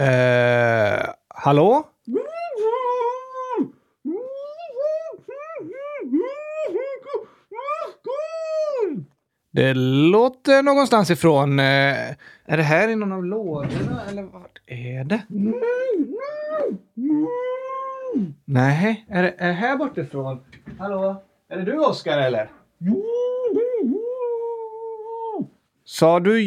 Eh, 0.00 1.10
hallå? 1.28 1.86
Det 9.50 9.74
låter 10.12 10.62
någonstans 10.62 11.10
ifrån. 11.10 11.58
Eh, 11.58 11.64
är 12.44 12.56
det 12.56 12.62
här 12.62 12.88
i 12.88 12.96
någon 12.96 13.12
av 13.12 13.24
lådorna 13.24 14.02
eller 14.10 14.22
vart 14.22 14.60
är 14.66 15.04
det? 15.04 15.22
Nej, 18.44 19.04
är 19.08 19.22
det, 19.22 19.34
är 19.38 19.48
det 19.48 19.54
här 19.54 19.76
bortifrån? 19.76 20.40
Hallå? 20.78 21.22
Är 21.48 21.56
det 21.56 21.64
du 21.64 21.78
Oskar 21.78 22.18
eller? 22.18 22.50
Sa 25.84 26.20
du 26.20 26.42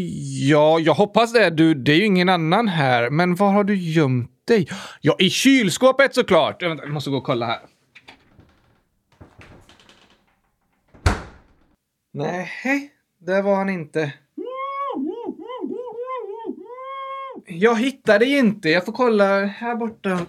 ja? 0.50 0.80
Jag 0.80 0.94
hoppas 0.94 1.34
det. 1.34 1.50
Du, 1.50 1.74
det 1.74 1.92
är 1.92 1.96
ju 1.96 2.06
ingen 2.06 2.30
annan 2.30 2.68
här. 2.68 3.10
Men 3.10 3.36
var 3.36 3.52
har 3.52 3.64
du 3.64 3.76
gömt 3.76 4.32
dig? 4.46 4.68
Ja, 5.02 5.16
i 5.20 5.30
kylskåpet 5.30 6.16
såklart. 6.16 6.64
Vänta, 6.64 6.84
jag 6.84 6.94
måste 6.94 7.10
gå 7.10 7.18
och 7.18 7.24
kolla 7.24 7.46
här. 7.46 7.60
Nej, 12.14 12.92
där 13.18 13.42
var 13.42 13.56
han 13.56 13.70
inte. 13.70 14.14
Jag 17.46 17.80
hittar 17.80 18.20
dig 18.20 18.38
inte. 18.38 18.70
Jag 18.70 18.86
får 18.86 18.94
kolla 18.94 19.46
här 19.46 19.76
borta. 19.76 20.20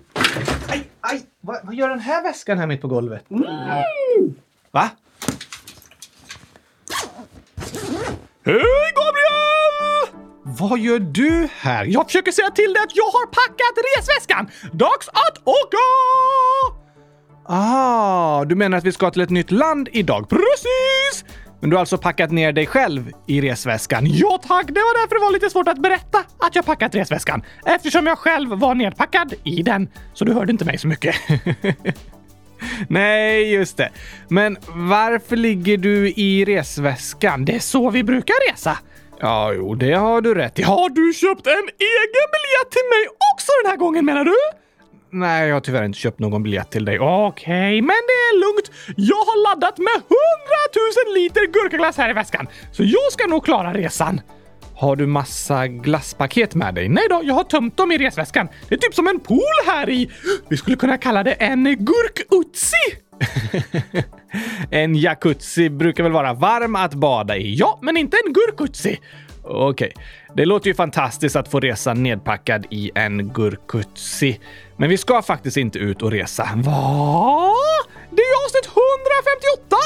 Aj, 0.69 0.89
aj! 1.01 1.23
Vad, 1.41 1.67
vad 1.67 1.75
gör 1.75 1.89
den 1.89 2.01
här 2.01 2.23
väskan 2.23 2.59
här 2.59 2.67
mitt 2.67 2.81
på 2.81 2.89
golvet? 2.89 3.25
Va? 4.71 4.91
Hej 8.49 8.93
Gabriel! 8.95 10.25
Vad 10.43 10.79
gör 10.79 10.99
du 10.99 11.49
här? 11.61 11.85
Jag 11.85 12.07
försöker 12.07 12.33
säga 12.33 12.51
till 12.51 12.73
dig 12.73 12.83
att 12.83 12.97
jag 12.97 13.05
har 13.05 13.27
packat 13.27 13.85
resväskan! 13.97 14.49
Dags 14.73 15.09
att 15.09 15.39
åka! 15.45 15.79
Ah, 17.47 18.45
du 18.45 18.55
menar 18.55 18.79
att 18.79 18.85
vi 18.85 18.93
ska 18.93 19.11
till 19.11 19.23
ett 19.23 19.31
nytt 19.31 19.51
land 19.51 19.89
idag? 19.93 20.29
Precis! 20.29 21.25
Men 21.61 21.71
du 21.71 21.77
har 21.77 21.81
alltså 21.81 21.99
packat 21.99 22.31
ner 22.31 22.53
dig 22.53 22.67
själv 22.67 23.11
i 23.27 23.41
resväskan? 23.41 24.07
Ja 24.07 24.39
tack, 24.43 24.67
det 24.67 24.81
var 24.81 25.01
därför 25.01 25.15
det 25.15 25.21
var 25.21 25.33
lite 25.33 25.51
svårt 25.51 25.69
att 25.69 25.83
berätta 25.83 26.19
att 26.39 26.55
jag 26.55 26.65
packat 26.65 26.95
resväskan. 26.95 27.43
Eftersom 27.67 28.07
jag 28.07 28.19
själv 28.19 28.51
var 28.51 28.75
nedpackad 28.75 29.35
i 29.45 29.63
den. 29.63 29.89
Så 30.15 30.25
du 30.25 30.33
hörde 30.33 30.53
inte 30.53 30.65
mig 30.65 30.79
så 30.79 30.89
mycket. 30.89 31.15
Nej, 32.89 33.53
just 33.53 33.77
det. 33.77 33.91
Men 34.29 34.57
varför 34.67 35.37
ligger 35.37 35.77
du 35.77 36.09
i 36.09 36.45
resväskan? 36.45 37.45
Det 37.45 37.55
är 37.55 37.61
så 37.61 37.91
vi 37.91 38.05
brukar 38.05 38.53
resa. 38.53 38.79
Ja, 39.21 39.53
jo, 39.53 39.75
det 39.75 39.93
har 39.93 40.21
du 40.21 40.35
rätt 40.35 40.59
i. 40.59 40.63
Har 40.63 40.89
du 40.89 41.13
köpt 41.13 41.47
en 41.47 41.69
egen 41.79 42.27
biljett 42.35 42.71
till 42.71 42.89
mig 42.91 43.09
också 43.35 43.53
den 43.63 43.71
här 43.71 43.77
gången 43.77 44.05
menar 44.05 44.25
du? 44.25 44.35
Nej, 45.11 45.49
jag 45.49 45.57
har 45.57 45.61
tyvärr 45.61 45.85
inte 45.85 45.99
köpt 45.99 46.19
någon 46.19 46.43
biljett 46.43 46.71
till 46.71 46.85
dig. 46.85 46.99
Okej, 46.99 47.29
okay, 47.29 47.83
men 47.83 47.89
det 47.89 48.19
är 48.29 48.41
lugnt. 48.41 48.71
Jag 48.97 49.17
har 49.17 49.51
laddat 49.51 49.79
med 49.79 49.95
100 49.95 50.05
000 51.07 51.15
liter 51.15 51.47
gurkaglass 51.47 51.97
här 51.97 52.11
i 52.11 52.13
väskan, 52.13 52.47
så 52.73 52.85
jag 52.85 53.13
ska 53.13 53.27
nog 53.27 53.45
klara 53.45 53.75
resan. 53.75 54.21
Har 54.79 54.97
du 54.97 55.07
massa 55.07 55.67
glasspaket 55.67 56.55
med 56.55 56.75
dig? 56.75 56.89
Nej 56.89 57.05
då, 57.11 57.21
jag 57.25 57.35
har 57.35 57.45
tömt 57.45 57.77
dem 57.77 57.93
i 57.93 57.99
resväskan. 57.99 58.49
Det 58.69 58.75
är 58.75 58.79
typ 58.79 58.95
som 58.95 59.09
en 59.09 59.21
pool 59.21 59.41
här 59.67 59.91
i. 59.91 60.11
Vi 60.49 60.57
skulle 60.57 60.77
kunna 60.77 60.99
kalla 60.99 61.23
det 61.23 61.33
en 61.33 61.65
gurkutsi. 61.65 62.77
en 64.71 64.95
jacuzzi 64.95 65.71
brukar 65.71 66.03
väl 66.03 66.13
vara 66.13 66.33
varm 66.33 66.77
att 66.77 66.95
bada 66.95 67.37
i? 67.37 67.55
Ja, 67.55 67.79
men 67.83 67.97
inte 67.97 68.17
en 68.27 68.33
gurkutsi. 68.33 69.01
Okej, 69.43 69.93
okay. 69.95 70.05
det 70.35 70.45
låter 70.45 70.69
ju 70.69 70.75
fantastiskt 70.75 71.37
att 71.37 71.49
få 71.49 71.61
resa 71.61 71.95
nedpackad 71.95 72.67
i 72.71 72.91
en 72.95 73.33
gurkutsi. 73.33 74.41
Men 74.77 74.91
vi 74.91 74.99
ska 74.99 75.23
faktiskt 75.23 75.57
inte 75.57 75.79
ut 75.79 76.03
och 76.03 76.11
resa. 76.11 76.49
Va? 76.55 77.53
Det 78.11 78.23
är 78.23 78.27
ju 78.27 78.45
avsnitt 78.45 78.67
158! 78.67 79.77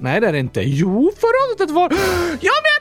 Nej, 0.00 0.20
det 0.20 0.28
är 0.28 0.32
det 0.32 0.38
inte. 0.38 0.60
Jo, 0.60 1.12
förra 1.20 1.44
avsnittet 1.44 1.70
var... 1.70 1.90
Jag 2.48 2.58
menar 2.66 2.77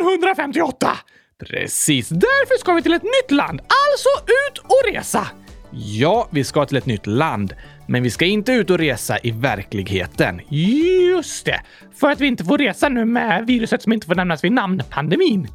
100 0.00 0.12
158! 0.12 0.98
Precis, 1.40 2.08
därför 2.08 2.58
ska 2.58 2.72
vi 2.72 2.82
till 2.82 2.92
ett 2.92 3.02
nytt 3.02 3.30
land. 3.30 3.60
Alltså 3.60 4.08
ut 4.26 4.58
och 4.58 4.92
resa! 4.92 5.26
Ja, 5.72 6.28
vi 6.30 6.44
ska 6.44 6.64
till 6.66 6.76
ett 6.76 6.86
nytt 6.86 7.06
land. 7.06 7.54
Men 7.88 8.02
vi 8.02 8.10
ska 8.10 8.24
inte 8.24 8.52
ut 8.52 8.70
och 8.70 8.78
resa 8.78 9.18
i 9.22 9.30
verkligheten. 9.30 10.40
Just 10.48 11.46
det! 11.46 11.60
För 11.94 12.10
att 12.10 12.20
vi 12.20 12.26
inte 12.26 12.44
får 12.44 12.58
resa 12.58 12.88
nu 12.88 13.04
med 13.04 13.46
viruset 13.46 13.82
som 13.82 13.92
inte 13.92 14.06
får 14.06 14.14
nämnas 14.14 14.44
vid 14.44 14.52
namn, 14.52 14.82
pandemin. 14.90 15.48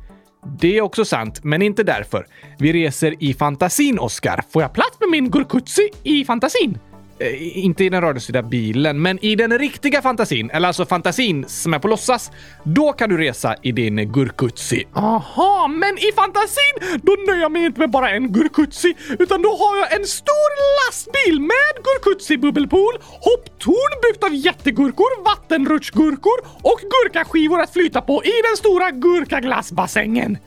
Det 0.59 0.77
är 0.77 0.81
också 0.81 1.05
sant, 1.05 1.43
men 1.43 1.61
inte 1.61 1.83
därför. 1.83 2.27
Vi 2.59 2.73
reser 2.73 3.23
i 3.23 3.33
fantasin, 3.33 3.99
Oscar. 3.99 4.43
Får 4.53 4.61
jag 4.61 4.73
plats 4.73 4.99
med 4.99 5.09
min 5.09 5.29
gurkutsi 5.29 5.89
i 6.03 6.25
fantasin? 6.25 6.77
Eh, 7.19 7.57
inte 7.65 7.83
i 7.83 7.89
den 7.89 8.01
radiostyrda 8.01 8.41
bilen, 8.41 9.01
men 9.01 9.25
i 9.25 9.35
den 9.35 9.59
riktiga 9.59 10.01
fantasin, 10.01 10.49
eller 10.49 10.67
alltså 10.67 10.85
fantasin 10.85 11.45
som 11.47 11.73
är 11.73 11.79
på 11.79 11.87
låtsas, 11.87 12.31
då 12.63 12.93
kan 12.93 13.09
du 13.09 13.17
resa 13.17 13.55
i 13.61 13.71
din 13.71 14.11
gurkutsi. 14.11 14.83
Aha, 14.93 15.67
men 15.67 15.97
i 15.97 16.11
fantasin, 16.15 16.99
då 17.03 17.15
nöjer 17.27 17.41
jag 17.41 17.51
mig 17.51 17.65
inte 17.65 17.79
med 17.79 17.89
bara 17.89 18.09
en 18.09 18.33
gurkutsi, 18.33 18.95
utan 19.19 19.41
då 19.41 19.49
har 19.49 19.77
jag 19.77 19.99
en 19.99 20.05
stor 20.05 20.51
lastbil 20.87 21.39
med 21.41 21.83
gurkutsi 21.83 22.37
bubbelpool, 22.37 22.93
hopptorn 23.01 24.01
byggt 24.03 24.23
av 24.23 24.33
jättegurkor, 24.33 25.23
vattenrutschgurkor 25.25 26.39
och 26.61 26.79
gurkaskivor 26.81 27.61
att 27.61 27.73
flyta 27.73 28.01
på 28.01 28.23
i 28.23 28.33
den 28.49 28.57
stora 28.57 28.91
gurkaglassbassängen. 28.91 30.37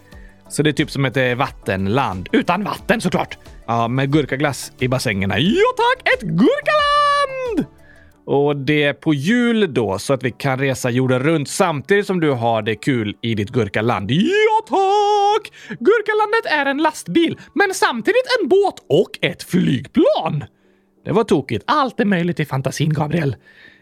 Så 0.48 0.62
det 0.62 0.70
är 0.70 0.72
typ 0.72 0.90
som 0.90 1.04
ett 1.04 1.16
eh, 1.16 1.34
vattenland. 1.34 2.28
Utan 2.32 2.64
vatten 2.64 3.00
såklart. 3.00 3.38
Ja, 3.66 3.88
med 3.88 4.12
gurkaglass 4.12 4.72
i 4.78 4.88
bassängerna. 4.88 5.38
Ja 5.38 5.66
tack! 5.76 6.14
Ett 6.14 6.22
gurkaland! 6.22 7.66
Och 8.26 8.56
det 8.56 8.82
är 8.82 8.92
på 8.92 9.14
jul 9.14 9.74
då, 9.74 9.98
så 9.98 10.12
att 10.12 10.22
vi 10.22 10.30
kan 10.30 10.58
resa 10.58 10.90
jorden 10.90 11.22
runt 11.22 11.48
samtidigt 11.48 12.06
som 12.06 12.20
du 12.20 12.30
har 12.30 12.62
det 12.62 12.74
kul 12.74 13.16
i 13.22 13.34
ditt 13.34 13.50
gurkaland. 13.50 14.10
Ja 14.10 14.64
tack! 14.68 15.52
Gurkalandet 15.68 16.46
är 16.46 16.66
en 16.66 16.78
lastbil, 16.78 17.38
men 17.54 17.74
samtidigt 17.74 18.24
en 18.40 18.48
båt 18.48 18.74
och 18.88 19.10
ett 19.22 19.42
flygplan. 19.42 20.44
Det 21.04 21.12
var 21.12 21.24
tokigt. 21.24 21.64
Allt 21.66 22.00
är 22.00 22.04
möjligt 22.04 22.40
i 22.40 22.44
fantasin, 22.44 22.92
Gabriel. 22.92 23.36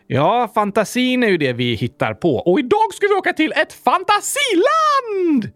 Ja, 0.06 0.50
fantasin 0.54 1.22
är 1.22 1.28
ju 1.28 1.38
det 1.38 1.52
vi 1.52 1.74
hittar 1.74 2.14
på. 2.14 2.36
Och 2.36 2.58
idag 2.58 2.94
ska 2.94 3.06
vi 3.06 3.14
åka 3.14 3.32
till 3.32 3.52
ett 3.52 3.72
fantasiland! 3.72 5.52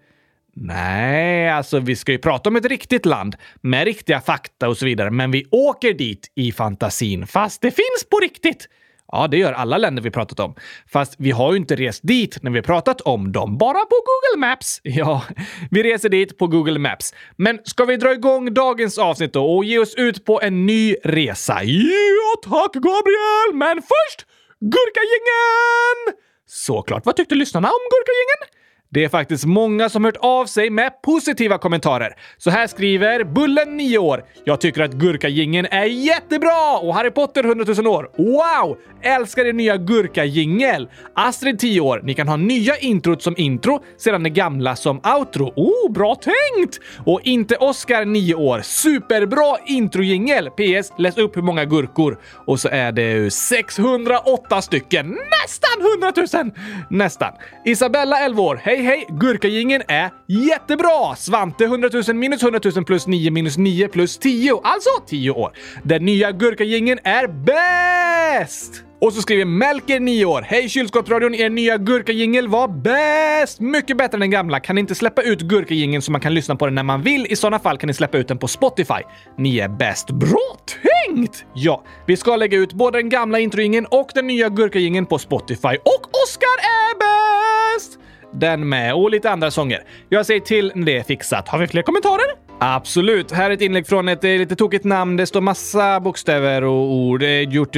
Nej, 0.55 1.49
alltså 1.49 1.79
vi 1.79 1.97
ska 1.97 2.13
ju 2.13 2.19
prata 2.19 2.49
om 2.49 2.57
ett 2.57 2.65
riktigt 2.65 3.07
land 3.07 3.37
med 3.61 3.85
riktiga 3.85 4.21
fakta 4.21 4.69
och 4.69 4.77
så 4.77 4.87
vidare, 4.87 5.11
men 5.11 5.31
vi 5.31 5.45
åker 5.51 5.95
dit 5.95 6.33
i 6.35 6.53
fantasin. 6.53 7.27
Fast 7.27 7.63
det 7.63 7.71
finns 7.71 8.05
på 8.11 8.19
riktigt! 8.19 8.69
Ja, 9.13 9.27
det 9.29 9.37
gör 9.37 9.53
alla 9.53 9.79
länder 9.79 10.03
vi 10.03 10.11
pratat 10.11 10.41
om. 10.41 10.55
Fast 10.93 11.15
vi 11.19 11.31
har 11.31 11.53
ju 11.53 11.59
inte 11.59 11.77
rest 11.77 12.01
dit 12.03 12.43
när 12.43 12.51
vi 12.51 12.63
pratat 12.63 13.01
om 13.01 13.33
dem, 13.33 13.59
bara 13.59 13.79
på 13.79 13.97
Google 14.07 14.47
Maps. 14.47 14.81
Ja, 14.85 15.23
vi 15.71 15.83
reser 15.83 16.09
dit 16.09 16.39
på 16.39 16.47
Google 16.47 16.79
Maps. 16.79 17.15
Men 17.37 17.59
ska 17.65 17.85
vi 17.85 17.97
dra 17.97 18.13
igång 18.13 18.55
dagens 18.55 18.99
avsnitt 18.99 19.33
då 19.33 19.57
och 19.57 19.65
ge 19.65 19.79
oss 19.79 19.95
ut 19.95 20.25
på 20.25 20.41
en 20.41 20.67
ny 20.67 20.95
resa? 21.05 21.63
Ja, 21.63 22.37
tack 22.43 22.73
Gabriel! 22.73 23.55
Men 23.55 23.77
först 23.77 24.27
Gurkagängen! 24.61 26.21
Såklart. 26.47 27.07
Vad 27.07 27.17
tyckte 27.17 27.35
lyssnarna 27.35 27.69
om 27.69 27.81
Gurkagängen? 27.91 28.60
Det 28.93 29.05
är 29.05 29.09
faktiskt 29.09 29.45
många 29.45 29.89
som 29.89 30.05
hört 30.05 30.17
av 30.17 30.47
sig 30.47 30.71
med 30.71 31.03
positiva 31.03 31.59
kommentarer. 31.59 32.17
Så 32.39 32.51
här 32.51 32.67
skriver 32.67 33.25
Bullen 33.25 33.77
9 33.77 33.99
år. 33.99 34.25
Jag 34.45 34.61
tycker 34.61 34.83
att 34.83 34.93
Gurkagingen 34.93 35.67
är 35.67 35.85
jättebra 35.85 36.79
och 36.79 36.95
Harry 36.95 37.11
Potter 37.11 37.45
100 37.45 37.65
000 37.77 37.87
år. 37.87 38.11
Wow! 38.17 38.77
Älskar 39.03 39.45
er 39.45 39.53
nya 39.53 39.77
Gurkajingel. 39.77 40.89
Astrid 41.15 41.59
10 41.59 41.81
år. 41.81 42.01
Ni 42.05 42.15
kan 42.15 42.29
ha 42.29 42.37
nya 42.37 42.77
introt 42.77 43.23
som 43.23 43.35
intro, 43.37 43.85
sedan 43.99 44.23
det 44.23 44.31
gamla 44.31 44.77
som 44.77 45.01
outro. 45.19 45.53
Oh, 45.57 45.93
bra 45.93 46.15
tänkt! 46.15 46.81
Och 47.07 47.21
inte 47.25 47.57
Oscar 47.57 48.05
9 48.05 48.35
år. 48.35 48.61
Superbra 48.61 49.57
introjingel. 49.67 50.51
PS. 50.51 50.93
Läs 50.99 51.19
upp 51.19 51.37
hur 51.37 51.43
många 51.43 51.65
gurkor. 51.65 52.19
Och 52.47 52.61
så 52.61 52.69
är 52.69 52.93
det 52.93 53.33
608 53.33 54.63
stycken. 54.63 55.19
Nästan 55.43 56.03
100 56.33 56.43
000! 56.45 56.53
Nästan. 56.91 57.33
Isabella 57.65 58.19
11 58.19 58.43
år. 58.43 58.61
Hej 58.63 58.80
hej 58.81 58.97
hej! 58.97 59.07
Gurkagingen 59.09 59.83
är 59.89 60.11
jättebra! 60.27 61.17
Svante 61.17 61.65
100 61.65 61.89
000 62.09 62.17
minus 62.17 62.43
100 62.43 62.61
000 62.75 62.85
plus 62.85 63.07
9 63.07 63.31
minus 63.31 63.59
9 63.59 63.89
plus 63.89 64.19
10, 64.19 64.61
alltså 64.65 64.91
10 65.07 65.31
år. 65.31 65.53
Den 65.83 66.05
nya 66.05 66.33
Gurkagingen 66.33 66.99
är 67.05 67.27
bäst! 67.27 68.85
Och 69.01 69.13
så 69.13 69.23
skriver 69.23 69.45
Melker 69.45 70.01
9 70.01 70.25
år. 70.25 70.43
Hej 70.43 70.69
kylskåpsradion, 70.69 71.35
er 71.35 71.51
nya 71.51 71.77
gurkajingel 71.77 72.49
var 72.49 72.69
bäst! 72.69 73.61
Mycket 73.61 73.97
bättre 73.97 74.17
än 74.17 74.21
den 74.21 74.31
gamla. 74.31 74.61
Kan 74.61 74.75
ni 74.75 74.81
inte 74.81 74.95
släppa 74.95 75.23
ut 75.23 75.41
gurkajingeln 75.41 76.03
så 76.03 76.13
man 76.13 76.21
kan 76.21 76.35
lyssna 76.35 76.57
på 76.57 76.67
den 76.67 76.75
när 76.75 76.83
man 76.83 77.03
vill? 77.03 77.27
I 77.31 77.37
sådana 77.37 77.59
fall 77.59 77.79
kan 77.79 77.87
ni 77.87 77.95
släppa 77.95 78.19
ut 78.19 78.29
den 78.29 78.39
på 78.39 78.49
Spotify. 78.49 79.03
Ni 79.39 79.59
är 79.59 79.69
bäst. 79.69 80.11
Bra 80.11 80.57
tänkt! 80.83 81.45
Ja, 81.55 81.85
vi 82.07 82.17
ska 82.17 82.37
lägga 82.37 82.59
ut 82.59 82.73
både 82.73 82.99
den 82.99 83.09
gamla 83.09 83.39
introjingeln 83.39 83.87
och 83.87 84.11
den 84.15 84.27
nya 84.27 84.49
gurkajingeln 84.49 85.07
på 85.07 85.19
Spotify. 85.19 85.77
Och 85.85 86.23
Oscar 86.25 86.57
är 86.63 86.99
bäst! 86.99 87.99
Den 88.33 88.69
med 88.69 88.95
och 88.95 89.11
lite 89.11 89.31
andra 89.31 89.51
sånger. 89.51 89.83
Jag 90.09 90.27
säger 90.27 90.41
till 90.41 90.73
när 90.75 90.87
det 90.87 90.99
är 90.99 91.03
fixat. 91.03 91.49
Har 91.49 91.59
vi 91.59 91.67
fler 91.67 91.83
kommentarer? 91.83 92.51
Absolut. 92.63 93.33
Här 93.33 93.51
är 93.51 93.55
ett 93.55 93.61
inlägg 93.61 93.87
från 93.87 94.09
ett 94.09 94.25
eh, 94.25 94.31
lite 94.31 94.57
tokigt 94.57 94.85
namn. 94.85 95.17
Det 95.17 95.27
står 95.27 95.41
massa 95.41 96.01
bokstäver 96.01 96.65
och 96.65 96.93
ord. 96.93 97.23
Gjort 97.23 97.77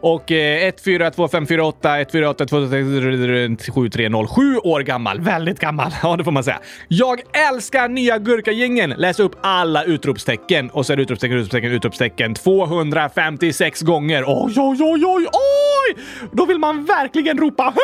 och 0.00 0.32
eh, 0.32 0.68
142548 0.68 2.00
148 2.00 2.46
7307 2.46 4.56
år 4.56 4.80
gammal. 4.80 5.20
Väldigt 5.20 5.60
gammal. 5.60 5.92
Ja, 6.02 6.16
det 6.16 6.24
får 6.24 6.32
man 6.32 6.44
säga. 6.44 6.60
Jag 6.88 7.20
älskar 7.48 7.88
nya 7.88 8.18
Gurkagängen. 8.18 8.90
Läs 8.90 9.20
upp 9.20 9.36
alla 9.40 9.84
utropstecken 9.84 10.70
och 10.70 10.86
så 10.86 10.92
är 10.92 10.96
det 10.96 11.02
utropstecken, 11.02 11.36
utropstecken, 11.36 11.72
utropstecken 11.72 12.34
256 12.34 13.82
gånger. 13.82 14.24
Oj, 14.26 14.54
oj, 14.56 14.78
oj, 14.80 15.04
oj, 15.04 15.26
oj! 15.26 15.96
Då 16.32 16.46
vill 16.46 16.58
man 16.58 16.84
verkligen 16.84 17.38
ropa 17.38 17.74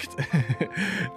Exakt. 0.00 0.16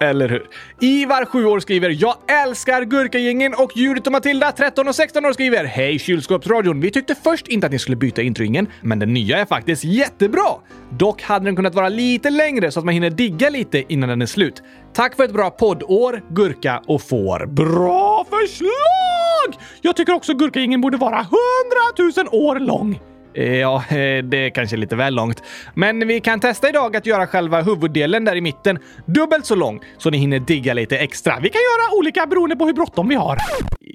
Eller 0.00 0.28
hur? 0.28 0.46
Ivar, 0.80 1.24
7 1.24 1.46
år, 1.46 1.60
skriver 1.60 1.90
“Jag 1.90 2.16
älskar 2.44 2.82
Gurkagängen” 2.82 3.54
och 3.54 3.76
Judith 3.76 4.06
och 4.08 4.12
Matilda, 4.12 4.52
13 4.52 4.88
och 4.88 4.94
16 4.94 5.24
år, 5.24 5.32
skriver 5.32 5.64
“Hej 5.64 5.98
kylskåpsradion! 5.98 6.80
Vi 6.80 6.90
tyckte 6.90 7.14
först 7.14 7.48
inte 7.48 7.66
att 7.66 7.72
ni 7.72 7.78
skulle 7.78 7.96
byta 7.96 8.22
introingen, 8.22 8.68
men 8.82 8.98
den 8.98 9.12
nya 9.12 9.38
är 9.38 9.46
faktiskt 9.46 9.84
jättebra! 9.84 10.48
Dock 10.90 11.22
hade 11.22 11.44
den 11.44 11.56
kunnat 11.56 11.74
vara 11.74 11.88
lite 11.88 12.30
längre 12.30 12.70
så 12.70 12.78
att 12.78 12.84
man 12.84 12.94
hinner 12.94 13.10
digga 13.10 13.50
lite 13.50 13.92
innan 13.92 14.08
den 14.08 14.22
är 14.22 14.26
slut. 14.26 14.62
Tack 14.92 15.16
för 15.16 15.24
ett 15.24 15.32
bra 15.32 15.50
poddår, 15.50 16.22
gurka 16.30 16.82
och 16.86 17.02
får. 17.02 17.46
Bra 17.46 18.26
förslag! 18.30 19.64
Jag 19.80 19.96
tycker 19.96 20.12
också 20.12 20.34
Gurkagängen 20.34 20.80
borde 20.80 20.96
vara 20.96 21.20
100 21.20 21.30
000 22.16 22.28
år 22.32 22.60
lång. 22.60 23.00
Ja, 23.34 23.84
eh, 23.88 24.24
det 24.24 24.36
är 24.36 24.50
kanske 24.50 24.76
lite 24.76 24.96
väl 24.96 25.14
långt. 25.14 25.42
Men 25.74 26.08
vi 26.08 26.20
kan 26.20 26.40
testa 26.40 26.68
idag 26.68 26.96
att 26.96 27.06
göra 27.06 27.26
själva 27.26 27.62
huvuddelen 27.62 28.24
där 28.24 28.36
i 28.36 28.40
mitten 28.40 28.78
dubbelt 29.06 29.46
så 29.46 29.54
lång 29.54 29.80
så 29.98 30.10
ni 30.10 30.18
hinner 30.18 30.38
digga 30.38 30.74
lite 30.74 30.98
extra. 30.98 31.38
Vi 31.42 31.48
kan 31.48 31.60
göra 31.60 31.98
olika 31.98 32.26
beroende 32.26 32.56
på 32.56 32.66
hur 32.66 32.72
bråttom 32.72 33.08
vi 33.08 33.14
har. 33.14 33.38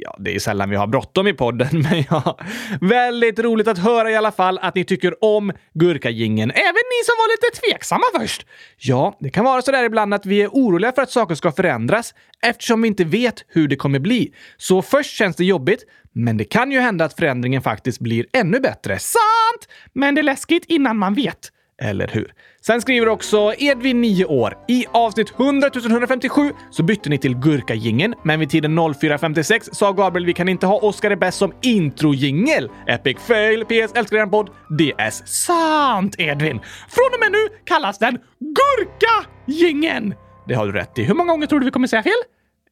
Ja, 0.01 0.16
det 0.19 0.36
är 0.36 0.40
sällan 0.40 0.69
vi 0.69 0.75
har 0.75 0.88
bråttom 0.88 1.28
i 1.28 1.34
podden, 1.34 1.68
men 1.72 2.04
ja. 2.10 2.38
Väldigt 2.81 3.40
roligt 3.40 3.68
att 3.68 3.78
höra 3.78 4.12
i 4.12 4.16
alla 4.16 4.31
fall 4.31 4.57
att 4.57 4.75
ni 4.75 4.84
tycker 4.84 5.24
om 5.24 5.51
Gurkagingen. 5.74 6.51
Även 6.51 6.74
ni 6.74 7.06
som 7.06 7.16
var 7.18 7.31
lite 7.31 7.62
tveksamma 7.62 8.04
först. 8.19 8.46
Ja, 8.78 9.18
det 9.19 9.30
kan 9.30 9.46
vara 9.46 9.62
så 9.62 9.72
där 9.72 9.84
ibland 9.84 10.13
att 10.13 10.25
vi 10.25 10.42
är 10.42 10.48
oroliga 10.48 10.92
för 10.92 11.01
att 11.01 11.12
saker 11.12 11.36
ska 11.36 11.51
förändras 11.51 12.13
eftersom 12.42 12.81
vi 12.81 12.88
inte 12.88 13.04
vet 13.04 13.46
hur 13.48 13.68
det 13.68 13.75
kommer 13.75 14.00
bli. 14.00 14.34
Så 14.57 14.81
först 14.81 15.12
känns 15.18 15.36
det 15.36 15.46
jobbigt, 15.46 15.86
men 16.13 16.38
det 16.38 16.46
kan 16.46 16.72
ju 16.72 16.80
hända 16.80 17.06
att 17.06 17.13
förändringen 17.13 17.62
faktiskt 17.62 18.00
blir 18.00 18.25
ännu 18.34 18.60
bättre. 18.60 19.00
Sant! 19.00 19.68
Men 19.94 20.16
det 20.16 20.22
är 20.22 20.24
läskigt 20.24 20.66
innan 20.68 20.98
man 20.98 21.13
vet. 21.13 21.51
Eller 21.81 22.08
hur? 22.08 22.34
Sen 22.62 22.81
skriver 22.81 23.08
också 23.08 23.54
Edvin, 23.58 24.02
9 24.02 24.26
år. 24.26 24.58
I 24.68 24.86
avsnitt 24.92 25.34
100 25.40 25.70
157 25.90 26.52
så 26.72 26.84
bytte 26.84 27.10
ni 27.10 27.18
till 27.18 27.36
Gurkagingen, 27.36 28.16
men 28.24 28.40
vid 28.40 28.50
tiden 28.50 28.80
04.56 28.80 29.74
sa 29.74 29.92
Gabriel 29.92 30.26
vi 30.26 30.34
kan 30.34 30.50
inte 30.50 30.68
ha 30.68 30.80
Oscar 30.80 31.12
är 31.12 31.16
bäst 31.16 31.38
som 31.38 31.54
introjingel. 31.62 32.70
Epic 32.88 33.18
fail. 33.20 33.66
PS. 33.66 33.94
Älskar 33.96 34.18
er 34.18 34.26
podd. 34.26 34.50
DS. 34.70 35.24
Sant, 35.26 36.16
Edvin. 36.20 36.60
Från 36.90 37.14
och 37.14 37.20
med 37.20 37.31
nu 37.31 37.48
kallas 37.66 38.00
den 38.00 38.18
Gurkagingen. 38.40 40.14
Det 40.48 40.54
har 40.54 40.66
du 40.66 40.72
rätt 40.72 41.00
i. 41.00 41.04
Hur 41.04 41.14
många 41.14 41.32
gånger 41.32 41.48
tror 41.48 41.60
du 41.60 41.66
vi 41.66 41.72
kommer 41.72 41.88
säga 41.88 42.04
fel? 42.04 42.14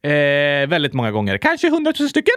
Eh, 0.02 0.68
väldigt 0.68 0.94
många 0.94 1.10
gånger. 1.10 1.38
Kanske 1.38 1.66
100 1.66 1.92
000 2.00 2.08
stycken? 2.08 2.34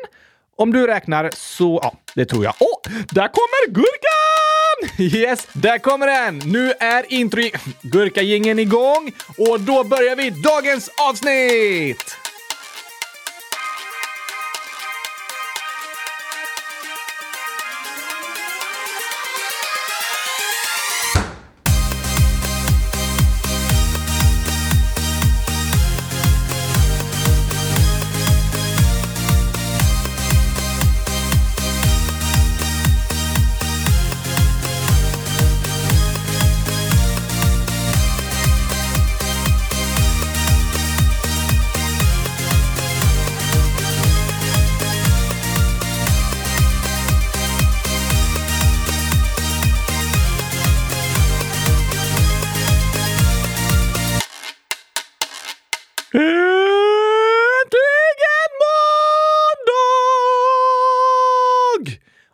Om 0.58 0.74
du 0.74 0.88
räknar 0.88 1.30
så... 1.34 1.80
Ja, 1.84 1.94
det 2.16 2.26
tror 2.26 2.44
jag. 2.44 2.54
Åh! 2.60 2.68
Oh, 2.68 2.92
där 2.92 3.28
kommer 3.28 3.68
gurkan! 3.68 4.41
Yes, 4.98 5.48
där 5.54 5.78
kommer 5.78 6.08
den! 6.08 6.42
Nu 6.46 6.74
är 6.80 7.14
intro... 7.14 7.42
Gurkagingen 7.82 8.60
igång 8.60 9.12
och 9.38 9.60
då 9.60 9.84
börjar 9.84 10.16
vi 10.16 10.30
dagens 10.30 10.90
avsnitt! 11.10 12.21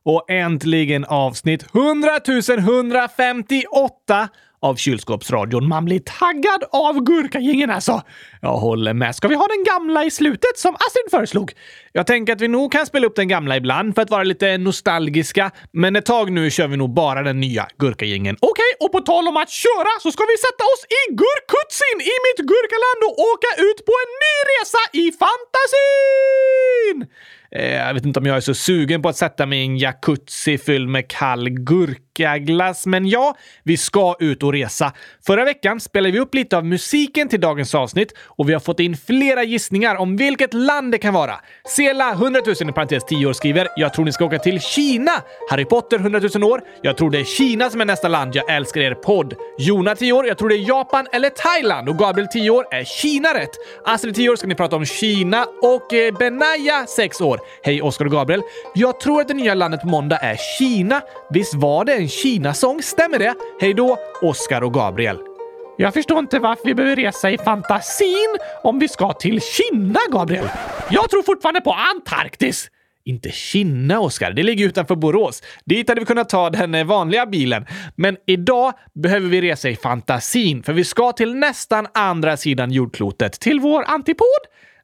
Och 0.08 0.32
äntligen 0.32 1.06
avsnitt 1.06 1.66
100 1.76 2.10
158 2.48 4.30
av 4.62 4.76
Kylskåpsradion. 4.76 5.68
Man 5.68 5.86
blir 5.86 6.00
taggad 6.00 6.64
av 6.72 7.04
Gurkagängen 7.04 7.70
alltså. 7.70 8.02
Jag 8.42 8.58
håller 8.58 8.94
med. 8.94 9.16
Ska 9.16 9.28
vi 9.28 9.36
ha 9.36 9.48
den 9.48 9.64
gamla 9.64 10.06
i 10.06 10.12
slutet 10.12 10.58
som 10.58 10.76
Astrid 10.76 11.12
föreslog? 11.12 11.54
Jag 11.92 12.08
tänker 12.08 12.34
att 12.34 12.42
vi 12.42 12.48
nog 12.48 12.72
kan 12.72 12.86
spela 12.86 13.08
upp 13.08 13.16
den 13.16 13.28
gamla 13.28 13.58
ibland 13.58 13.96
för 13.96 14.02
att 14.02 14.10
vara 14.10 14.24
lite 14.24 14.58
nostalgiska, 14.58 15.52
men 15.72 15.96
ett 15.96 16.06
tag 16.06 16.32
nu 16.32 16.52
kör 16.52 16.68
vi 16.68 16.78
nog 16.78 16.94
bara 16.94 17.24
den 17.24 17.40
nya 17.40 17.68
Gurkagängen. 17.78 18.38
Okej, 18.40 18.50
okay, 18.52 18.86
och 18.86 18.92
på 18.92 19.00
tal 19.00 19.28
om 19.28 19.38
att 19.38 19.50
köra 19.50 19.92
så 20.02 20.12
ska 20.12 20.24
vi 20.24 20.38
sätta 20.48 20.64
oss 20.74 20.84
i 21.00 21.02
Gurkutsin 21.22 21.98
i 22.12 22.16
mitt 22.26 22.40
Gurkaland 22.52 23.00
och 23.08 23.16
åka 23.32 23.52
ut 23.68 23.80
på 23.88 23.94
en 24.04 24.12
ny 24.26 24.36
resa 24.52 24.82
i 25.02 25.06
fantasin! 25.22 26.98
Eh, 27.52 27.74
jag 27.74 27.94
vet 27.94 28.06
inte 28.06 28.20
om 28.20 28.26
jag 28.26 28.38
är 28.38 28.42
så 28.42 28.54
sugen 28.54 29.02
på 29.02 29.10
att 29.10 29.16
sätta 29.16 29.46
mig 29.46 29.60
i 29.60 29.66
en 29.66 29.78
jacuzzi 29.78 30.58
fylld 30.58 30.90
med 30.90 31.08
kall 31.08 31.50
gurka 31.50 32.02
glass, 32.24 32.86
men 32.86 33.08
ja, 33.08 33.36
vi 33.64 33.78
ska 33.78 34.16
ut 34.20 34.44
och 34.44 34.54
resa. 34.54 34.94
Förra 35.26 35.46
veckan 35.46 35.80
spelade 35.80 36.12
vi 36.12 36.20
upp 36.20 36.34
lite 36.36 36.58
av 36.58 36.66
musiken 36.66 37.30
till 37.30 37.42
dagens 37.42 37.76
avsnitt 37.76 38.14
och 38.20 38.50
vi 38.50 38.54
har 38.54 38.60
fått 38.60 38.80
in 38.80 38.98
flera 38.98 39.44
gissningar 39.44 39.96
om 39.96 40.18
vilket 40.18 40.54
land 40.54 40.92
det 40.92 40.98
kan 40.98 41.14
vara. 41.14 41.36
Sela 41.76 42.12
100 42.12 42.42
000 42.46 42.70
i 42.70 42.74
parentes 42.74 43.06
10 43.06 43.26
år 43.26 43.34
skriver 43.34 43.68
“Jag 43.76 43.94
tror 43.94 44.06
ni 44.06 44.12
ska 44.12 44.26
åka 44.26 44.40
till 44.40 44.62
Kina”. 44.62 45.12
Harry 45.50 45.66
Potter 45.66 46.00
100 46.00 46.22
000 46.36 46.44
år 46.44 46.62
“Jag 46.82 46.98
tror 46.98 47.12
det 47.12 47.20
är 47.20 47.24
Kina 47.24 47.70
som 47.70 47.82
är 47.82 47.86
nästa 47.86 48.08
land. 48.08 48.36
Jag 48.36 48.56
älskar 48.56 48.82
er 48.82 48.94
podd”. 48.94 49.34
Jona 49.58 49.96
10 49.96 50.14
år 50.14 50.28
“Jag 50.28 50.38
tror 50.38 50.50
det 50.50 50.56
är 50.56 50.70
Japan 50.70 51.08
eller 51.12 51.30
Thailand” 51.30 51.90
och 51.90 51.98
Gabriel 51.98 52.28
10 52.28 52.50
år 52.50 52.66
“Är 52.72 52.84
Kina 52.84 53.34
rätt?” 53.34 53.52
Astrid 53.86 54.16
10 54.16 54.30
år 54.30 54.36
ska 54.36 54.48
ni 54.48 54.56
prata 54.56 54.76
om 54.76 54.86
Kina 54.86 55.46
och 55.62 55.94
eh, 55.94 56.18
Benaya 56.18 56.86
6 56.88 57.22
år 57.22 57.40
“Hej 57.64 57.82
Oskar 57.82 58.06
och 58.06 58.12
Gabriel. 58.12 58.42
Jag 58.76 59.00
tror 59.00 59.22
att 59.22 59.28
det 59.28 59.34
nya 59.34 59.54
landet 59.54 59.82
på 59.82 59.88
måndag 59.88 60.18
är 60.18 60.38
Kina. 60.60 61.02
Visst 61.30 61.54
var 61.54 61.86
det 61.86 61.94
en 61.94 62.07
Kina-sång? 62.08 62.82
Stämmer 62.82 63.20
det? 63.20 63.36
Hej 63.62 63.74
då, 63.74 63.98
Oskar 64.22 64.62
och 64.62 64.74
Gabriel. 64.74 65.18
Jag 65.78 65.94
förstår 65.94 66.20
inte 66.20 66.40
varför 66.40 66.66
vi 66.66 66.76
behöver 66.76 66.96
resa 66.96 67.32
i 67.32 67.38
fantasin 67.38 68.38
om 68.64 68.80
vi 68.80 68.88
ska 68.88 69.14
till 69.14 69.42
Kina, 69.42 70.00
Gabriel. 70.12 70.50
Jag 70.90 71.10
tror 71.10 71.24
fortfarande 71.24 71.62
på 71.62 71.72
Antarktis. 71.72 72.70
Inte 73.06 73.32
Kina, 73.32 74.00
Oskar. 74.00 74.32
Det 74.32 74.44
ligger 74.44 74.66
utanför 74.66 74.96
Borås. 74.96 75.44
Dit 75.66 75.90
hade 75.90 76.02
vi 76.02 76.06
kunnat 76.06 76.30
ta 76.30 76.50
den 76.50 76.76
eh, 76.76 76.86
vanliga 76.86 77.26
bilen. 77.26 77.66
Men 77.96 78.18
idag 78.28 78.74
behöver 78.94 79.30
vi 79.30 79.42
resa 79.42 79.70
i 79.70 79.76
fantasin, 79.76 80.64
för 80.64 80.74
vi 80.74 80.84
ska 80.84 81.12
till 81.12 81.36
nästan 81.36 81.88
andra 81.94 82.38
sidan 82.38 82.72
jordklotet. 82.72 83.40
Till 83.40 83.60
vår 83.60 83.84
antipod. 83.88 84.28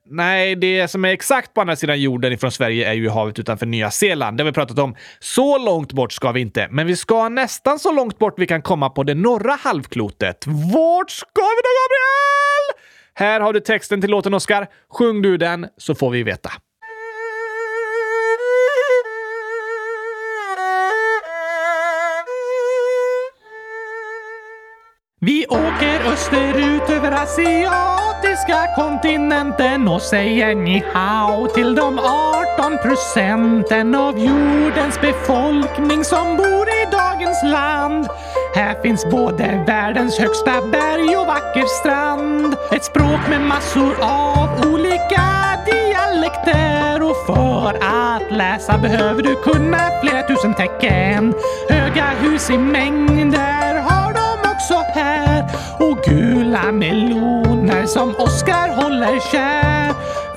Nej, 0.05 0.55
det 0.55 0.87
som 0.87 1.05
är 1.05 1.09
exakt 1.09 1.53
på 1.53 1.61
andra 1.61 1.75
sidan 1.75 2.01
jorden 2.01 2.33
ifrån 2.33 2.51
Sverige 2.51 2.89
är 2.89 2.93
ju 2.93 3.09
havet 3.09 3.39
utanför 3.39 3.65
Nya 3.65 3.91
Zeeland. 3.91 4.37
Det 4.37 4.43
har 4.43 4.45
vi 4.45 4.53
pratat 4.53 4.79
om. 4.79 4.95
Så 5.19 5.57
långt 5.57 5.93
bort 5.93 6.11
ska 6.11 6.31
vi 6.31 6.41
inte, 6.41 6.67
men 6.71 6.87
vi 6.87 6.95
ska 6.95 7.29
nästan 7.29 7.79
så 7.79 7.91
långt 7.91 8.19
bort 8.19 8.33
vi 8.37 8.47
kan 8.47 8.61
komma 8.61 8.89
på 8.89 9.03
det 9.03 9.13
norra 9.13 9.53
halvklotet. 9.53 10.47
Vart 10.47 11.11
ska 11.11 11.41
vi 11.41 11.61
då, 11.63 11.73
Gabriel? 11.79 12.83
Här 13.15 13.41
har 13.41 13.53
du 13.53 13.59
texten 13.59 14.01
till 14.01 14.09
låten, 14.09 14.33
Oskar. 14.33 14.67
Sjung 14.89 15.21
du 15.21 15.37
den 15.37 15.67
så 15.77 15.95
får 15.95 16.09
vi 16.09 16.23
veta. 16.23 16.51
Vi 25.25 25.45
åker 25.49 26.11
österut 26.13 26.89
över 26.89 27.11
asiatiska 27.11 28.67
kontinenten 28.75 29.87
och 29.87 30.01
säger 30.01 30.55
ni 30.55 30.83
hao 30.93 31.47
till 31.47 31.75
de 31.75 31.99
18 31.99 32.77
procenten 32.83 33.95
av 33.95 34.19
jordens 34.19 35.01
befolkning 35.01 36.03
som 36.03 36.37
bor 36.37 36.69
i 36.69 36.87
dagens 36.91 37.43
land. 37.43 38.07
Här 38.55 38.81
finns 38.81 39.05
både 39.05 39.63
världens 39.67 40.19
högsta 40.19 40.61
berg 40.71 41.17
och 41.17 41.27
vacker 41.27 41.65
strand. 41.65 42.55
Ett 42.71 42.83
språk 42.83 43.19
med 43.29 43.41
massor 43.41 43.95
av 44.01 44.73
olika 44.73 45.23
dialekter 45.65 47.03
Och 47.03 47.25
för 47.25 47.77
att 47.81 48.31
läsa 48.31 48.77
behöver 48.77 49.21
du 49.21 49.35
kunna 49.35 49.89
flera 50.03 50.27
tusen 50.27 50.53
tecken. 50.53 51.33
Höga 51.69 52.05
hus 52.05 52.49
i 52.49 52.57
mängder 52.57 53.72
gula 56.13 56.71
meloner 56.71 57.85
som 57.85 58.15
Oskar 58.17 58.69
håller 58.81 59.19
kär. 59.31 59.93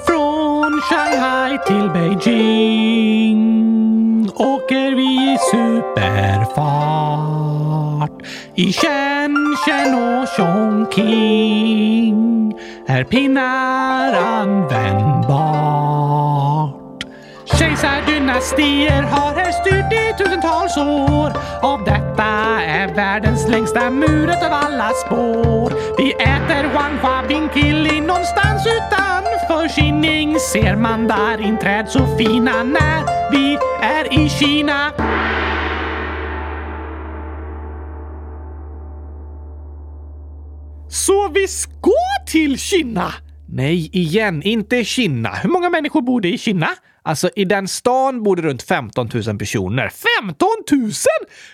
Från 0.07 0.81
Shanghai 0.81 1.59
till 1.67 1.91
Beijing 1.91 3.43
åker 4.35 4.97
vi 4.97 5.33
i 5.33 5.39
superfart. 5.53 6.67
I 8.55 8.73
Shenzhen 8.73 9.95
och 9.95 10.29
Chongqing 10.37 12.17
är 12.87 13.05
pinnar 13.05 14.13
användbart. 14.13 16.26
Kejsardynastier 17.59 19.03
har 19.03 19.35
här 19.35 19.53
styrt 19.53 19.93
i 19.93 20.25
tusentals 20.25 20.77
år. 20.77 21.33
Av 21.63 21.85
detta 21.85 22.25
är 22.63 22.95
världens 22.95 23.49
längsta 23.49 23.91
muret 23.91 24.43
av 24.43 24.53
alla 24.53 24.91
spår. 24.91 25.73
Vi 25.99 26.13
äter 26.13 26.75
Wanhua 26.75 27.25
Binkili 27.29 28.01
någonstans 28.01 28.67
utanför 28.67 29.69
Kinning. 29.69 30.39
Ser 30.41 30.77
mandarinträd 30.77 31.89
så 31.89 32.17
fina 32.19 32.63
när 32.63 33.31
vi 33.33 33.59
är 33.83 34.25
i 34.25 34.29
Kina. 34.29 34.93
Så 40.89 41.29
vi 41.29 41.49
ska 41.49 41.93
till 42.27 42.59
Kina? 42.59 43.13
Nej, 43.49 43.91
igen, 43.93 44.43
inte 44.43 44.85
Kina. 44.85 45.29
Hur 45.29 45.49
många 45.49 45.71
människor 45.71 46.03
bor 46.03 46.21
det 46.21 46.29
i 46.29 46.39
Kina? 46.39 46.69
Alltså, 47.07 47.31
i 47.37 47.45
den 47.45 47.69
stan 47.69 48.23
bor 48.23 48.37
det 48.37 48.43
runt 48.43 48.63
15 48.63 49.11
000 49.27 49.39
personer. 49.39 49.91
15 50.23 50.49
000? 50.73 50.93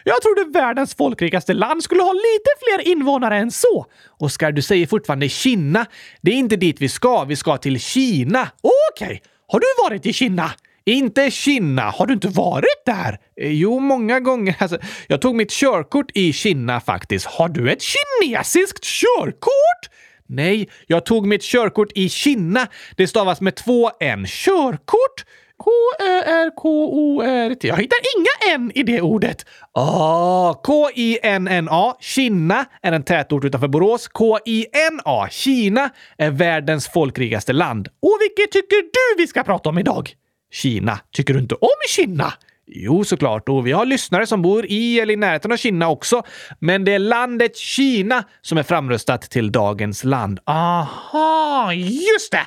Jag 0.05 0.23
trodde 0.23 0.59
världens 0.59 0.95
folkrikaste 0.95 1.55
land 1.55 1.83
skulle 1.83 2.03
ha 2.03 2.13
lite 2.13 2.51
fler 2.59 2.93
invånare 2.93 3.37
än 3.37 3.51
så. 3.51 3.87
Oskar, 4.19 4.53
du 4.53 4.63
säger 4.63 4.87
fortfarande 4.87 5.29
Kina. 5.29 5.87
Det 6.21 6.31
är 6.31 6.35
inte 6.35 6.57
dit 6.57 6.81
vi 6.81 6.89
ska. 6.89 7.25
Vi 7.25 7.37
ska 7.37 7.57
till 7.57 7.81
Kina. 7.81 8.49
Okej, 8.61 9.07
okay. 9.07 9.21
har 9.49 9.61
du 9.61 9.67
varit 9.85 10.07
i 10.07 10.13
Kina? 10.13 10.51
Inte 10.85 11.31
Kina. 11.31 11.83
Har 11.83 12.07
du 12.07 12.15
inte 12.15 12.29
varit 12.29 12.83
där? 12.87 13.19
Eh, 13.41 13.53
jo, 13.53 13.81
många 13.81 14.21
gånger. 14.21 14.57
Alltså, 14.61 14.79
jag 15.07 15.21
tog 15.21 15.35
mitt 15.35 15.51
körkort 15.51 16.11
i 16.15 16.33
Kina 16.33 16.81
faktiskt. 16.81 17.27
Har 17.27 17.49
du 17.49 17.71
ett 17.71 17.83
kinesiskt 17.83 18.85
körkort? 18.85 19.89
Nej, 20.33 20.69
jag 20.87 21.07
tog 21.07 21.27
mitt 21.27 21.43
körkort 21.43 21.89
i 21.95 22.09
Kina. 22.09 22.69
Det 22.97 23.07
stavas 23.07 23.41
med 23.41 23.55
två 23.55 23.91
N. 24.01 24.27
Körkort? 24.27 25.25
K-Ö-R-K-O-R-T. 25.57 27.69
Jag 27.69 27.77
hittar 27.77 27.99
inga 28.17 28.55
N 28.55 28.73
i 28.75 28.83
det 28.83 29.01
ordet. 29.01 29.47
Ah, 29.73 30.55
K-I-N-N-A. 30.55 31.97
Kina 32.01 32.65
är 32.83 32.93
en 32.93 33.03
tätort 33.03 33.45
utanför 33.45 33.69
Borås. 33.69 34.09
K-I-N-A. 34.09 35.29
Kina 35.31 35.91
är 36.19 36.31
världens 36.31 36.89
folkrikaste 36.89 37.53
land. 37.53 37.89
Och 37.89 38.19
vilket 38.21 38.53
tycker 38.53 38.77
du 38.77 39.23
vi 39.23 39.27
ska 39.27 39.43
prata 39.43 39.69
om 39.69 39.79
idag? 39.79 40.11
Kina. 40.53 40.99
Tycker 41.12 41.35
du 41.35 41.41
inte 41.41 41.55
om 41.55 41.69
Kina? 41.89 42.33
Jo, 42.75 43.05
såklart. 43.05 43.49
Och 43.49 43.67
vi 43.67 43.73
har 43.73 43.87
lyssnare 43.87 44.26
som 44.26 44.43
bor 44.43 44.67
i 44.67 45.00
eller 45.00 45.14
i 45.14 45.17
närheten 45.17 45.52
av 45.52 45.57
Kina 45.57 45.88
också. 45.88 46.23
Men 46.59 46.85
det 46.85 46.95
är 46.95 46.99
landet 46.99 47.57
Kina 47.57 48.25
som 48.41 48.59
är 48.59 48.62
framröstat 48.62 49.23
till 49.23 49.52
dagens 49.52 50.05
land. 50.05 50.41
Aha, 50.47 51.73
just 51.73 52.33
det! 52.33 52.47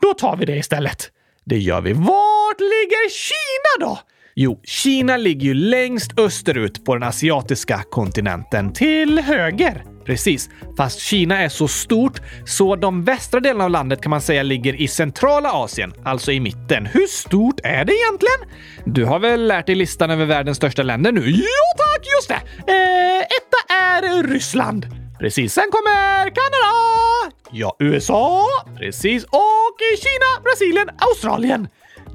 Då 0.00 0.14
tar 0.14 0.36
vi 0.36 0.44
det 0.44 0.56
istället. 0.56 1.10
Det 1.44 1.58
gör 1.58 1.80
vi. 1.80 1.92
Vart 1.92 2.60
ligger 2.60 3.10
Kina 3.10 3.86
då? 3.88 3.98
Jo, 4.40 4.60
Kina 4.64 5.16
ligger 5.16 5.46
ju 5.46 5.54
längst 5.54 6.18
österut 6.18 6.84
på 6.84 6.94
den 6.94 7.02
asiatiska 7.02 7.82
kontinenten. 7.90 8.72
Till 8.72 9.18
höger. 9.18 9.84
Precis, 10.04 10.50
fast 10.76 11.00
Kina 11.00 11.38
är 11.38 11.48
så 11.48 11.68
stort 11.68 12.20
så 12.46 12.76
de 12.76 13.04
västra 13.04 13.40
delarna 13.40 13.64
av 13.64 13.70
landet 13.70 14.00
kan 14.00 14.10
man 14.10 14.20
säga 14.20 14.42
ligger 14.42 14.80
i 14.80 14.88
centrala 14.88 15.52
Asien, 15.52 15.92
alltså 16.04 16.32
i 16.32 16.40
mitten. 16.40 16.86
Hur 16.86 17.06
stort 17.06 17.60
är 17.62 17.84
det 17.84 17.92
egentligen? 17.92 18.40
Du 18.84 19.04
har 19.04 19.18
väl 19.18 19.46
lärt 19.46 19.66
dig 19.66 19.74
listan 19.74 20.10
över 20.10 20.24
världens 20.24 20.56
största 20.56 20.82
länder 20.82 21.12
nu? 21.12 21.30
Ja 21.30 21.68
tack, 21.76 22.06
just 22.16 22.28
det! 22.28 22.72
Eh, 22.72 23.20
etta 23.20 23.74
är 23.74 24.22
Ryssland. 24.22 24.86
Precis, 25.18 25.52
sen 25.52 25.70
kommer 25.70 26.22
Kanada! 26.24 27.34
Ja, 27.50 27.76
USA. 27.78 28.44
Precis, 28.78 29.24
och 29.24 29.78
Kina, 30.02 30.42
Brasilien, 30.44 30.88
Australien. 30.98 31.68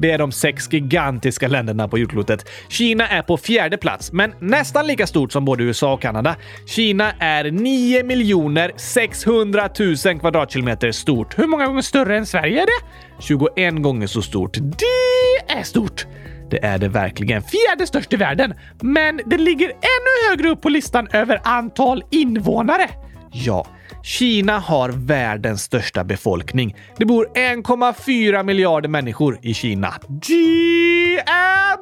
Det 0.03 0.11
är 0.11 0.17
de 0.17 0.31
sex 0.31 0.73
gigantiska 0.73 1.47
länderna 1.47 1.87
på 1.87 1.97
jordklotet. 1.97 2.49
Kina 2.69 3.07
är 3.07 3.21
på 3.21 3.37
fjärde 3.37 3.77
plats, 3.77 4.11
men 4.11 4.33
nästan 4.39 4.87
lika 4.87 5.07
stort 5.07 5.31
som 5.31 5.45
både 5.45 5.63
USA 5.63 5.93
och 5.93 6.01
Kanada. 6.01 6.35
Kina 6.65 7.11
är 7.11 7.51
9 7.51 8.03
miljoner 8.03 8.71
600 8.75 9.69
000 10.05 10.19
kvadratkilometer 10.19 10.91
stort. 10.91 11.39
Hur 11.39 11.47
många 11.47 11.65
gånger 11.65 11.81
större 11.81 12.17
än 12.17 12.25
Sverige 12.25 12.61
är 12.61 12.65
det? 12.65 12.85
21 13.21 13.83
gånger 13.83 14.07
så 14.07 14.21
stort. 14.21 14.57
Det 14.57 15.53
är 15.59 15.63
stort! 15.63 16.05
Det 16.49 16.65
är 16.65 16.77
det 16.77 16.87
verkligen. 16.87 17.41
Fjärde 17.41 17.87
störst 17.87 18.13
i 18.13 18.15
världen, 18.15 18.53
men 18.81 19.21
det 19.25 19.37
ligger 19.37 19.69
ännu 19.69 20.29
högre 20.29 20.49
upp 20.49 20.61
på 20.61 20.69
listan 20.69 21.07
över 21.13 21.39
antal 21.43 22.03
invånare. 22.11 22.89
Ja, 23.31 23.67
Kina 24.03 24.59
har 24.59 24.89
världens 24.89 25.63
största 25.63 26.03
befolkning. 26.03 26.75
Det 26.97 27.05
bor 27.05 27.27
1,4 27.35 28.43
miljarder 28.43 28.89
människor 28.89 29.39
i 29.41 29.53
Kina. 29.53 29.93
Det 30.07 31.19
är 31.25 31.77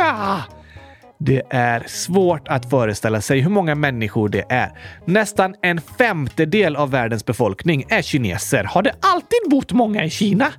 många! 0.00 0.44
Det 1.18 1.42
är 1.50 1.84
svårt 1.86 2.48
att 2.48 2.70
föreställa 2.70 3.20
sig 3.20 3.40
hur 3.40 3.50
många 3.50 3.74
människor 3.74 4.28
det 4.28 4.44
är. 4.48 4.70
Nästan 5.04 5.54
en 5.62 5.80
femtedel 5.80 6.76
av 6.76 6.90
världens 6.90 7.26
befolkning 7.26 7.84
är 7.88 8.02
kineser. 8.02 8.64
Har 8.64 8.82
det 8.82 8.94
alltid 9.00 9.38
bott 9.50 9.72
många 9.72 10.04
i 10.04 10.10
Kina? 10.10 10.52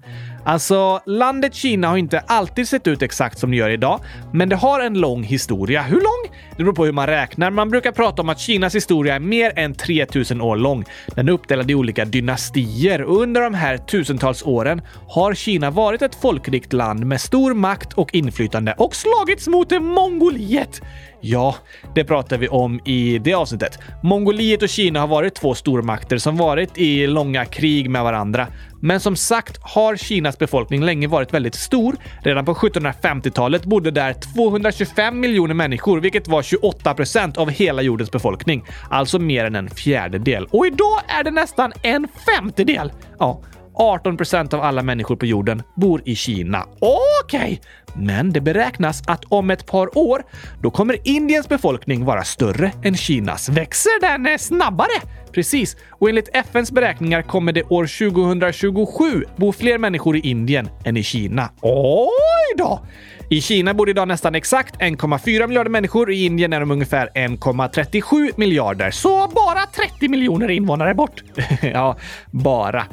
Alltså, 0.46 1.02
landet 1.06 1.54
Kina 1.54 1.88
har 1.88 1.98
inte 1.98 2.20
alltid 2.20 2.68
sett 2.68 2.88
ut 2.88 3.02
exakt 3.02 3.40
som 3.40 3.52
det 3.52 3.58
gör 3.58 3.70
idag, 3.70 4.00
men 4.34 4.50
det 4.50 4.56
har 4.56 4.80
en 4.80 4.94
lång 4.94 5.24
historia. 5.24 5.82
Hur 5.82 5.96
lång? 5.96 6.36
Det 6.58 6.64
beror 6.64 6.74
på 6.74 6.86
hur 6.86 6.92
man 6.92 7.08
räknar. 7.08 7.52
Man 7.52 7.70
brukar 7.70 7.92
prata 7.92 8.22
om 8.22 8.30
att 8.30 8.40
Kinas 8.40 8.76
historia 8.76 9.16
är 9.16 9.20
mer 9.20 9.60
än 9.60 9.74
3000 9.74 10.42
år 10.42 10.56
lång. 10.56 10.86
Den 11.16 11.28
är 11.28 11.32
uppdelad 11.32 11.72
i 11.72 11.76
olika 11.76 12.06
dynastier 12.06 13.02
och 13.02 13.22
under 13.22 13.42
de 13.42 13.54
här 13.54 13.78
tusentals 13.78 14.44
åren 14.44 14.82
har 15.08 15.34
Kina 15.34 15.70
varit 15.72 16.02
ett 16.02 16.16
folkrikt 16.16 16.74
land 16.74 17.06
med 17.06 17.22
stor 17.22 17.54
makt 17.54 17.94
och 17.94 18.16
inflytande 18.16 18.76
och 18.78 18.96
slagits 18.96 19.48
mot 19.48 19.72
Mongoliet. 19.72 20.82
Ja, 21.28 21.56
det 21.96 22.04
pratar 22.04 22.38
vi 22.38 22.48
om 22.48 22.80
i 22.86 23.18
det 23.18 23.34
avsnittet. 23.34 23.80
Mongoliet 24.04 24.64
och 24.64 24.70
Kina 24.70 25.00
har 25.00 25.08
varit 25.08 25.36
två 25.36 25.56
stormakter 25.56 26.18
som 26.18 26.38
varit 26.38 26.78
i 26.78 27.08
långa 27.08 27.46
krig 27.46 27.90
med 27.90 28.04
varandra. 28.04 28.48
Men 28.82 29.00
som 29.00 29.16
sagt 29.16 29.58
har 29.62 29.96
Kinas 29.96 30.38
befolkning 30.38 30.84
länge 30.84 31.08
varit 31.08 31.34
väldigt 31.34 31.56
stor. 31.56 31.96
Redan 32.24 32.46
på 32.46 32.54
1750-talet 32.54 33.66
bodde 33.66 33.92
där 33.92 34.14
225 34.36 35.20
miljoner 35.20 35.54
människor, 35.54 36.00
vilket 36.00 36.28
var 36.28 36.44
28 36.44 36.94
procent 36.94 37.38
av 37.38 37.50
hela 37.50 37.82
jordens 37.82 38.12
befolkning. 38.12 38.66
Alltså 38.90 39.20
mer 39.20 39.46
än 39.46 39.56
en 39.56 39.70
fjärdedel. 39.70 40.48
Och 40.52 40.68
idag 40.68 41.00
är 41.08 41.24
det 41.24 41.32
nästan 41.32 41.74
en 41.82 42.08
femtedel! 42.26 42.92
Ja, 43.20 43.42
18 43.76 44.18
procent 44.18 44.54
av 44.54 44.62
alla 44.62 44.84
människor 44.84 45.16
på 45.16 45.26
jorden 45.26 45.64
bor 45.76 46.02
i 46.06 46.16
Kina. 46.16 46.66
Okej! 46.80 47.40
Okay. 47.40 47.58
Men 48.06 48.34
det 48.34 48.42
beräknas 48.42 49.04
att 49.08 49.26
om 49.26 49.50
ett 49.50 49.66
par 49.66 49.98
år, 49.98 50.24
då 50.62 50.72
kommer 50.72 51.08
Indiens 51.08 51.50
befolkning 51.50 52.06
vara 52.06 52.24
större 52.24 52.72
än 52.84 52.98
Kinas. 52.98 53.50
Växer 53.50 54.02
den 54.02 54.26
eh, 54.26 54.38
snabbare? 54.38 55.02
Precis, 55.32 55.78
och 55.90 56.10
enligt 56.10 56.30
FNs 56.34 56.72
beräkningar 56.72 57.22
kommer 57.22 57.52
det 57.52 57.64
år 57.64 58.12
2027 58.12 59.26
bo 59.38 59.52
fler 59.52 59.78
människor 59.78 60.18
i 60.18 60.20
Indien 60.20 60.70
än 60.86 60.98
i 60.98 61.04
Kina. 61.04 61.50
Oj 61.62 62.56
då! 62.58 62.86
I 63.30 63.42
Kina 63.42 63.74
bor 63.74 63.90
idag 63.90 64.08
nästan 64.08 64.36
exakt 64.36 64.76
1,4 64.76 65.48
miljarder 65.48 65.70
människor. 65.70 66.12
I 66.12 66.26
Indien 66.26 66.54
är 66.54 66.60
de 66.60 66.72
ungefär 66.72 67.10
1,37 67.16 68.32
miljarder. 68.36 68.92
Så 68.92 69.28
bara 69.28 69.66
30 69.90 70.08
miljoner 70.10 70.52
invånare 70.52 70.94
bort. 70.94 71.24
ja, 71.62 71.98
bara. 72.32 72.86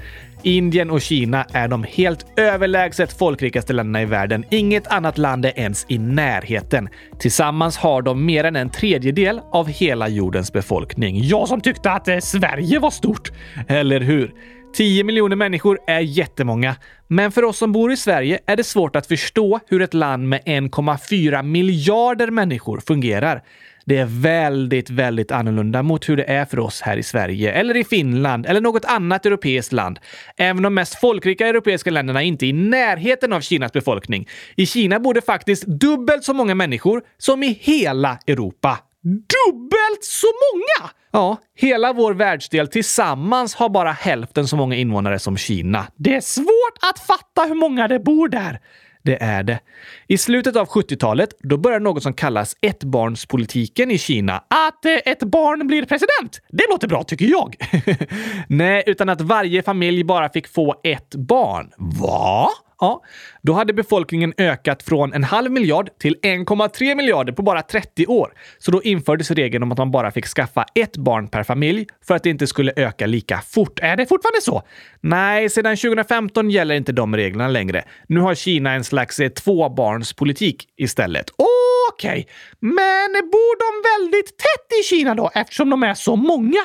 Indien 0.42 0.90
och 0.90 1.00
Kina 1.00 1.46
är 1.52 1.68
de 1.68 1.84
helt 1.84 2.26
överlägset 2.36 3.18
folkrikaste 3.18 3.72
länderna 3.72 4.02
i 4.02 4.04
världen. 4.04 4.44
Inget 4.50 4.86
annat 4.86 5.18
land 5.18 5.44
är 5.44 5.58
ens 5.58 5.86
i 5.88 5.98
närheten. 5.98 6.88
Tillsammans 7.18 7.76
har 7.76 8.02
de 8.02 8.26
mer 8.26 8.44
än 8.44 8.56
en 8.56 8.70
tredjedel 8.70 9.40
av 9.52 9.68
hela 9.68 10.08
jordens 10.08 10.52
befolkning. 10.52 11.24
Jag 11.24 11.48
som 11.48 11.60
tyckte 11.60 11.90
att 11.90 12.08
eh, 12.08 12.18
Sverige 12.18 12.78
var 12.78 12.90
stort. 12.90 13.32
Eller 13.68 14.00
hur? 14.00 14.34
10 14.74 15.04
miljoner 15.04 15.36
människor 15.36 15.78
är 15.86 16.00
jättemånga, 16.00 16.76
men 17.08 17.32
för 17.32 17.44
oss 17.44 17.58
som 17.58 17.72
bor 17.72 17.92
i 17.92 17.96
Sverige 17.96 18.38
är 18.46 18.56
det 18.56 18.64
svårt 18.64 18.96
att 18.96 19.06
förstå 19.06 19.60
hur 19.68 19.82
ett 19.82 19.94
land 19.94 20.28
med 20.28 20.40
1,4 20.40 21.42
miljarder 21.42 22.30
människor 22.30 22.80
fungerar. 22.80 23.42
Det 23.84 23.98
är 23.98 24.04
väldigt, 24.04 24.90
väldigt 24.90 25.30
annorlunda 25.30 25.82
mot 25.82 26.08
hur 26.08 26.16
det 26.16 26.24
är 26.24 26.44
för 26.44 26.58
oss 26.58 26.80
här 26.80 26.96
i 26.96 27.02
Sverige, 27.02 27.52
eller 27.52 27.76
i 27.76 27.84
Finland, 27.84 28.46
eller 28.46 28.60
något 28.60 28.84
annat 28.84 29.26
europeiskt 29.26 29.72
land. 29.72 29.98
Även 30.36 30.62
de 30.62 30.74
mest 30.74 31.00
folkrika 31.00 31.46
europeiska 31.46 31.90
länderna 31.90 32.22
är 32.22 32.26
inte 32.26 32.46
i 32.46 32.52
närheten 32.52 33.32
av 33.32 33.40
Kinas 33.40 33.72
befolkning. 33.72 34.28
I 34.56 34.66
Kina 34.66 35.00
bor 35.00 35.14
det 35.14 35.22
faktiskt 35.22 35.66
dubbelt 35.66 36.24
så 36.24 36.34
många 36.34 36.54
människor 36.54 37.02
som 37.18 37.42
i 37.42 37.58
hela 37.60 38.18
Europa. 38.26 38.78
Dubbelt 39.02 40.04
så 40.04 40.26
många! 40.26 40.90
Ja, 41.12 41.36
hela 41.56 41.92
vår 41.92 42.14
världsdel 42.14 42.68
tillsammans 42.68 43.54
har 43.54 43.68
bara 43.68 43.92
hälften 43.92 44.48
så 44.48 44.56
många 44.56 44.76
invånare 44.76 45.18
som 45.18 45.36
Kina. 45.36 45.86
Det 45.96 46.14
är 46.14 46.20
svårt 46.20 46.78
att 46.90 46.98
fatta 46.98 47.42
hur 47.48 47.54
många 47.54 47.88
det 47.88 47.98
bor 47.98 48.28
där. 48.28 48.60
Det 49.02 49.22
är 49.22 49.42
det. 49.42 49.60
I 50.06 50.18
slutet 50.18 50.56
av 50.56 50.68
70-talet 50.68 51.28
då 51.40 51.56
började 51.56 51.84
något 51.84 52.02
som 52.02 52.14
kallas 52.14 52.56
ettbarnspolitiken 52.60 53.90
i 53.90 53.98
Kina. 53.98 54.36
Att 54.36 54.84
eh, 54.84 54.92
ett 54.92 55.22
barn 55.22 55.66
blir 55.66 55.84
president, 55.84 56.40
det 56.48 56.64
låter 56.70 56.88
bra 56.88 57.04
tycker 57.04 57.24
jag. 57.24 57.56
Nej, 58.48 58.82
utan 58.86 59.08
att 59.08 59.20
varje 59.20 59.62
familj 59.62 60.04
bara 60.04 60.28
fick 60.28 60.48
få 60.48 60.80
ett 60.84 61.14
barn. 61.14 61.70
Va? 61.78 62.48
Ja, 62.82 63.02
då 63.42 63.52
hade 63.52 63.72
befolkningen 63.72 64.34
ökat 64.38 64.82
från 64.82 65.12
en 65.12 65.24
halv 65.24 65.52
miljard 65.52 65.98
till 65.98 66.16
1,3 66.22 66.94
miljarder 66.94 67.32
på 67.32 67.42
bara 67.42 67.62
30 67.62 68.06
år. 68.06 68.34
Så 68.58 68.70
då 68.70 68.82
infördes 68.82 69.30
regeln 69.30 69.62
om 69.62 69.72
att 69.72 69.78
man 69.78 69.90
bara 69.90 70.10
fick 70.10 70.26
skaffa 70.26 70.64
ett 70.74 70.96
barn 70.96 71.28
per 71.28 71.42
familj 71.42 71.86
för 72.06 72.14
att 72.14 72.22
det 72.22 72.30
inte 72.30 72.46
skulle 72.46 72.72
öka 72.76 73.06
lika 73.06 73.40
fort. 73.40 73.78
Är 73.82 73.96
det 73.96 74.06
fortfarande 74.06 74.40
så? 74.40 74.62
Nej, 75.00 75.48
sedan 75.48 75.76
2015 75.76 76.50
gäller 76.50 76.74
inte 76.74 76.92
de 76.92 77.16
reglerna 77.16 77.48
längre. 77.48 77.84
Nu 78.06 78.20
har 78.20 78.34
Kina 78.34 78.72
en 78.72 78.84
slags 78.84 79.20
eh, 79.20 79.28
tvåbarnspolitik 79.28 80.68
istället. 80.76 81.30
Okej, 81.30 82.10
okay. 82.10 82.24
men 82.60 83.30
bor 83.30 83.58
de 83.58 84.02
väldigt 84.02 84.38
tätt 84.38 84.78
i 84.80 84.82
Kina 84.82 85.14
då 85.14 85.30
eftersom 85.34 85.70
de 85.70 85.82
är 85.82 85.94
så 85.94 86.16
många? 86.16 86.60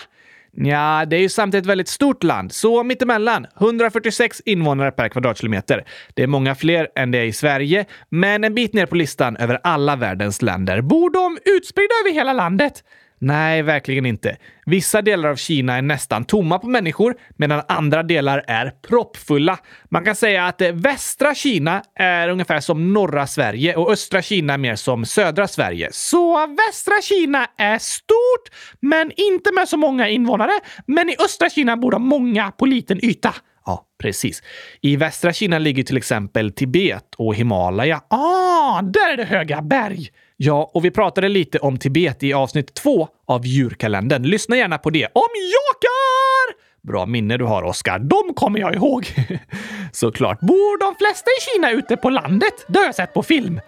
Ja, 0.60 1.06
det 1.08 1.16
är 1.16 1.20
ju 1.20 1.30
samtidigt 1.30 1.66
ett 1.66 1.70
väldigt 1.70 1.88
stort 1.88 2.24
land, 2.24 2.52
så 2.52 2.84
mittemellan 2.84 3.46
146 3.60 4.42
invånare 4.46 4.92
per 4.92 5.10
kvadratkilometer. 5.10 5.86
Det 6.14 6.24
är 6.24 6.28
många 6.28 6.56
fler 6.56 6.88
än 6.96 7.12
det 7.12 7.18
är 7.18 7.24
i 7.24 7.34
Sverige, 7.34 7.86
men 8.10 8.44
en 8.44 8.56
bit 8.56 8.74
ner 8.74 8.86
på 8.86 8.96
listan 8.96 9.38
över 9.38 9.60
alla 9.64 9.96
världens 9.96 10.42
länder. 10.42 10.82
Bor 10.82 11.10
de 11.10 11.38
utspridda 11.46 11.94
över 12.04 12.14
hela 12.14 12.34
landet? 12.34 12.84
Nej, 13.20 13.62
verkligen 13.62 14.06
inte. 14.06 14.38
Vissa 14.66 15.02
delar 15.02 15.30
av 15.30 15.36
Kina 15.36 15.78
är 15.78 15.82
nästan 15.82 16.26
tomma 16.26 16.60
på 16.60 16.68
människor 16.68 17.16
medan 17.36 17.62
andra 17.68 18.04
delar 18.04 18.44
är 18.48 18.74
proppfulla. 18.88 19.60
Man 19.90 20.06
kan 20.06 20.16
säga 20.16 20.46
att 20.46 20.62
eh, 20.62 20.72
västra 20.72 21.36
Kina 21.36 21.84
är 21.96 22.30
ungefär 22.30 22.60
som 22.60 22.94
norra 22.94 23.28
Sverige 23.28 23.76
och 23.76 23.92
östra 23.92 24.22
Kina 24.22 24.58
mer 24.58 24.76
som 24.76 25.06
södra 25.06 25.48
Sverige. 25.48 25.90
Så 25.92 26.48
västra 26.48 27.02
Kina 27.02 27.48
är 27.58 27.78
stort, 27.78 28.56
men 28.80 29.12
inte 29.16 29.52
med 29.54 29.70
så 29.70 29.78
många 29.78 30.10
invånare. 30.10 30.60
Men 30.86 31.10
i 31.10 31.16
östra 31.20 31.50
Kina 31.50 31.78
bor 31.78 31.92
de 31.92 32.04
många 32.08 32.52
på 32.52 32.66
liten 32.66 33.06
yta. 33.06 33.36
Ja, 33.66 33.86
precis. 34.02 34.44
I 34.82 34.96
västra 34.96 35.34
Kina 35.34 35.60
ligger 35.60 35.84
till 35.84 35.98
exempel 35.98 36.52
Tibet 36.52 37.16
och 37.18 37.36
Himalaya. 37.36 38.02
Ah, 38.08 38.82
där 38.82 39.14
är 39.14 39.18
det 39.18 39.26
höga 39.26 39.62
berg! 39.62 40.10
Ja, 40.40 40.72
och 40.74 40.86
vi 40.86 40.92
pratade 40.92 41.30
lite 41.30 41.60
om 41.60 41.78
Tibet 41.78 42.24
i 42.24 42.34
avsnitt 42.34 42.74
två 42.74 43.08
av 43.28 43.46
djurkalendern. 43.46 44.24
Lyssna 44.24 44.58
gärna 44.58 44.78
på 44.78 44.90
det. 44.90 45.06
Om 45.06 45.30
jakar! 45.36 46.58
Bra 46.88 47.06
minne 47.06 47.38
du 47.38 47.46
har, 47.46 47.64
Oskar. 47.64 48.00
De 48.00 48.34
kommer 48.34 48.60
jag 48.60 48.76
ihåg. 48.76 49.08
Såklart. 49.92 50.40
Bor 50.40 50.80
de 50.80 50.96
flesta 50.96 51.30
i 51.30 51.42
Kina 51.42 51.72
ute 51.72 51.98
på 51.98 52.10
landet? 52.10 52.66
Det 52.68 52.80
har 52.80 52.86
jag 52.86 52.96
sett 52.96 53.14
på 53.14 53.24
film. 53.24 53.60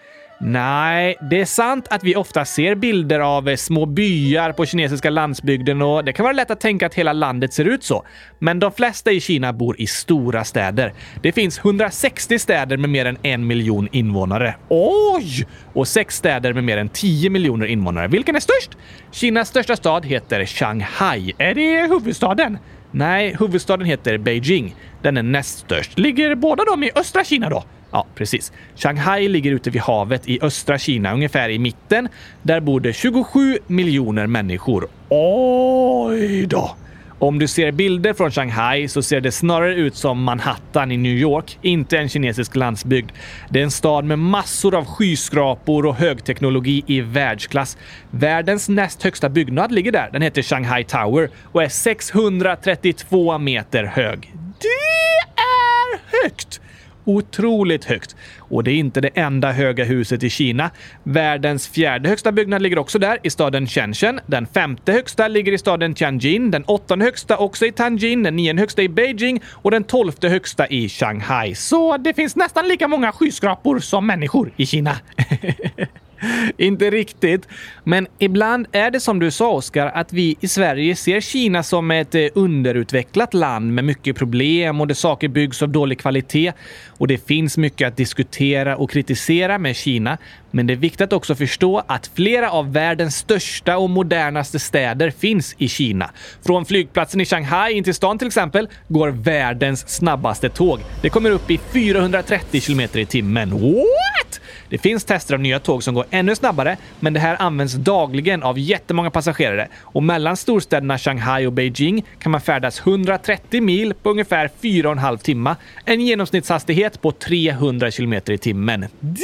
Nej, 0.41 1.17
det 1.29 1.41
är 1.41 1.45
sant 1.45 1.87
att 1.89 2.03
vi 2.03 2.15
ofta 2.15 2.45
ser 2.45 2.75
bilder 2.75 3.19
av 3.19 3.49
eh, 3.49 3.55
små 3.55 3.85
byar 3.85 4.51
på 4.51 4.65
kinesiska 4.65 5.09
landsbygden 5.09 5.81
och 5.81 6.05
det 6.05 6.13
kan 6.13 6.23
vara 6.23 6.33
lätt 6.33 6.51
att 6.51 6.59
tänka 6.59 6.85
att 6.85 6.93
hela 6.93 7.13
landet 7.13 7.53
ser 7.53 7.65
ut 7.65 7.83
så. 7.83 8.05
Men 8.39 8.59
de 8.59 8.71
flesta 8.71 9.11
i 9.11 9.19
Kina 9.21 9.53
bor 9.53 9.81
i 9.81 9.87
stora 9.87 10.43
städer. 10.43 10.93
Det 11.21 11.31
finns 11.31 11.59
160 11.59 12.39
städer 12.39 12.77
med 12.77 12.89
mer 12.89 13.05
än 13.05 13.17
en 13.21 13.47
miljon 13.47 13.87
invånare. 13.91 14.55
Oj! 14.69 15.47
Och 15.73 15.87
sex 15.87 16.15
städer 16.15 16.53
med 16.53 16.63
mer 16.63 16.77
än 16.77 16.89
10 16.89 17.29
miljoner 17.29 17.65
invånare. 17.65 18.07
Vilken 18.07 18.35
är 18.35 18.39
störst? 18.39 18.77
Kinas 19.11 19.49
största 19.49 19.75
stad 19.75 20.05
heter 20.05 20.45
Shanghai. 20.45 21.33
Är 21.37 21.55
det 21.55 21.87
huvudstaden? 21.93 22.57
Nej, 22.91 23.35
huvudstaden 23.39 23.85
heter 23.85 24.17
Beijing. 24.17 24.75
Den 25.01 25.17
är 25.17 25.23
näst 25.23 25.59
störst. 25.59 25.99
Ligger 25.99 26.35
båda 26.35 26.63
de 26.65 26.83
i 26.83 26.91
östra 26.95 27.23
Kina 27.23 27.49
då? 27.49 27.63
Ja, 27.91 28.05
precis. 28.15 28.51
Shanghai 28.75 29.27
ligger 29.27 29.51
ute 29.51 29.69
vid 29.69 29.81
havet 29.81 30.29
i 30.29 30.39
östra 30.41 30.77
Kina, 30.77 31.13
ungefär 31.13 31.49
i 31.49 31.59
mitten. 31.59 32.07
Där 32.41 32.59
bor 32.59 32.79
det 32.79 32.93
27 32.93 33.57
miljoner 33.67 34.27
människor. 34.27 34.87
Oj 35.09 36.45
då! 36.45 36.75
Om 37.21 37.39
du 37.39 37.47
ser 37.47 37.71
bilder 37.71 38.13
från 38.13 38.31
Shanghai 38.31 38.87
så 38.87 39.01
ser 39.01 39.21
det 39.21 39.31
snarare 39.31 39.75
ut 39.75 39.95
som 39.95 40.23
Manhattan 40.23 40.91
i 40.91 40.97
New 40.97 41.17
York, 41.17 41.57
inte 41.61 41.97
en 41.97 42.09
kinesisk 42.09 42.55
landsbygd. 42.55 43.11
Det 43.49 43.59
är 43.59 43.63
en 43.63 43.71
stad 43.71 44.05
med 44.05 44.19
massor 44.19 44.75
av 44.75 44.85
skyskrapor 44.85 45.85
och 45.85 45.95
högteknologi 45.95 46.83
i 46.87 47.01
världsklass. 47.01 47.77
Världens 48.11 48.69
näst 48.69 49.03
högsta 49.03 49.29
byggnad 49.29 49.71
ligger 49.71 49.91
där. 49.91 50.09
Den 50.11 50.21
heter 50.21 50.41
Shanghai 50.41 50.83
Tower 50.83 51.29
och 51.43 51.63
är 51.63 51.69
632 51.69 53.37
meter 53.37 53.83
hög. 53.83 54.33
Det 54.61 55.41
är 55.41 56.23
högt! 56.23 56.61
Otroligt 57.09 57.85
högt. 57.85 58.15
Och 58.37 58.63
det 58.63 58.71
är 58.71 58.75
inte 58.75 59.01
det 59.01 59.09
enda 59.13 59.51
höga 59.51 59.83
huset 59.83 60.23
i 60.23 60.29
Kina. 60.29 60.71
Världens 61.03 61.67
fjärde 61.67 62.09
högsta 62.09 62.31
byggnad 62.31 62.61
ligger 62.61 62.79
också 62.79 62.99
där, 62.99 63.17
i 63.23 63.29
staden 63.29 63.67
Shenzhen. 63.67 64.19
Den 64.25 64.47
femte 64.47 64.91
högsta 64.91 65.27
ligger 65.27 65.51
i 65.51 65.57
staden 65.57 65.93
Tianjin. 65.93 66.51
Den 66.51 66.63
åttonde 66.63 67.05
högsta 67.05 67.37
också 67.37 67.65
i 67.65 67.71
Tianjin. 67.71 68.23
Den 68.23 68.35
nionde 68.35 68.61
högsta 68.61 68.81
i 68.81 68.89
Beijing 68.89 69.41
och 69.47 69.71
den 69.71 69.83
tolfte 69.83 70.29
högsta 70.29 70.67
i 70.67 70.89
Shanghai. 70.89 71.55
Så 71.55 71.97
det 71.97 72.13
finns 72.13 72.35
nästan 72.35 72.67
lika 72.67 72.87
många 72.87 73.11
skyskrapor 73.11 73.79
som 73.79 74.07
människor 74.07 74.51
i 74.57 74.65
Kina. 74.65 74.95
Inte 76.57 76.89
riktigt. 76.89 77.47
Men 77.83 78.07
ibland 78.19 78.67
är 78.71 78.91
det 78.91 78.99
som 78.99 79.19
du 79.19 79.31
sa, 79.31 79.49
Oskar, 79.49 79.87
att 79.87 80.13
vi 80.13 80.35
i 80.39 80.47
Sverige 80.47 80.95
ser 80.95 81.21
Kina 81.21 81.63
som 81.63 81.91
ett 81.91 82.15
eh, 82.15 82.27
underutvecklat 82.33 83.33
land 83.33 83.73
med 83.73 83.83
mycket 83.83 84.15
problem 84.15 84.81
och 84.81 84.87
där 84.87 84.95
saker 84.95 85.27
byggs 85.27 85.61
av 85.61 85.69
dålig 85.69 85.99
kvalitet. 85.99 86.53
Och 86.87 87.07
det 87.07 87.27
finns 87.27 87.57
mycket 87.57 87.87
att 87.87 87.97
diskutera 87.97 88.77
och 88.77 88.91
kritisera 88.91 89.57
med 89.57 89.75
Kina. 89.75 90.17
Men 90.51 90.67
det 90.67 90.73
är 90.73 90.75
viktigt 90.75 91.01
att 91.01 91.13
också 91.13 91.35
förstå 91.35 91.83
att 91.87 92.11
flera 92.13 92.51
av 92.51 92.73
världens 92.73 93.15
största 93.15 93.77
och 93.77 93.89
modernaste 93.89 94.59
städer 94.59 95.11
finns 95.11 95.55
i 95.57 95.67
Kina. 95.67 96.11
Från 96.45 96.65
flygplatsen 96.65 97.21
i 97.21 97.25
Shanghai 97.25 97.73
in 97.73 97.83
till 97.83 97.93
stan 97.93 98.17
till 98.17 98.27
exempel 98.27 98.67
går 98.87 99.09
världens 99.09 99.89
snabbaste 99.89 100.49
tåg. 100.49 100.79
Det 101.01 101.09
kommer 101.09 101.31
upp 101.31 101.51
i 101.51 101.59
430 101.73 102.61
kilometer 102.61 102.99
i 102.99 103.05
timmen. 103.05 103.49
What? 103.49 104.41
Det 104.69 104.77
finns 104.77 105.03
tester 105.03 105.33
av 105.33 105.39
nya 105.39 105.59
tåg 105.59 105.83
som 105.83 105.95
går 105.95 106.05
ännu 106.09 106.35
snabbare, 106.35 106.77
men 106.99 107.13
det 107.13 107.19
här 107.19 107.35
används 107.39 107.73
dagligen 107.73 108.43
av 108.43 108.59
jättemånga 108.59 109.11
passagerare 109.11 109.67
och 109.81 110.03
mellan 110.03 110.37
storstäderna 110.37 110.97
Shanghai 110.97 111.45
och 111.45 111.53
Beijing 111.53 112.05
kan 112.19 112.31
man 112.31 112.41
färdas 112.41 112.79
130 112.79 113.61
mil 113.61 113.93
på 113.93 114.09
ungefär 114.09 114.49
4,5 114.61 115.17
timmar. 115.17 115.55
En 115.85 116.01
genomsnittshastighet 116.01 117.01
på 117.01 117.11
300 117.11 117.91
kilometer 117.91 118.33
i 118.33 118.37
timmen. 118.37 118.85
Det 118.99 119.23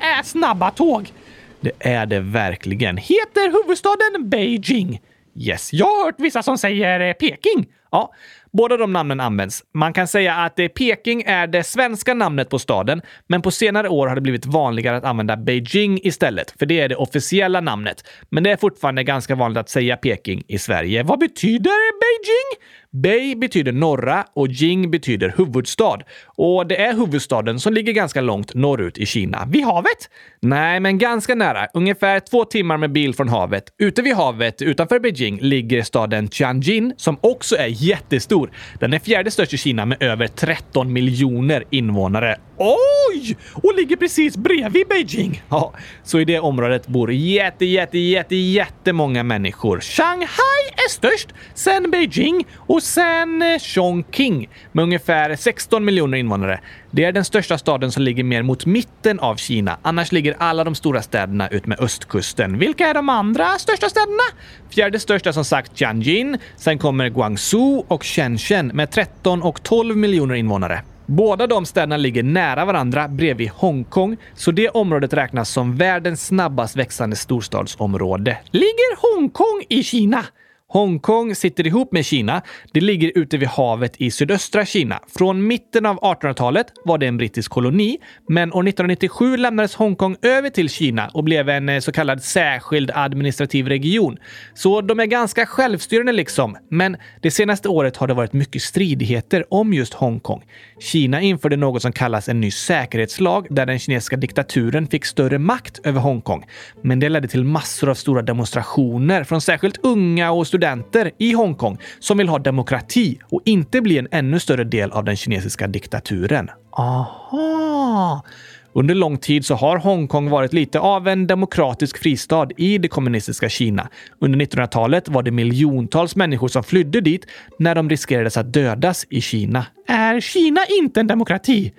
är 0.00 0.22
snabba 0.22 0.70
tåg! 0.70 1.12
Det 1.60 1.72
är 1.78 2.06
det 2.06 2.20
verkligen. 2.20 2.96
Heter 2.96 3.52
huvudstaden 3.52 4.28
Beijing? 4.30 5.00
Yes. 5.34 5.72
Jag 5.72 5.86
har 5.86 6.04
hört 6.04 6.14
vissa 6.18 6.42
som 6.42 6.58
säger 6.58 7.00
eh, 7.00 7.12
Peking. 7.12 7.66
Ja, 7.90 8.12
Båda 8.52 8.76
de 8.76 8.92
namnen 8.92 9.20
används. 9.20 9.64
Man 9.74 9.92
kan 9.92 10.08
säga 10.08 10.34
att 10.34 10.58
eh, 10.58 10.68
Peking 10.68 11.22
är 11.22 11.46
det 11.46 11.64
svenska 11.64 12.14
namnet 12.14 12.48
på 12.48 12.58
staden, 12.58 13.02
men 13.26 13.42
på 13.42 13.50
senare 13.50 13.88
år 13.88 14.06
har 14.06 14.14
det 14.14 14.20
blivit 14.20 14.46
vanligare 14.46 14.96
att 14.96 15.04
använda 15.04 15.36
Beijing 15.36 16.00
istället, 16.02 16.54
för 16.58 16.66
det 16.66 16.80
är 16.80 16.88
det 16.88 16.96
officiella 16.96 17.60
namnet. 17.60 18.04
Men 18.28 18.42
det 18.42 18.50
är 18.50 18.56
fortfarande 18.56 19.04
ganska 19.04 19.34
vanligt 19.34 19.58
att 19.58 19.68
säga 19.68 19.96
Peking 19.96 20.44
i 20.48 20.58
Sverige. 20.58 21.02
Vad 21.02 21.18
betyder 21.18 22.00
Beijing? 22.00 22.66
Bei 22.92 23.36
betyder 23.36 23.72
norra 23.72 24.24
och 24.34 24.48
Jing 24.48 24.90
betyder 24.90 25.34
huvudstad. 25.36 25.98
Och 26.26 26.66
det 26.66 26.80
är 26.80 26.94
huvudstaden 26.94 27.60
som 27.60 27.72
ligger 27.72 27.92
ganska 27.92 28.20
långt 28.20 28.54
norrut 28.54 28.98
i 28.98 29.06
Kina. 29.06 29.44
Vid 29.48 29.64
havet? 29.64 30.10
Nej, 30.40 30.80
men 30.80 30.98
ganska 30.98 31.34
nära. 31.34 31.66
Ungefär 31.74 32.20
två 32.20 32.44
timmar 32.44 32.76
med 32.76 32.92
bil 32.92 33.14
från 33.14 33.28
havet. 33.28 33.64
Ute 33.78 34.02
vid 34.02 34.14
havet, 34.14 34.62
utanför 34.62 34.98
Beijing, 34.98 35.38
ligger 35.40 35.82
staden 35.82 36.28
Tianjin 36.28 36.94
som 36.96 37.16
också 37.20 37.56
är 37.56 37.66
jättestor. 37.66 38.50
Den 38.80 38.92
är 38.92 38.98
fjärde 38.98 39.30
störst 39.30 39.54
i 39.54 39.58
Kina 39.58 39.86
med 39.86 40.02
över 40.02 40.26
13 40.26 40.92
miljoner 40.92 41.64
invånare. 41.70 42.36
Oj! 42.56 43.36
Och 43.54 43.74
ligger 43.76 43.96
precis 43.96 44.36
bredvid 44.36 44.88
Beijing. 44.88 45.42
Ja, 45.48 45.72
så 46.04 46.20
i 46.20 46.24
det 46.24 46.40
området 46.40 46.86
bor 46.86 47.12
jätte, 47.12 47.64
jätte, 47.64 47.98
jätte, 47.98 48.36
jättemånga 48.36 49.22
människor. 49.22 49.80
Shanghai 49.80 50.62
är 50.86 50.88
störst, 50.88 51.28
sen 51.54 51.90
Beijing 51.90 52.46
och 52.56 52.79
och 52.80 52.84
sen 52.84 53.42
eh, 53.42 53.58
Chongqing 53.58 54.48
med 54.72 54.82
ungefär 54.82 55.36
16 55.36 55.84
miljoner 55.84 56.18
invånare. 56.18 56.60
Det 56.90 57.04
är 57.04 57.12
den 57.12 57.24
största 57.24 57.58
staden 57.58 57.92
som 57.92 58.02
ligger 58.02 58.24
mer 58.24 58.42
mot 58.42 58.66
mitten 58.66 59.20
av 59.20 59.36
Kina. 59.36 59.78
Annars 59.82 60.12
ligger 60.12 60.36
alla 60.38 60.64
de 60.64 60.74
stora 60.74 61.02
städerna 61.02 61.48
ut 61.48 61.66
med 61.66 61.80
östkusten. 61.80 62.58
Vilka 62.58 62.88
är 62.88 62.94
de 62.94 63.08
andra 63.08 63.58
största 63.58 63.88
städerna? 63.88 64.22
Fjärde 64.70 64.98
största 64.98 65.32
som 65.32 65.44
sagt 65.44 65.76
Tianjin. 65.76 66.38
Sen 66.56 66.78
kommer 66.78 67.08
Guangzhou 67.08 67.84
och 67.88 68.04
Shenzhen 68.04 68.66
med 68.66 68.90
13 68.90 69.42
och 69.42 69.62
12 69.62 69.96
miljoner 69.96 70.34
invånare. 70.34 70.82
Båda 71.06 71.46
de 71.46 71.66
städerna 71.66 71.96
ligger 71.96 72.22
nära 72.22 72.64
varandra 72.64 73.08
bredvid 73.08 73.50
Hongkong, 73.50 74.16
så 74.34 74.50
det 74.50 74.68
området 74.68 75.12
räknas 75.12 75.50
som 75.50 75.76
världens 75.76 76.26
snabbast 76.26 76.76
växande 76.76 77.16
storstadsområde. 77.16 78.38
Ligger 78.50 79.16
Hongkong 79.16 79.64
i 79.68 79.82
Kina? 79.82 80.24
Hongkong 80.72 81.34
sitter 81.34 81.66
ihop 81.66 81.92
med 81.92 82.06
Kina. 82.06 82.42
Det 82.72 82.80
ligger 82.80 83.12
ute 83.14 83.36
vid 83.36 83.48
havet 83.48 83.96
i 83.96 84.10
sydöstra 84.10 84.66
Kina. 84.66 85.00
Från 85.18 85.46
mitten 85.46 85.86
av 85.86 86.00
1800-talet 86.00 86.66
var 86.84 86.98
det 86.98 87.06
en 87.06 87.16
brittisk 87.16 87.50
koloni, 87.50 87.98
men 88.28 88.52
år 88.52 88.68
1997 88.68 89.36
lämnades 89.36 89.74
Hongkong 89.74 90.16
över 90.22 90.50
till 90.50 90.68
Kina 90.68 91.08
och 91.08 91.24
blev 91.24 91.48
en 91.48 91.68
eh, 91.68 91.80
så 91.80 91.92
kallad 91.92 92.22
särskild 92.22 92.90
administrativ 92.94 93.68
region. 93.68 94.16
Så 94.54 94.80
de 94.80 95.00
är 95.00 95.06
ganska 95.06 95.46
självstyrande 95.46 96.12
liksom. 96.12 96.56
Men 96.68 96.96
det 97.22 97.30
senaste 97.30 97.68
året 97.68 97.96
har 97.96 98.06
det 98.06 98.14
varit 98.14 98.32
mycket 98.32 98.62
stridigheter 98.62 99.44
om 99.50 99.72
just 99.74 99.94
Hongkong. 99.94 100.44
Kina 100.80 101.20
införde 101.20 101.56
något 101.56 101.82
som 101.82 101.92
kallas 101.92 102.28
en 102.28 102.40
ny 102.40 102.50
säkerhetslag 102.50 103.46
där 103.50 103.66
den 103.66 103.78
kinesiska 103.78 104.16
diktaturen 104.16 104.86
fick 104.86 105.04
större 105.04 105.38
makt 105.38 105.80
över 105.84 106.00
Hongkong. 106.00 106.46
Men 106.82 107.00
det 107.00 107.08
ledde 107.08 107.28
till 107.28 107.44
massor 107.44 107.88
av 107.88 107.94
stora 107.94 108.22
demonstrationer 108.22 109.24
från 109.24 109.40
särskilt 109.40 109.78
unga 109.82 110.30
och 110.30 110.46
studenter 110.60 111.10
i 111.18 111.32
Hongkong 111.32 111.78
som 112.00 112.18
vill 112.18 112.28
ha 112.28 112.38
demokrati 112.38 113.18
och 113.30 113.42
inte 113.44 113.80
bli 113.80 113.98
en 113.98 114.08
ännu 114.10 114.40
större 114.40 114.64
del 114.64 114.92
av 114.92 115.04
den 115.04 115.16
kinesiska 115.16 115.66
diktaturen. 115.66 116.50
Aha! 116.70 118.24
Under 118.72 118.94
lång 118.94 119.18
tid 119.18 119.44
så 119.46 119.54
har 119.54 119.76
Hongkong 119.76 120.30
varit 120.30 120.52
lite 120.52 120.80
av 120.80 121.08
en 121.08 121.26
demokratisk 121.26 121.98
fristad 121.98 122.48
i 122.56 122.78
det 122.78 122.88
kommunistiska 122.88 123.48
Kina. 123.48 123.88
Under 124.18 124.38
1900-talet 124.38 125.08
var 125.08 125.22
det 125.22 125.30
miljontals 125.30 126.16
människor 126.16 126.48
som 126.48 126.62
flydde 126.62 127.00
dit 127.00 127.26
när 127.58 127.74
de 127.74 127.90
riskerades 127.90 128.36
att 128.36 128.52
dödas 128.52 129.06
i 129.10 129.20
Kina. 129.20 129.66
Är 129.86 130.20
Kina 130.20 130.60
inte 130.80 131.00
en 131.00 131.06
demokrati? 131.06 131.72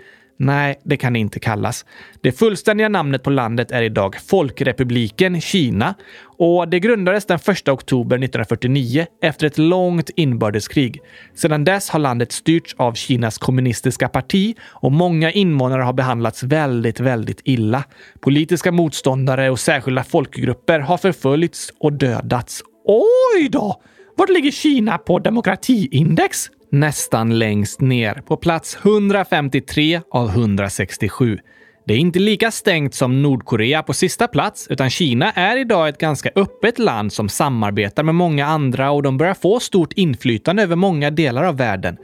Nej, 0.44 0.80
det 0.84 0.98
kan 0.98 1.14
det 1.14 1.20
inte 1.20 1.40
kallas. 1.40 1.86
Det 2.22 2.32
fullständiga 2.32 2.90
namnet 2.90 3.24
på 3.24 3.30
landet 3.30 3.72
är 3.72 3.82
idag 3.82 4.16
Folkrepubliken 4.28 5.42
Kina 5.42 5.96
och 6.38 6.68
det 6.68 6.80
grundades 6.80 7.26
den 7.26 7.40
1 7.48 7.68
oktober 7.68 8.16
1949 8.16 9.06
efter 9.22 9.48
ett 9.48 9.58
långt 9.58 10.10
inbördeskrig. 10.16 11.02
Sedan 11.36 11.64
dess 11.64 11.90
har 11.90 12.00
landet 12.00 12.32
styrts 12.32 12.76
av 12.78 12.94
Kinas 12.94 13.38
kommunistiska 13.38 14.10
parti 14.10 14.56
och 14.64 14.92
många 14.92 15.32
invånare 15.32 15.82
har 15.82 15.94
behandlats 15.94 16.44
väldigt, 16.44 17.00
väldigt 17.00 17.42
illa. 17.44 17.84
Politiska 18.20 18.72
motståndare 18.72 19.50
och 19.50 19.60
särskilda 19.60 20.04
folkgrupper 20.04 20.80
har 20.80 20.98
förföljts 20.98 21.74
och 21.80 21.94
dödats. 21.94 22.64
Oj 22.86 23.50
då! 23.50 23.82
Var 24.18 24.28
ligger 24.28 24.52
Kina 24.52 24.98
på 24.98 25.20
demokratiindex? 25.20 26.50
Nästan 26.72 27.40
längst 27.40 27.82
ner 27.82 28.14
på 28.14 28.38
plats 28.38 28.78
153 28.84 30.02
av 30.10 30.30
167. 30.30 31.40
Det 31.86 31.94
är 31.94 31.98
inte 31.98 32.20
lika 32.20 32.52
stängt 32.52 32.94
som 32.94 33.22
Nordkorea 33.22 33.84
på 33.84 33.94
sista 33.94 34.28
plats, 34.28 34.68
utan 34.70 34.90
Kina 34.90 35.32
är 35.32 35.58
idag 35.58 35.90
ett 35.90 35.98
ganska 35.98 36.30
öppet 36.36 36.80
land 36.80 37.14
som 37.14 37.30
samarbetar 37.30 38.04
med 38.04 38.16
många 38.16 38.46
andra 38.46 38.92
och 38.92 39.04
de 39.04 39.18
börjar 39.18 39.34
få 39.34 39.60
stort 39.60 39.94
inflytande 39.94 40.64
över 40.64 40.76
många 40.76 41.12
delar 41.12 41.44
av 41.44 41.58
världen. 41.58 41.98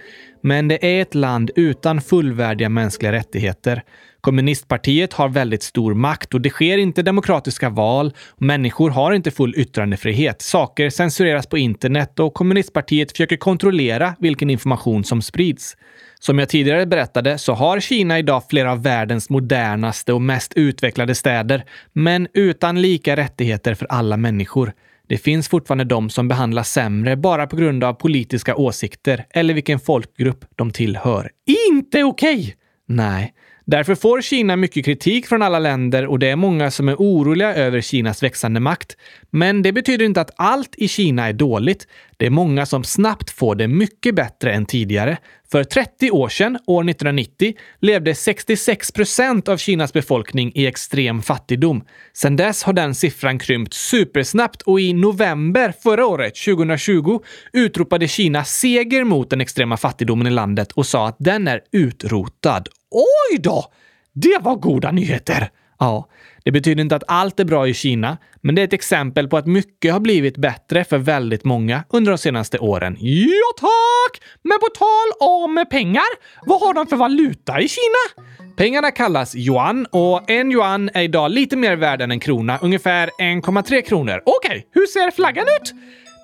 Men 0.43 0.67
det 0.67 0.85
är 0.85 1.01
ett 1.01 1.15
land 1.15 1.51
utan 1.55 2.01
fullvärdiga 2.01 2.69
mänskliga 2.69 3.11
rättigheter. 3.11 3.83
Kommunistpartiet 4.21 5.13
har 5.13 5.29
väldigt 5.29 5.63
stor 5.63 5.93
makt 5.93 6.33
och 6.33 6.41
det 6.41 6.49
sker 6.49 6.77
inte 6.77 7.01
demokratiska 7.01 7.69
val. 7.69 8.13
Människor 8.37 8.89
har 8.89 9.11
inte 9.11 9.31
full 9.31 9.53
yttrandefrihet. 9.57 10.41
Saker 10.41 10.89
censureras 10.89 11.47
på 11.47 11.57
internet 11.57 12.19
och 12.19 12.33
kommunistpartiet 12.33 13.11
försöker 13.11 13.37
kontrollera 13.37 14.15
vilken 14.19 14.49
information 14.49 15.03
som 15.03 15.21
sprids. 15.21 15.77
Som 16.19 16.39
jag 16.39 16.49
tidigare 16.49 16.85
berättade 16.85 17.37
så 17.37 17.53
har 17.53 17.79
Kina 17.79 18.19
idag 18.19 18.43
flera 18.49 18.71
av 18.71 18.83
världens 18.83 19.29
modernaste 19.29 20.13
och 20.13 20.21
mest 20.21 20.53
utvecklade 20.53 21.15
städer, 21.15 21.65
men 21.93 22.27
utan 22.33 22.81
lika 22.81 23.15
rättigheter 23.15 23.73
för 23.73 23.87
alla 23.89 24.17
människor. 24.17 24.73
Det 25.07 25.17
finns 25.17 25.47
fortfarande 25.47 25.83
de 25.83 26.09
som 26.09 26.27
behandlas 26.27 26.71
sämre 26.71 27.15
bara 27.15 27.47
på 27.47 27.55
grund 27.55 27.83
av 27.83 27.93
politiska 27.93 28.55
åsikter 28.55 29.25
eller 29.29 29.53
vilken 29.53 29.79
folkgrupp 29.79 30.45
de 30.55 30.71
tillhör. 30.71 31.31
Inte 31.69 32.03
okej! 32.03 32.39
Okay. 32.39 32.53
Nej. 32.85 33.33
Därför 33.69 33.95
får 33.95 34.21
Kina 34.21 34.55
mycket 34.55 34.85
kritik 34.85 35.27
från 35.27 35.41
alla 35.41 35.59
länder 35.59 36.05
och 36.05 36.19
det 36.19 36.29
är 36.29 36.35
många 36.35 36.71
som 36.71 36.89
är 36.89 36.95
oroliga 36.95 37.55
över 37.55 37.81
Kinas 37.81 38.23
växande 38.23 38.59
makt. 38.59 38.97
Men 39.29 39.61
det 39.61 39.71
betyder 39.71 40.05
inte 40.05 40.21
att 40.21 40.31
allt 40.35 40.75
i 40.77 40.87
Kina 40.87 41.27
är 41.27 41.33
dåligt. 41.33 41.87
Det 42.17 42.25
är 42.25 42.29
många 42.29 42.65
som 42.65 42.83
snabbt 42.83 43.29
får 43.29 43.55
det 43.55 43.67
mycket 43.67 44.15
bättre 44.15 44.53
än 44.53 44.65
tidigare. 44.65 45.17
För 45.51 45.63
30 45.63 46.11
år 46.11 46.29
sedan, 46.29 46.59
år 46.67 46.89
1990, 46.89 47.53
levde 47.81 48.15
66 48.15 48.91
procent 48.91 49.47
av 49.49 49.57
Kinas 49.57 49.93
befolkning 49.93 50.51
i 50.55 50.65
extrem 50.65 51.21
fattigdom. 51.21 51.83
Sedan 52.13 52.35
dess 52.35 52.63
har 52.63 52.73
den 52.73 52.95
siffran 52.95 53.39
krympt 53.39 53.73
supersnabbt 53.73 54.61
och 54.61 54.79
i 54.79 54.93
november 54.93 55.73
förra 55.83 56.05
året, 56.05 56.35
2020, 56.45 57.19
utropade 57.53 58.07
Kina 58.07 58.43
seger 58.43 59.03
mot 59.03 59.29
den 59.29 59.41
extrema 59.41 59.77
fattigdomen 59.77 60.27
i 60.27 60.31
landet 60.31 60.71
och 60.71 60.85
sa 60.85 61.07
att 61.07 61.15
den 61.19 61.47
är 61.47 61.61
utrotad. 61.71 62.67
Oj 62.91 63.37
då! 63.39 63.65
Det 64.13 64.37
var 64.41 64.55
goda 64.55 64.91
nyheter! 64.91 65.49
Ja, 65.79 66.09
det 66.43 66.51
betyder 66.51 66.81
inte 66.81 66.95
att 66.95 67.03
allt 67.07 67.39
är 67.39 67.45
bra 67.45 67.67
i 67.67 67.73
Kina, 67.73 68.17
men 68.41 68.55
det 68.55 68.61
är 68.61 68.63
ett 68.63 68.73
exempel 68.73 69.27
på 69.27 69.37
att 69.37 69.47
mycket 69.47 69.93
har 69.93 69.99
blivit 69.99 70.37
bättre 70.37 70.83
för 70.83 70.97
väldigt 70.97 71.43
många 71.43 71.83
under 71.89 72.11
de 72.11 72.17
senaste 72.17 72.59
åren. 72.59 72.97
Ja, 72.99 73.53
tack! 73.59 74.21
Men 74.43 74.59
på 74.59 74.67
tal 74.67 75.29
om 75.29 75.65
pengar, 75.69 76.05
vad 76.45 76.61
har 76.61 76.73
de 76.73 76.87
för 76.87 76.95
valuta 76.95 77.61
i 77.61 77.67
Kina? 77.67 78.27
Pengarna 78.57 78.91
kallas 78.91 79.35
yuan 79.35 79.85
och 79.91 80.29
en 80.29 80.51
yuan 80.51 80.89
är 80.93 81.01
idag 81.01 81.31
lite 81.31 81.55
mer 81.55 81.75
värd 81.75 82.01
än 82.01 82.11
en 82.11 82.19
krona, 82.19 82.59
ungefär 82.61 83.09
1,3 83.19 83.81
kronor. 83.81 84.21
Okej, 84.25 84.49
okay, 84.49 84.63
hur 84.71 84.85
ser 84.85 85.11
flaggan 85.11 85.45
ut? 85.61 85.73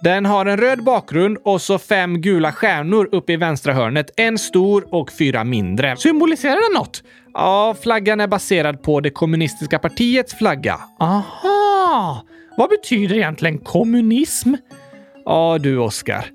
Den 0.03 0.25
har 0.25 0.45
en 0.45 0.57
röd 0.57 0.83
bakgrund 0.83 1.37
och 1.43 1.61
så 1.61 1.79
fem 1.79 2.21
gula 2.21 2.51
stjärnor 2.51 3.09
uppe 3.11 3.33
i 3.33 3.37
vänstra 3.37 3.73
hörnet. 3.73 4.11
En 4.15 4.37
stor 4.37 4.85
och 4.95 5.11
fyra 5.11 5.43
mindre. 5.43 5.97
Symboliserar 5.97 6.69
den 6.71 6.81
något? 6.81 7.03
Ja, 7.33 7.75
flaggan 7.81 8.19
är 8.19 8.27
baserad 8.27 8.83
på 8.83 8.99
det 8.99 9.09
kommunistiska 9.09 9.79
partiets 9.79 10.33
flagga. 10.33 10.79
Aha! 10.99 12.25
Vad 12.57 12.69
betyder 12.69 13.15
egentligen 13.15 13.57
kommunism? 13.57 14.53
Ja 15.25 15.57
du, 15.61 15.77
Oskar. 15.77 16.25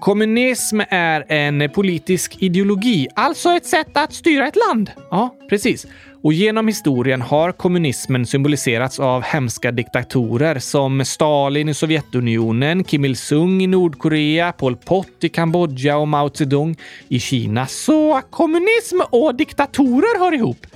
Kommunism 0.00 0.80
är 0.88 1.32
en 1.32 1.70
politisk 1.70 2.36
ideologi. 2.42 3.08
Alltså 3.14 3.50
ett 3.50 3.66
sätt 3.66 3.96
att 3.96 4.12
styra 4.12 4.48
ett 4.48 4.56
land? 4.68 4.90
Ja, 5.10 5.34
precis. 5.48 5.86
Och 6.22 6.32
genom 6.32 6.68
historien 6.68 7.22
har 7.22 7.52
kommunismen 7.52 8.26
symboliserats 8.26 9.00
av 9.00 9.22
hemska 9.22 9.70
diktatorer 9.70 10.58
som 10.58 11.04
Stalin 11.04 11.68
i 11.68 11.74
Sovjetunionen, 11.74 12.84
Kim 12.84 13.04
Il-Sung 13.04 13.62
i 13.62 13.66
Nordkorea, 13.66 14.52
Pol 14.52 14.76
Pot 14.76 15.24
i 15.24 15.28
Kambodja 15.28 15.96
och 15.96 16.08
Mao 16.08 16.30
Zedong 16.34 16.76
i 17.08 17.20
Kina. 17.20 17.66
Så 17.66 18.20
kommunism 18.30 19.00
och 19.10 19.34
diktatorer 19.34 20.18
hör 20.18 20.34
ihop? 20.34 20.66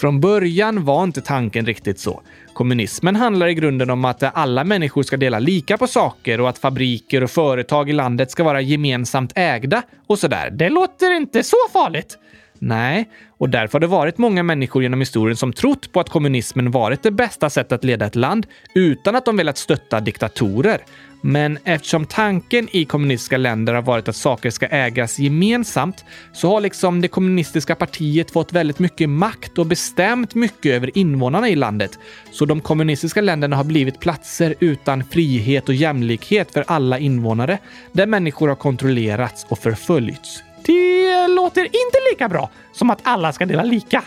Från 0.00 0.20
början 0.20 0.84
var 0.84 1.04
inte 1.04 1.20
tanken 1.20 1.66
riktigt 1.66 1.98
så. 1.98 2.22
Kommunismen 2.52 3.16
handlar 3.16 3.46
i 3.46 3.54
grunden 3.54 3.90
om 3.90 4.04
att 4.04 4.22
alla 4.22 4.64
människor 4.64 5.02
ska 5.02 5.16
dela 5.16 5.38
lika 5.38 5.78
på 5.78 5.86
saker 5.86 6.40
och 6.40 6.48
att 6.48 6.58
fabriker 6.58 7.22
och 7.22 7.30
företag 7.30 7.90
i 7.90 7.92
landet 7.92 8.30
ska 8.30 8.44
vara 8.44 8.60
gemensamt 8.60 9.32
ägda 9.34 9.82
och 10.06 10.18
sådär. 10.18 10.50
Det 10.50 10.68
låter 10.68 11.16
inte 11.16 11.42
så 11.42 11.56
farligt. 11.72 12.18
Nej, 12.66 13.10
och 13.38 13.50
därför 13.50 13.72
har 13.72 13.80
det 13.80 13.86
varit 13.86 14.18
många 14.18 14.42
människor 14.42 14.82
genom 14.82 15.00
historien 15.00 15.36
som 15.36 15.52
trott 15.52 15.92
på 15.92 16.00
att 16.00 16.08
kommunismen 16.08 16.70
varit 16.70 17.02
det 17.02 17.10
bästa 17.10 17.50
sättet 17.50 17.72
att 17.72 17.84
leda 17.84 18.06
ett 18.06 18.14
land 18.14 18.46
utan 18.74 19.16
att 19.16 19.24
de 19.24 19.36
velat 19.36 19.58
stötta 19.58 20.00
diktatorer. 20.00 20.80
Men 21.20 21.58
eftersom 21.64 22.06
tanken 22.06 22.68
i 22.72 22.84
kommunistiska 22.84 23.36
länder 23.36 23.74
har 23.74 23.82
varit 23.82 24.08
att 24.08 24.16
saker 24.16 24.50
ska 24.50 24.66
ägas 24.66 25.18
gemensamt 25.18 26.04
så 26.32 26.48
har 26.48 26.60
liksom 26.60 27.00
det 27.00 27.08
kommunistiska 27.08 27.74
partiet 27.74 28.30
fått 28.30 28.52
väldigt 28.52 28.78
mycket 28.78 29.08
makt 29.08 29.58
och 29.58 29.66
bestämt 29.66 30.34
mycket 30.34 30.72
över 30.72 30.98
invånarna 30.98 31.48
i 31.48 31.54
landet. 31.54 31.98
Så 32.32 32.44
de 32.44 32.60
kommunistiska 32.60 33.20
länderna 33.20 33.56
har 33.56 33.64
blivit 33.64 34.00
platser 34.00 34.54
utan 34.60 35.04
frihet 35.04 35.68
och 35.68 35.74
jämlikhet 35.74 36.52
för 36.52 36.64
alla 36.66 36.98
invånare, 36.98 37.58
där 37.92 38.06
människor 38.06 38.48
har 38.48 38.56
kontrollerats 38.56 39.46
och 39.48 39.58
förföljts. 39.58 40.42
Det 40.66 41.28
låter 41.28 41.64
inte 41.64 41.98
lika 42.12 42.28
bra 42.28 42.50
som 42.72 42.90
att 42.90 43.00
alla 43.02 43.32
ska 43.32 43.46
dela 43.46 43.62
lika. 43.62 44.02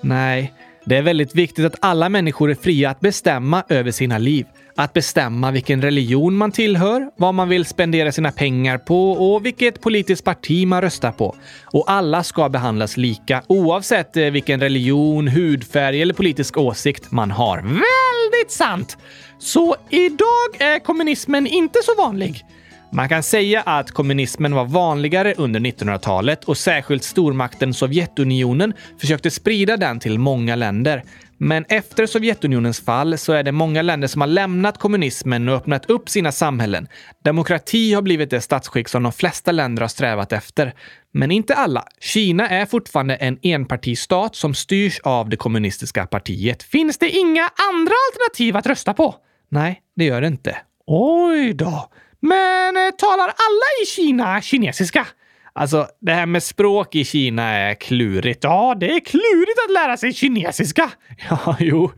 Nej, 0.00 0.52
det 0.84 0.96
är 0.96 1.02
väldigt 1.02 1.34
viktigt 1.34 1.64
att 1.64 1.76
alla 1.80 2.08
människor 2.08 2.50
är 2.50 2.54
fria 2.54 2.90
att 2.90 3.00
bestämma 3.00 3.64
över 3.68 3.90
sina 3.90 4.18
liv. 4.18 4.46
att 4.78 4.92
bestämma 4.92 5.50
vilken 5.50 5.82
religion 5.82 6.36
man 6.36 6.52
tillhör, 6.52 7.10
vad 7.16 7.34
man 7.34 7.48
vill 7.48 7.64
spendera 7.64 8.12
sina 8.12 8.32
pengar 8.32 8.78
på 8.78 9.12
och 9.12 9.46
vilket 9.46 9.80
politiskt 9.80 10.24
parti 10.24 10.66
man 10.66 10.80
röstar 10.82 11.12
på. 11.12 11.36
Och 11.64 11.90
alla 11.90 12.22
ska 12.22 12.48
behandlas 12.48 12.96
lika 12.96 13.42
oavsett 13.46 14.16
eh, 14.16 14.24
vilken 14.24 14.60
religion, 14.60 15.28
hudfärg 15.28 16.02
eller 16.02 16.14
politisk 16.14 16.56
åsikt 16.58 17.10
man 17.10 17.30
har. 17.30 17.56
Väldigt 17.58 18.50
sant! 18.50 18.98
Så 19.38 19.76
idag 19.90 20.48
är 20.58 20.78
kommunismen 20.78 21.46
inte 21.46 21.78
så 21.82 21.94
vanlig. 22.02 22.44
Man 22.92 23.08
kan 23.08 23.22
säga 23.22 23.60
att 23.60 23.90
kommunismen 23.90 24.54
var 24.54 24.64
vanligare 24.64 25.34
under 25.36 25.60
1900-talet 25.60 26.44
och 26.44 26.56
särskilt 26.56 27.04
stormakten 27.04 27.74
Sovjetunionen 27.74 28.72
försökte 29.00 29.30
sprida 29.30 29.76
den 29.76 30.00
till 30.00 30.18
många 30.18 30.56
länder. 30.56 31.02
Men 31.38 31.64
efter 31.68 32.06
Sovjetunionens 32.06 32.80
fall 32.80 33.18
så 33.18 33.32
är 33.32 33.42
det 33.42 33.52
många 33.52 33.82
länder 33.82 34.08
som 34.08 34.20
har 34.20 34.28
lämnat 34.28 34.78
kommunismen 34.78 35.48
och 35.48 35.54
öppnat 35.54 35.90
upp 35.90 36.08
sina 36.08 36.32
samhällen. 36.32 36.88
Demokrati 37.24 37.94
har 37.94 38.02
blivit 38.02 38.30
det 38.30 38.40
statsskick 38.40 38.88
som 38.88 39.02
de 39.02 39.12
flesta 39.12 39.52
länder 39.52 39.80
har 39.80 39.88
strävat 39.88 40.32
efter. 40.32 40.74
Men 41.12 41.30
inte 41.30 41.54
alla. 41.54 41.84
Kina 42.00 42.48
är 42.48 42.66
fortfarande 42.66 43.14
en 43.14 43.38
enpartistat 43.42 44.36
som 44.36 44.54
styrs 44.54 45.00
av 45.00 45.28
det 45.28 45.36
kommunistiska 45.36 46.06
partiet. 46.06 46.62
Finns 46.62 46.98
det 46.98 47.10
inga 47.10 47.50
andra 47.72 47.94
alternativ 48.10 48.56
att 48.56 48.66
rösta 48.66 48.94
på? 48.94 49.14
Nej, 49.48 49.82
det 49.96 50.04
gör 50.04 50.20
det 50.20 50.26
inte. 50.26 50.56
Oj 50.86 51.52
då. 51.54 51.88
Men 52.20 52.76
eh, 52.76 52.90
talar 52.90 53.24
alla 53.24 53.68
i 53.82 53.86
Kina 53.86 54.40
kinesiska? 54.40 55.06
Alltså, 55.52 55.86
det 56.00 56.12
här 56.12 56.26
med 56.26 56.42
språk 56.42 56.94
i 56.94 57.04
Kina 57.04 57.42
är 57.42 57.74
klurigt. 57.74 58.44
Ja, 58.44 58.76
det 58.80 58.86
är 58.86 59.00
klurigt 59.00 59.58
att 59.64 59.72
lära 59.72 59.96
sig 59.96 60.12
kinesiska. 60.12 60.90
Ja, 61.30 61.56
jo. 61.60 61.92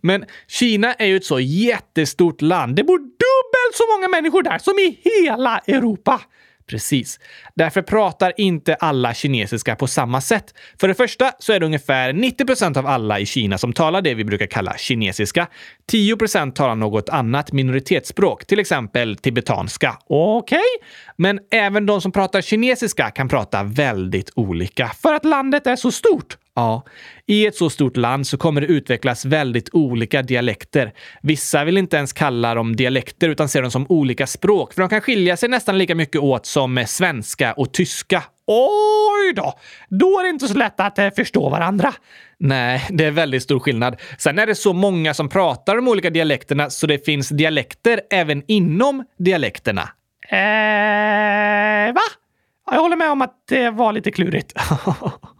Men 0.00 0.24
Kina 0.48 0.94
är 0.94 1.06
ju 1.06 1.16
ett 1.16 1.24
så 1.24 1.40
jättestort 1.40 2.42
land. 2.42 2.76
Det 2.76 2.84
bor 2.84 2.98
dubbelt 2.98 3.74
så 3.74 3.84
många 3.96 4.08
människor 4.08 4.42
där 4.42 4.58
som 4.58 4.78
i 4.78 5.00
hela 5.04 5.58
Europa. 5.58 6.20
Precis. 6.68 7.20
Därför 7.54 7.82
pratar 7.82 8.32
inte 8.36 8.74
alla 8.74 9.14
kinesiska 9.14 9.76
på 9.76 9.86
samma 9.86 10.20
sätt. 10.20 10.54
För 10.80 10.88
det 10.88 10.94
första 10.94 11.32
så 11.38 11.52
är 11.52 11.60
det 11.60 11.66
ungefär 11.66 12.12
90 12.12 12.46
procent 12.46 12.76
av 12.76 12.86
alla 12.86 13.20
i 13.20 13.26
Kina 13.26 13.58
som 13.58 13.72
talar 13.72 14.02
det 14.02 14.14
vi 14.14 14.24
brukar 14.24 14.46
kalla 14.46 14.76
kinesiska. 14.76 15.46
10 15.86 16.16
procent 16.16 16.56
talar 16.56 16.74
något 16.74 17.08
annat 17.08 17.52
minoritetsspråk, 17.52 18.46
till 18.46 18.58
exempel 18.58 19.16
tibetanska. 19.16 19.98
Okej, 20.06 20.58
okay. 20.58 20.88
men 21.16 21.40
även 21.50 21.86
de 21.86 22.00
som 22.00 22.12
pratar 22.12 22.40
kinesiska 22.40 23.10
kan 23.10 23.28
prata 23.28 23.62
väldigt 23.62 24.30
olika. 24.34 24.88
För 25.02 25.14
att 25.14 25.24
landet 25.24 25.66
är 25.66 25.76
så 25.76 25.92
stort? 25.92 26.36
Ja, 26.58 26.82
i 27.26 27.46
ett 27.46 27.56
så 27.56 27.70
stort 27.70 27.96
land 27.96 28.26
så 28.26 28.36
kommer 28.36 28.60
det 28.60 28.66
utvecklas 28.66 29.24
väldigt 29.24 29.68
olika 29.72 30.22
dialekter. 30.22 30.92
Vissa 31.22 31.64
vill 31.64 31.78
inte 31.78 31.96
ens 31.96 32.12
kalla 32.12 32.54
dem 32.54 32.76
dialekter 32.76 33.28
utan 33.28 33.48
ser 33.48 33.62
dem 33.62 33.70
som 33.70 33.86
olika 33.88 34.26
språk, 34.26 34.74
för 34.74 34.82
de 34.82 34.88
kan 34.88 35.00
skilja 35.00 35.36
sig 35.36 35.48
nästan 35.48 35.78
lika 35.78 35.94
mycket 35.94 36.20
åt 36.20 36.46
som 36.46 36.78
eh, 36.78 36.86
svenska 36.86 37.52
och 37.52 37.72
tyska. 37.72 38.22
Oj 38.46 39.32
då! 39.36 39.54
Då 39.88 40.18
är 40.18 40.22
det 40.22 40.28
inte 40.28 40.48
så 40.48 40.54
lätt 40.54 40.80
att 40.80 40.98
eh, 40.98 41.10
förstå 41.10 41.48
varandra. 41.48 41.94
Nej, 42.38 42.86
det 42.90 43.04
är 43.04 43.10
väldigt 43.10 43.42
stor 43.42 43.60
skillnad. 43.60 43.96
Sen 44.18 44.38
är 44.38 44.46
det 44.46 44.54
så 44.54 44.72
många 44.72 45.14
som 45.14 45.28
pratar 45.28 45.76
de 45.76 45.88
olika 45.88 46.10
dialekterna 46.10 46.70
så 46.70 46.86
det 46.86 47.04
finns 47.04 47.28
dialekter 47.28 48.00
även 48.10 48.42
inom 48.48 49.04
dialekterna. 49.18 49.82
Eh, 50.28 51.94
va? 51.94 52.02
Jag 52.70 52.80
håller 52.80 52.96
med 52.96 53.10
om 53.10 53.22
att 53.22 53.34
det 53.48 53.70
var 53.70 53.92
lite 53.92 54.10
klurigt. 54.10 54.52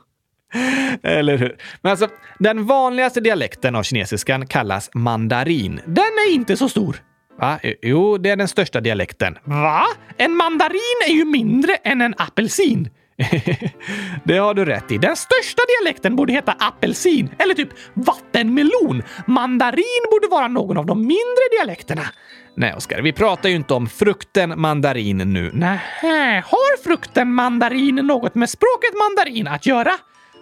Eller 1.03 1.37
hur? 1.37 1.57
Men 1.83 1.91
alltså, 1.91 2.09
den 2.39 2.67
vanligaste 2.67 3.21
dialekten 3.21 3.77
av 3.77 3.83
kinesiskan 3.83 4.47
kallas 4.47 4.91
mandarin. 4.95 5.81
Den 5.87 6.05
är 6.05 6.35
inte 6.35 6.57
så 6.57 6.69
stor. 6.69 7.03
Va? 7.41 7.59
Jo, 7.83 8.19
det 8.19 8.31
är 8.31 8.37
den 8.37 8.49
största 8.49 8.81
dialekten. 8.81 9.39
Va? 9.45 9.85
En 10.17 10.37
mandarin 10.37 10.99
är 11.09 11.13
ju 11.13 11.25
mindre 11.25 11.75
än 11.75 12.01
en 12.01 12.15
apelsin. 12.19 12.91
det 14.25 14.39
har 14.39 14.55
du 14.55 14.65
rätt 14.65 14.93
i. 14.93 14.99
Den 14.99 15.17
största 15.17 15.63
dialekten 15.69 16.17
borde 16.17 16.33
heta 16.33 16.53
apelsin 16.53 17.31
eller 17.39 17.55
typ 17.55 17.69
vattenmelon. 17.95 19.03
Mandarin 19.27 20.05
borde 20.11 20.29
vara 20.31 20.49
någon 20.49 20.77
av 20.77 20.87
de 20.87 21.01
mindre 21.01 21.45
dialekterna. 21.57 22.03
Nej, 22.55 22.75
Oskar, 22.75 23.03
vi 23.03 23.13
pratar 23.13 23.49
ju 23.49 23.55
inte 23.55 23.75
om 23.75 23.89
frukten 23.89 24.61
mandarin 24.61 25.19
nu. 25.19 25.51
Nej, 25.55 26.43
har 26.47 26.83
frukten 26.83 27.35
mandarin 27.35 27.95
något 27.95 28.35
med 28.35 28.51
språket 28.51 28.91
mandarin 28.95 29.47
att 29.47 29.67
göra? 29.67 29.93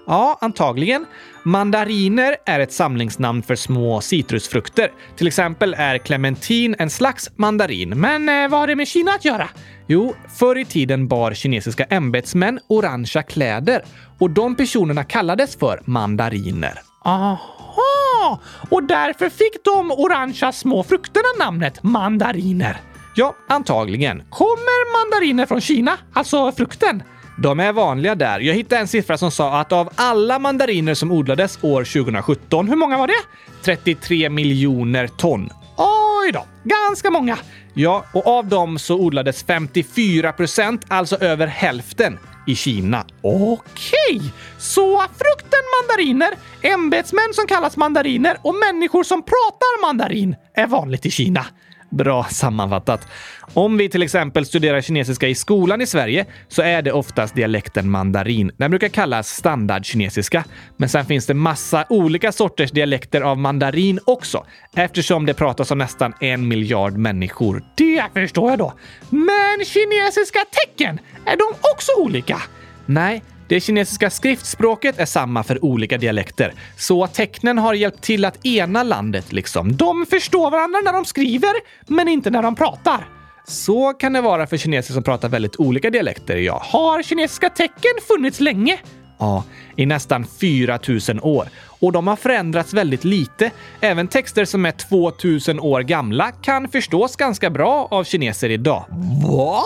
Ja, 0.06 0.38
antagligen. 0.40 1.06
Mandariner 1.42 2.36
är 2.46 2.60
ett 2.60 2.72
samlingsnamn 2.72 3.42
för 3.42 3.56
små 3.56 4.00
citrusfrukter. 4.00 4.90
Till 5.16 5.26
exempel 5.26 5.74
är 5.78 5.98
clementin 5.98 6.76
en 6.78 6.90
slags 6.90 7.30
mandarin. 7.36 8.00
Men 8.00 8.28
eh, 8.28 8.48
vad 8.48 8.60
har 8.60 8.66
det 8.66 8.76
med 8.76 8.88
Kina 8.88 9.12
att 9.12 9.24
göra? 9.24 9.48
Jo, 9.86 10.14
förr 10.38 10.58
i 10.58 10.64
tiden 10.64 11.08
bar 11.08 11.34
kinesiska 11.34 11.84
ämbetsmän 11.84 12.60
orangea 12.68 13.22
kläder 13.22 13.82
och 14.18 14.30
de 14.30 14.56
personerna 14.56 15.04
kallades 15.04 15.56
för 15.56 15.80
mandariner. 15.84 16.80
Aha! 17.04 18.40
Och 18.70 18.82
därför 18.82 19.28
fick 19.28 19.64
de 19.64 19.90
orangea 19.90 20.52
små 20.52 20.82
frukterna 20.82 21.44
namnet 21.44 21.82
mandariner? 21.82 22.80
Ja, 23.14 23.36
antagligen. 23.48 24.22
Kommer 24.30 25.04
mandariner 25.04 25.46
från 25.46 25.60
Kina? 25.60 25.92
Alltså 26.12 26.52
frukten? 26.52 27.02
De 27.38 27.60
är 27.60 27.72
vanliga 27.72 28.14
där. 28.14 28.40
Jag 28.40 28.54
hittade 28.54 28.80
en 28.80 28.88
siffra 28.88 29.18
som 29.18 29.30
sa 29.30 29.60
att 29.60 29.72
av 29.72 29.90
alla 29.94 30.38
mandariner 30.38 30.94
som 30.94 31.12
odlades 31.12 31.58
år 31.62 31.84
2017, 31.84 32.68
hur 32.68 32.76
många 32.76 32.98
var 32.98 33.06
det? 33.06 33.22
33 33.62 34.30
miljoner 34.30 35.08
ton. 35.08 35.50
Oj 35.76 36.32
då, 36.32 36.44
ganska 36.64 37.10
många. 37.10 37.38
Ja, 37.74 38.04
och 38.12 38.26
av 38.26 38.46
dem 38.48 38.78
så 38.78 38.94
odlades 38.94 39.42
54 39.42 40.32
procent, 40.32 40.84
alltså 40.88 41.16
över 41.16 41.46
hälften, 41.46 42.18
i 42.46 42.54
Kina. 42.54 43.04
Okej, 43.22 44.32
så 44.58 44.98
frukten 44.98 45.60
mandariner, 45.80 46.34
ämbetsmän 46.62 47.28
som 47.32 47.46
kallas 47.46 47.76
mandariner 47.76 48.36
och 48.42 48.54
människor 48.54 49.02
som 49.02 49.22
pratar 49.22 49.80
mandarin 49.80 50.36
är 50.54 50.66
vanligt 50.66 51.06
i 51.06 51.10
Kina. 51.10 51.46
Bra 51.90 52.24
sammanfattat. 52.24 53.08
Om 53.54 53.76
vi 53.76 53.88
till 53.88 54.02
exempel 54.02 54.46
studerar 54.46 54.80
kinesiska 54.80 55.28
i 55.28 55.34
skolan 55.34 55.80
i 55.80 55.86
Sverige 55.86 56.26
så 56.48 56.62
är 56.62 56.82
det 56.82 56.92
oftast 56.92 57.34
dialekten 57.34 57.90
mandarin. 57.90 58.52
Den 58.56 58.70
brukar 58.70 58.88
kallas 58.88 59.28
standardkinesiska. 59.28 60.44
Men 60.76 60.88
sen 60.88 61.04
finns 61.04 61.26
det 61.26 61.34
massa 61.34 61.84
olika 61.88 62.32
sorters 62.32 62.70
dialekter 62.70 63.20
av 63.20 63.38
mandarin 63.38 64.00
också 64.04 64.46
eftersom 64.76 65.26
det 65.26 65.34
pratas 65.34 65.70
om 65.70 65.78
nästan 65.78 66.14
en 66.20 66.48
miljard 66.48 66.96
människor. 66.96 67.64
Det 67.74 68.04
förstår 68.14 68.50
jag 68.50 68.58
då. 68.58 68.72
Men 69.10 69.64
kinesiska 69.64 70.38
tecken, 70.50 70.98
är 71.24 71.36
de 71.36 71.70
också 71.72 71.92
olika? 71.98 72.42
Nej, 72.86 73.22
det 73.48 73.60
kinesiska 73.60 74.10
skriftspråket 74.10 74.98
är 74.98 75.04
samma 75.04 75.42
för 75.42 75.64
olika 75.64 75.98
dialekter, 75.98 76.54
så 76.76 77.06
tecknen 77.06 77.58
har 77.58 77.74
hjälpt 77.74 78.02
till 78.02 78.24
att 78.24 78.46
ena 78.46 78.82
landet 78.82 79.32
liksom. 79.32 79.76
De 79.76 80.06
förstår 80.06 80.50
varandra 80.50 80.80
när 80.84 80.92
de 80.92 81.04
skriver, 81.04 81.52
men 81.86 82.08
inte 82.08 82.30
när 82.30 82.42
de 82.42 82.54
pratar. 82.54 83.08
Så 83.44 83.92
kan 83.92 84.12
det 84.12 84.20
vara 84.20 84.46
för 84.46 84.56
kineser 84.56 84.94
som 84.94 85.02
pratar 85.02 85.28
väldigt 85.28 85.56
olika 85.56 85.90
dialekter, 85.90 86.36
ja. 86.36 86.62
Har 86.64 87.02
kinesiska 87.02 87.50
tecken 87.50 87.92
funnits 88.08 88.40
länge? 88.40 88.78
Ja, 89.18 89.44
i 89.76 89.86
nästan 89.86 90.24
4000 90.40 91.20
år. 91.20 91.48
Och 91.78 91.92
de 91.92 92.06
har 92.06 92.16
förändrats 92.16 92.74
väldigt 92.74 93.04
lite. 93.04 93.50
Även 93.80 94.08
texter 94.08 94.44
som 94.44 94.66
är 94.66 94.72
2000 94.72 95.60
år 95.60 95.80
gamla 95.80 96.32
kan 96.32 96.68
förstås 96.68 97.16
ganska 97.16 97.50
bra 97.50 97.88
av 97.90 98.04
kineser 98.04 98.50
idag. 98.50 98.84
Va? 99.28 99.62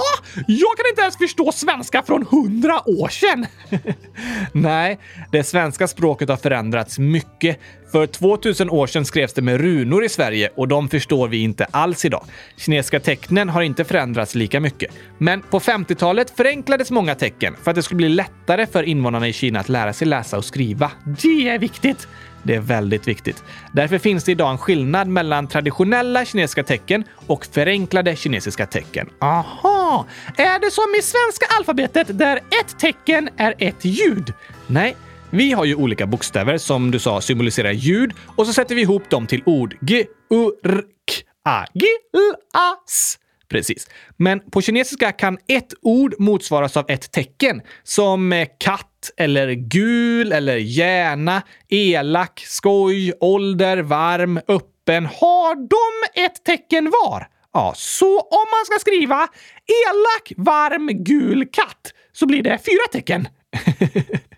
Jag 0.46 0.77
kan 0.77 0.87
inte 0.90 1.03
ens 1.03 1.16
förstå 1.16 1.53
svenska 1.53 2.03
från 2.03 2.23
100 2.23 2.88
år 2.88 3.09
sedan! 3.09 3.46
Nej, 4.53 4.99
det 5.33 5.44
svenska 5.44 5.88
språket 5.88 6.29
har 6.29 6.37
förändrats 6.37 6.99
mycket. 6.99 7.59
För 7.92 8.07
2000 8.07 8.70
år 8.70 8.87
sedan 8.87 9.05
skrevs 9.05 9.33
det 9.33 9.42
med 9.42 9.61
runor 9.61 10.05
i 10.05 10.09
Sverige 10.09 10.51
och 10.57 10.68
de 10.68 10.88
förstår 10.88 11.29
vi 11.29 11.42
inte 11.42 11.64
alls 11.64 12.05
idag. 12.05 12.25
Kinesiska 12.57 13.01
tecknen 13.01 13.49
har 13.49 13.62
inte 13.62 13.85
förändrats 13.85 14.35
lika 14.35 14.61
mycket. 14.61 14.92
Men 15.18 15.42
på 15.42 15.61
50-talet 15.61 16.31
förenklades 16.37 16.90
många 16.90 17.14
tecken 17.14 17.57
för 17.62 17.70
att 17.70 17.75
det 17.75 17.83
skulle 17.83 17.96
bli 17.96 18.09
lättare 18.09 18.66
för 18.66 18.83
invånarna 18.83 19.29
i 19.29 19.33
Kina 19.33 19.61
att 19.61 19.68
lära 19.68 19.92
sig 19.92 20.07
läsa 20.07 20.38
och 20.38 20.44
skriva. 20.44 20.90
Det 21.23 21.49
är 21.49 21.59
viktigt! 21.59 22.09
Det 22.42 22.55
är 22.55 22.61
väldigt 22.61 23.09
viktigt. 23.09 23.44
Därför 23.72 23.98
finns 23.98 24.24
det 24.24 24.33
idag 24.33 24.50
en 24.50 24.59
skillnad 24.59 25.09
mellan 25.09 25.46
traditionella 25.46 26.24
kinesiska 26.24 26.62
tecken 26.62 27.05
och 27.26 27.46
förenklade 27.46 28.16
kinesiska 28.16 28.66
tecken. 28.66 29.09
Aha! 29.20 30.07
Är 30.37 30.59
det 30.61 30.70
som 30.70 30.94
i 30.98 31.03
svenska 31.03 31.46
alfabetet 31.59 32.18
där 32.18 32.37
ett 32.37 32.79
tecken 32.79 33.29
är 33.37 33.55
ett 33.59 33.85
ljud? 33.85 34.33
Nej, 34.66 34.96
vi 35.31 35.53
har 35.53 35.64
ju 35.64 35.74
olika 35.74 36.07
bokstäver 36.07 36.59
som 36.59 36.90
du 36.90 36.98
sa 36.98 37.20
symboliserar 37.20 37.70
ljud 37.70 38.12
och 38.37 38.46
så 38.46 38.53
sätter 38.53 38.74
vi 38.74 38.81
ihop 38.83 39.11
dem 39.11 39.26
till 39.26 39.42
ord. 39.46 39.76
G, 39.81 40.05
U, 40.31 40.50
R, 40.64 40.83
K, 40.83 41.26
A. 41.44 41.64
G, 41.74 41.87
L, 42.14 42.35
A, 42.55 42.76
S. 42.88 43.18
Precis. 43.51 43.89
Men 44.17 44.51
på 44.51 44.63
kinesiska 44.63 45.13
kan 45.13 45.39
ett 45.49 45.75
ord 45.83 46.15
motsvaras 46.19 46.77
av 46.77 46.85
ett 46.89 47.13
tecken, 47.13 47.63
som 47.83 48.33
eh, 48.33 48.49
katt 48.59 49.11
eller 49.17 49.53
gul 49.53 50.33
eller 50.33 50.57
gärna, 50.57 51.43
elak, 51.69 52.45
skoj, 52.47 53.13
ålder, 53.21 53.79
varm, 53.79 54.41
öppen 54.49 55.07
har 55.07 55.55
de 55.55 56.23
ett 56.23 56.45
tecken 56.45 56.93
var? 57.05 57.29
Ja, 57.53 57.73
så 57.77 58.21
om 58.21 58.47
man 58.51 58.65
ska 58.67 58.79
skriva 58.81 59.29
elak, 59.67 60.33
varm, 60.37 60.89
gul 61.05 61.49
katt 61.53 61.93
så 62.13 62.27
blir 62.27 62.43
det 62.43 62.59
fyra 62.59 62.93
tecken. 62.93 63.29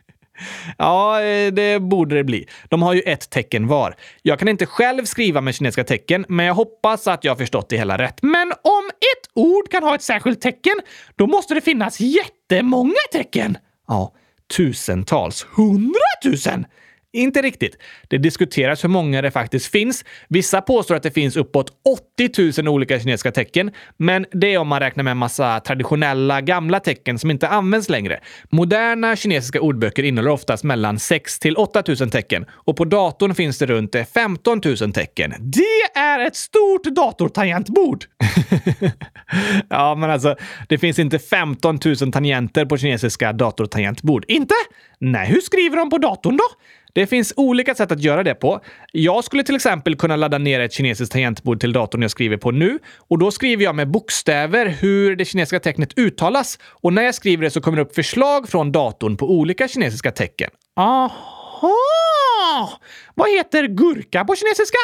Ja, 0.78 1.22
eh, 1.22 1.52
det 1.52 1.82
borde 1.82 2.14
det 2.14 2.24
bli. 2.24 2.48
De 2.68 2.82
har 2.82 2.94
ju 2.94 3.00
ett 3.00 3.30
tecken 3.30 3.66
var. 3.66 3.94
Jag 4.22 4.38
kan 4.38 4.48
inte 4.48 4.66
själv 4.66 5.04
skriva 5.04 5.40
med 5.40 5.54
kinesiska 5.54 5.84
tecken, 5.84 6.24
men 6.28 6.46
jag 6.46 6.54
hoppas 6.54 7.06
att 7.06 7.24
jag 7.24 7.30
har 7.30 7.36
förstått 7.36 7.68
det 7.68 7.76
hela 7.76 7.98
rätt. 7.98 8.18
Men 8.22 8.52
om 8.62 8.81
ett 9.22 9.30
ord 9.34 9.68
kan 9.70 9.82
ha 9.82 9.94
ett 9.94 10.02
särskilt 10.02 10.40
tecken, 10.40 10.74
då 11.16 11.26
måste 11.26 11.54
det 11.54 11.60
finnas 11.60 12.00
jättemånga 12.00 12.92
tecken. 13.12 13.58
Ja, 13.88 14.14
tusentals. 14.56 15.46
Hundratusen! 15.56 16.66
Inte 17.14 17.42
riktigt. 17.42 17.76
Det 18.08 18.18
diskuteras 18.18 18.84
hur 18.84 18.88
många 18.88 19.22
det 19.22 19.30
faktiskt 19.30 19.66
finns. 19.66 20.04
Vissa 20.28 20.60
påstår 20.60 20.94
att 20.94 21.02
det 21.02 21.10
finns 21.10 21.36
uppåt 21.36 21.70
80 22.18 22.62
000 22.62 22.68
olika 22.68 23.00
kinesiska 23.00 23.32
tecken, 23.32 23.70
men 23.96 24.26
det 24.32 24.54
är 24.54 24.58
om 24.58 24.68
man 24.68 24.80
räknar 24.80 25.04
med 25.04 25.10
en 25.10 25.16
massa 25.16 25.60
traditionella 25.60 26.40
gamla 26.40 26.80
tecken 26.80 27.18
som 27.18 27.30
inte 27.30 27.48
används 27.48 27.88
längre. 27.88 28.20
Moderna 28.50 29.16
kinesiska 29.16 29.60
ordböcker 29.60 30.02
innehåller 30.02 30.30
oftast 30.30 30.64
mellan 30.64 30.98
6 30.98 31.38
till 31.38 31.56
8 31.56 31.82
000 32.00 32.10
tecken 32.10 32.46
och 32.50 32.76
på 32.76 32.84
datorn 32.84 33.34
finns 33.34 33.58
det 33.58 33.66
runt 33.66 33.96
15 34.14 34.60
000 34.64 34.92
tecken. 34.92 35.34
Det 35.40 35.98
är 36.00 36.26
ett 36.26 36.36
stort 36.36 36.84
datortangentbord! 36.84 38.04
ja, 39.68 39.94
men 39.94 40.10
alltså, 40.10 40.36
det 40.68 40.78
finns 40.78 40.98
inte 40.98 41.18
15 41.18 41.78
000 41.84 42.12
tangenter 42.12 42.64
på 42.64 42.76
kinesiska 42.76 43.32
datortangentbord. 43.32 44.24
Inte? 44.28 44.54
Nej, 44.98 45.28
hur 45.28 45.40
skriver 45.40 45.76
de 45.76 45.90
på 45.90 45.98
datorn 45.98 46.36
då? 46.36 46.44
Det 46.94 47.06
finns 47.06 47.32
olika 47.36 47.74
sätt 47.74 47.92
att 47.92 48.02
göra 48.02 48.22
det 48.22 48.34
på. 48.34 48.60
Jag 48.92 49.24
skulle 49.24 49.42
till 49.42 49.54
exempel 49.54 49.96
kunna 49.96 50.16
ladda 50.16 50.38
ner 50.38 50.60
ett 50.60 50.72
kinesiskt 50.72 51.12
tangentbord 51.12 51.60
till 51.60 51.72
datorn 51.72 52.02
jag 52.02 52.10
skriver 52.10 52.36
på 52.36 52.50
nu 52.50 52.78
och 53.08 53.18
då 53.18 53.30
skriver 53.30 53.64
jag 53.64 53.74
med 53.74 53.90
bokstäver 53.90 54.66
hur 54.66 55.16
det 55.16 55.24
kinesiska 55.24 55.60
tecknet 55.60 55.98
uttalas 55.98 56.58
och 56.64 56.92
när 56.92 57.02
jag 57.02 57.14
skriver 57.14 57.44
det 57.44 57.50
så 57.50 57.60
kommer 57.60 57.76
det 57.76 57.82
upp 57.82 57.94
förslag 57.94 58.48
från 58.48 58.72
datorn 58.72 59.16
på 59.16 59.30
olika 59.30 59.68
kinesiska 59.68 60.10
tecken. 60.10 60.50
Aha! 60.76 61.72
Vad 63.14 63.30
heter 63.30 63.66
gurka 63.66 64.24
på 64.24 64.36
kinesiska? 64.36 64.78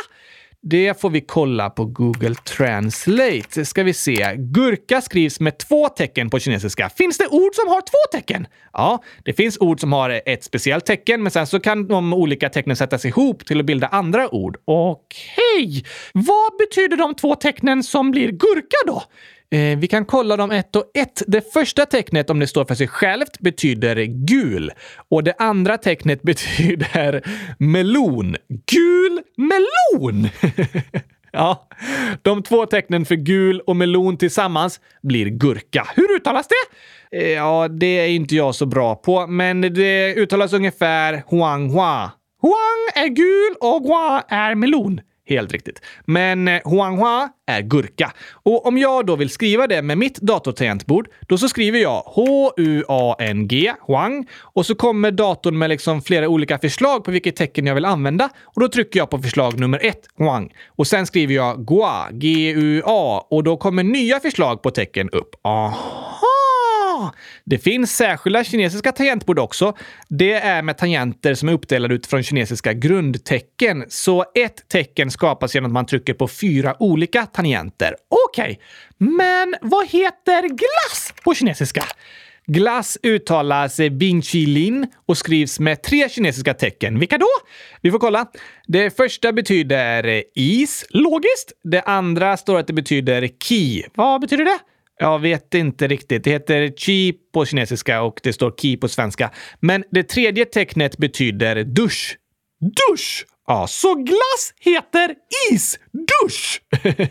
Det 0.62 1.00
får 1.00 1.10
vi 1.10 1.20
kolla 1.20 1.70
på 1.70 1.84
Google 1.84 2.34
Translate. 2.34 3.64
Ska 3.64 3.82
vi 3.82 3.92
se. 3.92 4.34
Gurka 4.36 5.00
skrivs 5.00 5.40
med 5.40 5.58
två 5.58 5.88
tecken 5.88 6.30
på 6.30 6.38
kinesiska. 6.38 6.88
Finns 6.88 7.18
det 7.18 7.26
ord 7.26 7.54
som 7.54 7.68
har 7.68 7.80
två 7.80 8.18
tecken? 8.18 8.46
Ja, 8.72 9.02
det 9.24 9.32
finns 9.32 9.58
ord 9.58 9.80
som 9.80 9.92
har 9.92 10.22
ett 10.26 10.44
speciellt 10.44 10.86
tecken, 10.86 11.22
men 11.22 11.32
sen 11.32 11.46
så 11.46 11.60
kan 11.60 11.88
de 11.88 12.12
olika 12.12 12.48
tecknen 12.48 12.76
sättas 12.76 13.04
ihop 13.04 13.46
till 13.46 13.60
att 13.60 13.66
bilda 13.66 13.86
andra 13.86 14.34
ord. 14.34 14.56
Okej! 14.64 15.36
Okay. 15.58 15.82
Vad 16.12 16.56
betyder 16.58 16.96
de 16.96 17.14
två 17.14 17.34
tecknen 17.34 17.82
som 17.82 18.10
blir 18.10 18.30
gurka 18.30 18.76
då? 18.86 19.02
Eh, 19.50 19.78
vi 19.78 19.88
kan 19.88 20.04
kolla 20.04 20.36
dem 20.36 20.50
ett 20.50 20.76
och 20.76 20.84
ett. 20.94 21.22
Det 21.26 21.52
första 21.52 21.86
tecknet, 21.86 22.30
om 22.30 22.38
det 22.38 22.46
står 22.46 22.64
för 22.64 22.74
sig 22.74 22.88
självt, 22.88 23.38
betyder 23.40 23.96
gul. 24.04 24.72
Och 25.10 25.24
det 25.24 25.34
andra 25.38 25.78
tecknet 25.78 26.22
betyder 26.28 27.22
melon. 27.58 28.36
Gul 28.66 29.20
melon! 29.36 30.28
ja, 31.32 31.68
de 32.22 32.42
två 32.42 32.66
tecknen 32.66 33.04
för 33.04 33.14
gul 33.14 33.60
och 33.60 33.76
melon 33.76 34.16
tillsammans 34.16 34.80
blir 35.02 35.26
gurka. 35.26 35.86
Hur 35.96 36.16
uttalas 36.16 36.46
det? 36.48 37.18
Eh, 37.18 37.32
ja, 37.32 37.68
det 37.68 37.86
är 37.98 38.08
inte 38.08 38.36
jag 38.36 38.54
så 38.54 38.66
bra 38.66 38.94
på, 38.94 39.26
men 39.26 39.60
det 39.60 40.14
uttalas 40.14 40.52
ungefär 40.52 41.22
huanghua. 41.30 42.10
Huang 42.42 43.04
är 43.04 43.08
gul 43.08 43.56
och 43.60 43.82
hua 43.82 44.24
är 44.28 44.54
melon. 44.54 45.00
Helt 45.28 45.52
riktigt. 45.52 45.82
Men 46.04 46.48
eh, 46.48 46.60
Huanghua 46.64 47.28
är 47.46 47.60
gurka. 47.62 48.12
Och 48.32 48.66
om 48.66 48.78
jag 48.78 49.06
då 49.06 49.16
vill 49.16 49.30
skriva 49.30 49.66
det 49.66 49.82
med 49.82 49.98
mitt 49.98 50.20
datortangentbord, 50.20 51.08
då 51.28 51.38
så 51.38 51.48
skriver 51.48 51.78
jag 51.78 52.02
H-U-A-N-G, 52.06 53.72
Huang, 53.86 54.26
och 54.42 54.66
så 54.66 54.74
kommer 54.74 55.10
datorn 55.10 55.58
med 55.58 55.70
liksom 55.70 56.02
flera 56.02 56.28
olika 56.28 56.58
förslag 56.58 57.04
på 57.04 57.10
vilket 57.10 57.36
tecken 57.36 57.66
jag 57.66 57.74
vill 57.74 57.84
använda. 57.84 58.28
Och 58.44 58.60
då 58.60 58.68
trycker 58.68 59.00
jag 59.00 59.10
på 59.10 59.18
förslag 59.18 59.60
nummer 59.60 59.86
ett, 59.86 60.08
Huang. 60.18 60.52
Och 60.68 60.86
sen 60.86 61.06
skriver 61.06 61.34
jag 61.34 61.66
Gua, 61.66 62.10
G-U-A, 62.12 63.26
och 63.30 63.44
då 63.44 63.56
kommer 63.56 63.82
nya 63.82 64.20
förslag 64.20 64.62
på 64.62 64.70
tecken 64.70 65.10
upp. 65.10 65.30
Aha! 65.42 66.37
Det 67.44 67.58
finns 67.58 67.96
särskilda 67.96 68.44
kinesiska 68.44 68.92
tangentbord 68.92 69.38
också. 69.38 69.76
Det 70.08 70.32
är 70.32 70.62
med 70.62 70.78
tangenter 70.78 71.34
som 71.34 71.48
är 71.48 71.52
uppdelade 71.52 71.94
utifrån 71.94 72.22
kinesiska 72.22 72.72
grundtecken. 72.72 73.84
Så 73.88 74.24
ett 74.34 74.68
tecken 74.68 75.10
skapas 75.10 75.54
genom 75.54 75.70
att 75.70 75.74
man 75.74 75.86
trycker 75.86 76.14
på 76.14 76.28
fyra 76.28 76.76
olika 76.82 77.26
tangenter. 77.26 77.94
Okej, 78.08 78.42
okay. 78.42 78.56
men 79.16 79.54
vad 79.60 79.88
heter 79.88 80.48
glass 80.48 81.14
på 81.24 81.34
kinesiska? 81.34 81.84
Glass 82.50 82.98
uttalas 83.02 83.80
Binchilin 83.90 84.86
och 85.06 85.18
skrivs 85.18 85.60
med 85.60 85.82
tre 85.82 86.08
kinesiska 86.08 86.54
tecken. 86.54 86.98
Vilka 86.98 87.18
då? 87.18 87.26
Vi 87.80 87.90
får 87.90 87.98
kolla. 87.98 88.26
Det 88.66 88.96
första 88.96 89.32
betyder 89.32 90.22
is, 90.34 90.86
logiskt. 90.90 91.52
Det 91.64 91.82
andra 91.82 92.36
står 92.36 92.58
att 92.58 92.66
det 92.66 92.72
betyder 92.72 93.28
ki. 93.42 93.84
Vad 93.94 94.20
betyder 94.20 94.44
det? 94.44 94.58
Jag 94.98 95.18
vet 95.18 95.54
inte 95.54 95.86
riktigt. 95.86 96.24
Det 96.24 96.30
heter 96.30 96.72
chi 96.76 97.12
på 97.34 97.44
kinesiska 97.44 98.02
och 98.02 98.20
det 98.22 98.32
står 98.32 98.50
ki 98.50 98.76
på 98.76 98.88
svenska. 98.88 99.30
Men 99.60 99.84
det 99.90 100.02
tredje 100.02 100.44
tecknet 100.44 100.98
betyder 100.98 101.64
dusch. 101.64 102.16
Dusch! 102.60 103.26
Ja, 103.46 103.66
så 103.66 103.94
glass 103.94 104.54
heter 104.60 105.14
isdusch! 105.50 106.62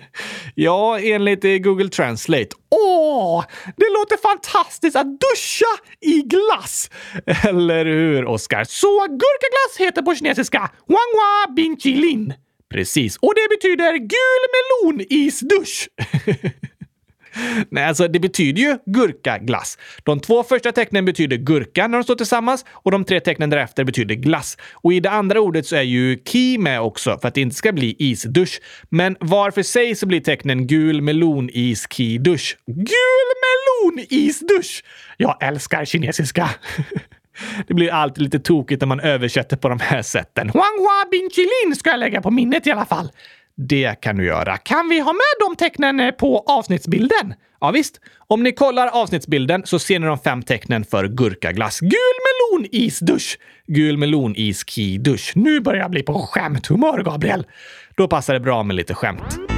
ja, 0.56 1.00
enligt 1.00 1.64
Google 1.64 1.90
Translate. 1.90 2.50
Åh, 2.70 3.46
det 3.78 3.90
låter 3.90 4.18
fantastiskt 4.18 4.96
att 4.96 5.08
duscha 5.08 5.84
i 6.02 6.22
glass! 6.22 6.90
Eller 7.48 7.86
hur, 7.86 8.26
Oskar? 8.26 8.64
Så 8.64 9.00
gurkaglass 9.00 9.78
heter 9.80 10.02
på 10.02 10.16
kinesiska 10.16 10.72
Huanghua 10.88 11.56
Binchilin. 11.56 12.34
Precis. 12.70 13.18
Och 13.18 13.34
det 13.36 13.56
betyder 13.56 13.98
gul 13.98 14.44
melonisdusch. 14.56 15.90
Nej, 17.70 17.84
alltså 17.84 18.08
det 18.08 18.20
betyder 18.20 18.62
ju 18.62 18.78
gurkaglass. 18.86 19.78
De 20.04 20.20
två 20.20 20.44
första 20.44 20.72
tecknen 20.72 21.06
betyder 21.06 21.38
gurka 21.38 21.88
när 21.88 21.98
de 21.98 22.04
står 22.04 22.16
tillsammans 22.16 22.66
och 22.70 22.92
de 22.92 23.06
tre 23.06 23.20
tecknen 23.20 23.50
därefter 23.50 23.84
betyder 23.84 24.16
glass. 24.16 24.58
Och 24.72 24.94
i 24.94 25.00
det 25.00 25.10
andra 25.10 25.40
ordet 25.42 25.66
så 25.66 25.76
är 25.76 25.82
ju 25.82 26.18
ki 26.18 26.58
med 26.58 26.82
också 26.82 27.20
för 27.20 27.28
att 27.28 27.34
det 27.34 27.42
inte 27.42 27.56
ska 27.56 27.72
bli 27.72 27.96
isdusch. 28.00 28.62
Men 28.90 29.18
var 29.20 29.52
för 29.52 29.64
sig 29.64 29.96
så 29.96 30.06
blir 30.06 30.20
tecknen 30.20 30.68
gul 30.68 31.02
melonis 31.02 31.88
ki 31.88 32.18
dusch. 32.18 32.58
Gul 32.66 33.30
melonisdusch! 33.44 34.84
Jag 35.18 35.44
älskar 35.44 35.86
kinesiska. 35.86 36.50
Det 37.68 37.74
blir 37.74 37.92
alltid 37.92 38.24
lite 38.24 38.40
tokigt 38.40 38.82
när 38.82 38.88
man 38.88 39.00
översätter 39.00 39.58
på 39.58 39.70
de 39.70 39.80
här 39.80 40.02
sätten. 40.02 40.50
Huanghua 40.50 41.10
bin 41.12 41.30
Chilin 41.30 41.76
ska 41.76 41.90
jag 41.90 42.00
lägga 42.00 42.22
på 42.22 42.32
minnet 42.32 42.68
i 42.68 42.72
alla 42.72 42.86
fall. 42.86 43.12
Det 43.58 44.02
kan 44.02 44.18
du 44.18 44.26
göra. 44.26 44.58
Kan 44.58 44.90
vi 44.90 45.00
ha 45.00 45.14
med 45.14 45.48
de 45.50 45.56
tecknen 45.56 46.00
eh, 46.00 46.12
på 46.12 46.44
avsnittsbilden? 46.48 47.34
Ja, 47.62 47.72
visst. 47.72 48.02
Om 48.28 48.44
ni 48.44 48.52
kollar 48.52 48.88
avsnittsbilden 48.88 49.62
så 49.66 49.80
ser 49.80 50.00
ni 50.00 50.08
de 50.08 50.20
fem 50.20 50.44
tecknen 50.44 50.86
för 50.86 51.08
gurkaglass. 51.08 51.80
Gul 51.80 51.92
melonisdusch! 52.28 53.38
Gul 53.68 53.98
melonis-ki-dusch. 53.98 55.32
Nu 55.36 55.60
börjar 55.60 55.82
jag 55.82 55.92
bli 55.92 56.04
på 56.04 56.14
skämthumör, 56.14 57.04
Gabriel. 57.04 57.46
Då 57.96 58.08
passar 58.08 58.34
det 58.34 58.40
bra 58.40 58.64
med 58.64 58.76
lite 58.76 58.94
skämt. 58.94 59.57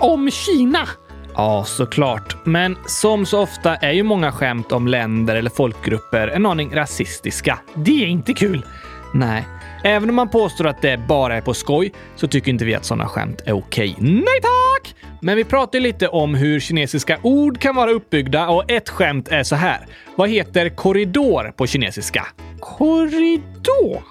Om 0.00 0.30
Kina. 0.30 0.88
Ja, 1.34 1.64
såklart. 1.64 2.36
Men 2.44 2.76
som 2.86 3.26
så 3.26 3.40
ofta 3.40 3.76
är 3.76 3.92
ju 3.92 4.02
många 4.02 4.32
skämt 4.32 4.72
om 4.72 4.88
länder 4.88 5.36
eller 5.36 5.50
folkgrupper 5.50 6.28
en 6.28 6.46
aning 6.46 6.74
rasistiska. 6.74 7.58
Det 7.74 8.04
är 8.04 8.06
inte 8.06 8.32
kul. 8.32 8.66
Nej. 9.14 9.48
Även 9.84 10.08
om 10.08 10.16
man 10.16 10.28
påstår 10.28 10.66
att 10.66 10.82
det 10.82 11.00
bara 11.08 11.36
är 11.36 11.40
på 11.40 11.54
skoj 11.54 11.92
så 12.16 12.28
tycker 12.28 12.50
inte 12.50 12.64
vi 12.64 12.74
att 12.74 12.84
sådana 12.84 13.06
skämt 13.06 13.42
är 13.46 13.52
okej. 13.52 13.96
Nej 13.98 14.40
tack! 14.42 14.94
Men 15.22 15.36
vi 15.36 15.44
pratar 15.44 15.80
lite 15.80 16.08
om 16.08 16.34
hur 16.34 16.60
kinesiska 16.60 17.18
ord 17.22 17.58
kan 17.58 17.74
vara 17.74 17.90
uppbyggda 17.90 18.48
och 18.48 18.70
ett 18.70 18.88
skämt 18.88 19.28
är 19.28 19.42
så 19.42 19.56
här. 19.56 19.86
Vad 20.16 20.28
heter 20.28 20.68
korridor 20.68 21.52
på 21.56 21.66
kinesiska? 21.66 22.26
Korridor? 22.60 24.02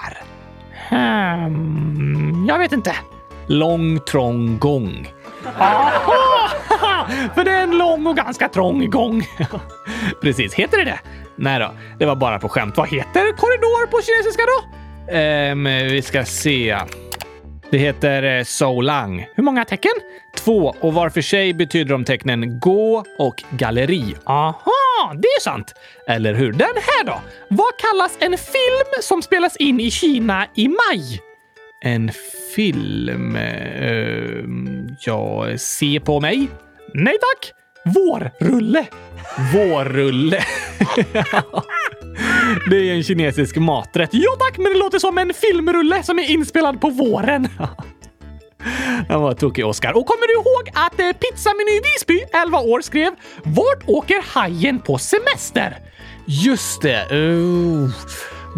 Hmm, 0.89 2.45
jag 2.49 2.59
vet 2.59 2.71
inte. 2.71 2.95
Lång, 3.49 3.99
trång 3.99 4.59
gång. 4.59 5.13
För 7.35 7.43
det 7.43 7.51
är 7.51 7.63
en 7.63 7.77
lång 7.77 8.07
och 8.07 8.15
ganska 8.15 8.49
trång 8.49 8.89
gång. 8.89 9.27
Precis, 10.21 10.53
heter 10.53 10.77
det 10.77 10.83
det? 10.83 10.99
Nej 11.35 11.59
då, 11.59 11.71
det 11.99 12.05
var 12.05 12.15
bara 12.15 12.39
på 12.39 12.49
skämt. 12.49 12.77
Vad 12.77 12.89
heter 12.89 13.37
korridor 13.37 13.87
på 13.87 14.01
kinesiska 14.01 14.43
då? 14.45 14.79
Um, 15.17 15.63
vi 15.63 16.01
ska 16.01 16.25
se. 16.25 16.77
Det 17.69 17.77
heter 17.77 18.23
eh, 18.37 18.43
so 18.43 18.81
lang. 18.81 19.27
Hur 19.35 19.43
många 19.43 19.65
tecken? 19.65 19.91
Två 20.37 20.75
och 20.79 20.93
var 20.93 21.09
för 21.09 21.21
sig 21.21 21.53
betyder 21.53 21.91
de 21.91 22.05
tecknen 22.05 22.59
gå 22.59 23.03
och 23.17 23.43
galleri. 23.49 24.15
Aha, 24.25 25.13
det 25.13 25.27
är 25.27 25.41
sant. 25.41 25.73
Eller 26.07 26.33
hur? 26.33 26.51
Den 26.51 26.61
här 26.61 27.03
då? 27.05 27.21
Vad 27.49 27.77
kallas 27.77 28.17
en 28.19 28.37
film 28.37 29.01
som 29.01 29.21
spelas 29.21 29.55
in 29.55 29.79
i 29.79 29.91
Kina 29.91 30.45
i 30.55 30.67
maj? 30.67 31.28
En 31.81 32.11
film... 32.55 33.35
Ehm, 33.35 34.67
uh, 34.67 34.93
ja, 34.99 35.47
se 35.57 35.99
på 35.99 36.19
mig? 36.19 36.47
Nej 36.93 37.17
tack! 37.19 37.53
Vårrulle. 37.95 38.85
Vårrulle. 39.53 40.39
det 42.69 42.89
är 42.89 42.93
en 42.93 43.03
kinesisk 43.03 43.55
maträtt. 43.57 44.09
Ja 44.13 44.31
tack, 44.39 44.57
men 44.57 44.73
det 44.73 44.79
låter 44.79 44.99
som 44.99 45.17
en 45.17 45.33
filmrulle 45.33 46.03
som 46.03 46.19
är 46.19 46.31
inspelad 46.31 46.81
på 46.81 46.89
våren. 46.89 47.47
Han 49.09 49.21
var 49.21 49.33
tokig, 49.33 49.65
Oskar. 49.65 49.97
Och 49.97 50.05
kommer 50.05 50.27
du 50.27 50.33
ihåg 50.33 50.85
att 50.85 50.99
eh, 50.99 51.11
Pizzameny 51.11 51.81
Visby, 51.83 52.23
11 52.45 52.59
år, 52.59 52.81
skrev 52.81 53.11
“Vart 53.43 53.83
åker 53.87 54.33
hajen 54.33 54.79
på 54.79 54.97
semester?” 54.97 55.77
Just 56.25 56.81
det. 56.81 57.11
Uh, 57.11 57.89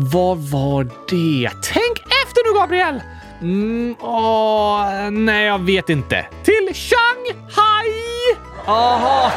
vad 0.09 0.37
var 0.37 0.83
det? 0.83 1.49
Tänk 1.49 1.99
efter 1.99 2.53
nu, 2.53 2.59
Gabriel! 2.59 3.01
Mm, 3.41 3.95
åh, 3.99 5.09
nej, 5.11 5.45
jag 5.45 5.59
vet 5.59 5.89
inte. 5.89 6.25
Till 6.43 6.75
Shanghai! 6.75 7.91
Aha! 8.65 9.31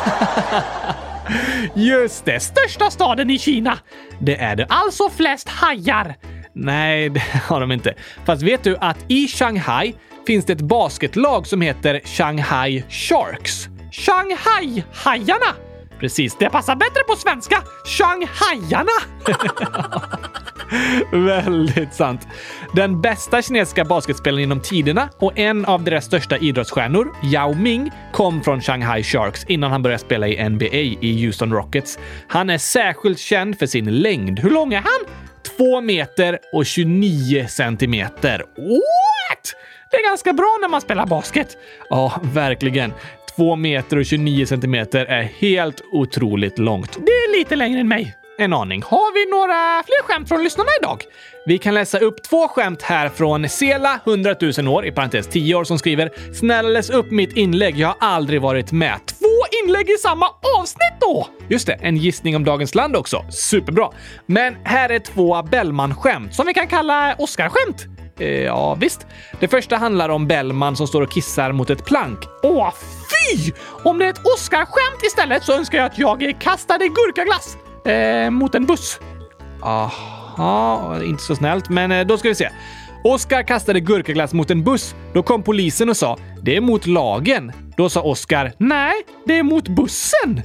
Just 1.74 2.24
det, 2.24 2.40
största 2.40 2.90
staden 2.90 3.30
i 3.30 3.38
Kina. 3.38 3.78
Det 4.18 4.36
är 4.36 4.56
det. 4.56 4.66
Alltså 4.68 5.10
flest 5.10 5.48
hajar. 5.48 6.14
Nej, 6.54 7.08
det 7.14 7.20
har 7.48 7.60
de 7.60 7.72
inte. 7.72 7.94
Fast 8.24 8.42
vet 8.42 8.64
du 8.64 8.76
att 8.76 8.98
i 9.08 9.28
Shanghai 9.28 9.94
finns 10.26 10.44
det 10.44 10.52
ett 10.52 10.60
basketlag 10.60 11.46
som 11.46 11.60
heter 11.60 12.00
Shanghai 12.04 12.84
Sharks. 12.88 13.68
Shanghai-hajarna! 13.92 15.54
Precis. 16.04 16.36
Det 16.36 16.50
passar 16.50 16.76
bättre 16.76 17.02
på 17.08 17.16
svenska. 17.16 17.62
Shanghaiarna! 17.84 18.90
Väldigt 21.44 21.94
sant. 21.94 22.28
Den 22.72 23.00
bästa 23.00 23.42
kinesiska 23.42 23.84
basketspelaren 23.84 24.40
genom 24.40 24.60
tiderna 24.60 25.08
och 25.18 25.38
en 25.38 25.64
av 25.64 25.84
deras 25.84 26.04
största 26.04 26.36
idrottsstjärnor, 26.36 27.14
Yao 27.22 27.54
Ming, 27.54 27.90
kom 28.12 28.42
från 28.42 28.60
Shanghai 28.60 29.02
Sharks 29.02 29.44
innan 29.44 29.70
han 29.70 29.82
började 29.82 30.02
spela 30.02 30.28
i 30.28 30.48
NBA 30.48 30.76
i 31.00 31.24
Houston 31.24 31.52
Rockets. 31.52 31.98
Han 32.28 32.50
är 32.50 32.58
särskilt 32.58 33.18
känd 33.18 33.58
för 33.58 33.66
sin 33.66 34.00
längd. 34.00 34.38
Hur 34.38 34.50
lång 34.50 34.74
är 34.74 34.80
han? 34.80 35.14
2 35.56 35.80
meter 35.80 36.38
och 36.52 36.66
29 36.66 37.46
centimeter. 37.48 38.38
What? 38.56 39.54
Det 39.90 39.96
är 39.96 40.08
ganska 40.08 40.32
bra 40.32 40.58
när 40.60 40.68
man 40.68 40.80
spelar 40.80 41.06
basket. 41.06 41.56
Ja, 41.90 42.20
verkligen. 42.22 42.92
2 43.36 43.56
meter 43.56 43.96
och 43.96 44.04
29 44.04 44.46
centimeter 44.46 45.04
är 45.06 45.22
helt 45.22 45.80
otroligt 45.92 46.58
långt. 46.58 46.92
Det 46.92 47.12
är 47.12 47.38
lite 47.38 47.56
längre 47.56 47.80
än 47.80 47.88
mig. 47.88 48.16
En 48.38 48.52
aning. 48.52 48.82
Har 48.82 49.14
vi 49.14 49.30
några 49.30 49.82
fler 49.86 50.02
skämt 50.02 50.28
från 50.28 50.44
lyssnarna 50.44 50.70
idag? 50.80 51.02
Vi 51.46 51.58
kan 51.58 51.74
läsa 51.74 51.98
upp 51.98 52.22
två 52.22 52.48
skämt 52.48 52.82
här 52.82 53.08
från 53.08 53.48
Sela, 53.48 54.00
100 54.06 54.34
000 54.58 54.68
år, 54.68 54.86
i 54.86 54.92
parentes 54.92 55.26
10 55.26 55.54
år, 55.54 55.64
som 55.64 55.78
skriver 55.78 56.10
“Snälla 56.34 56.68
läs 56.68 56.90
upp 56.90 57.10
mitt 57.10 57.36
inlägg, 57.36 57.76
jag 57.78 57.88
har 57.88 57.96
aldrig 58.00 58.42
varit 58.42 58.72
med”. 58.72 59.00
Två 59.06 59.64
inlägg 59.64 59.90
i 59.90 59.98
samma 59.98 60.26
avsnitt 60.58 60.94
då! 61.00 61.28
Just 61.48 61.66
det, 61.66 61.72
en 61.72 61.96
gissning 61.96 62.36
om 62.36 62.44
dagens 62.44 62.74
land 62.74 62.96
också. 62.96 63.24
Superbra! 63.30 63.90
Men 64.26 64.56
här 64.64 64.88
är 64.88 64.98
två 64.98 65.42
Bellman-skämt 65.42 66.34
som 66.34 66.46
vi 66.46 66.54
kan 66.54 66.66
kalla 66.66 67.14
Oscar-skämt. 67.18 67.86
Eh, 68.18 68.28
ja, 68.28 68.74
visst. 68.74 69.06
Det 69.40 69.48
första 69.48 69.76
handlar 69.76 70.08
om 70.08 70.26
Bellman 70.26 70.76
som 70.76 70.86
står 70.86 71.02
och 71.02 71.10
kissar 71.10 71.52
mot 71.52 71.70
ett 71.70 71.84
plank. 71.84 72.18
Åh, 72.42 72.72
fy! 73.12 73.52
Om 73.82 73.98
det 73.98 74.04
är 74.04 74.10
ett 74.10 74.26
Oscar-skämt 74.34 75.02
istället 75.02 75.44
så 75.44 75.52
önskar 75.52 75.78
jag 75.78 75.86
att 75.86 75.98
jag 75.98 76.36
kastade 76.40 76.88
gurkaglass 76.88 77.56
eh, 77.86 78.30
mot 78.30 78.54
en 78.54 78.66
buss. 78.66 79.00
Aha, 79.62 81.02
inte 81.02 81.22
så 81.22 81.36
snällt, 81.36 81.68
men 81.68 81.92
eh, 81.92 82.06
då 82.06 82.18
ska 82.18 82.28
vi 82.28 82.34
se. 82.34 82.48
Oskar 83.04 83.42
kastade 83.42 83.80
gurkaglass 83.80 84.32
mot 84.32 84.50
en 84.50 84.64
buss. 84.64 84.94
Då 85.12 85.22
kom 85.22 85.42
polisen 85.42 85.88
och 85.88 85.96
sa 85.96 86.18
“Det 86.42 86.56
är 86.56 86.60
mot 86.60 86.86
lagen”. 86.86 87.52
Då 87.76 87.88
sa 87.88 88.02
Oskar 88.02 88.52
“Nej, 88.58 88.94
det 89.26 89.38
är 89.38 89.42
mot 89.42 89.68
bussen”. 89.68 90.42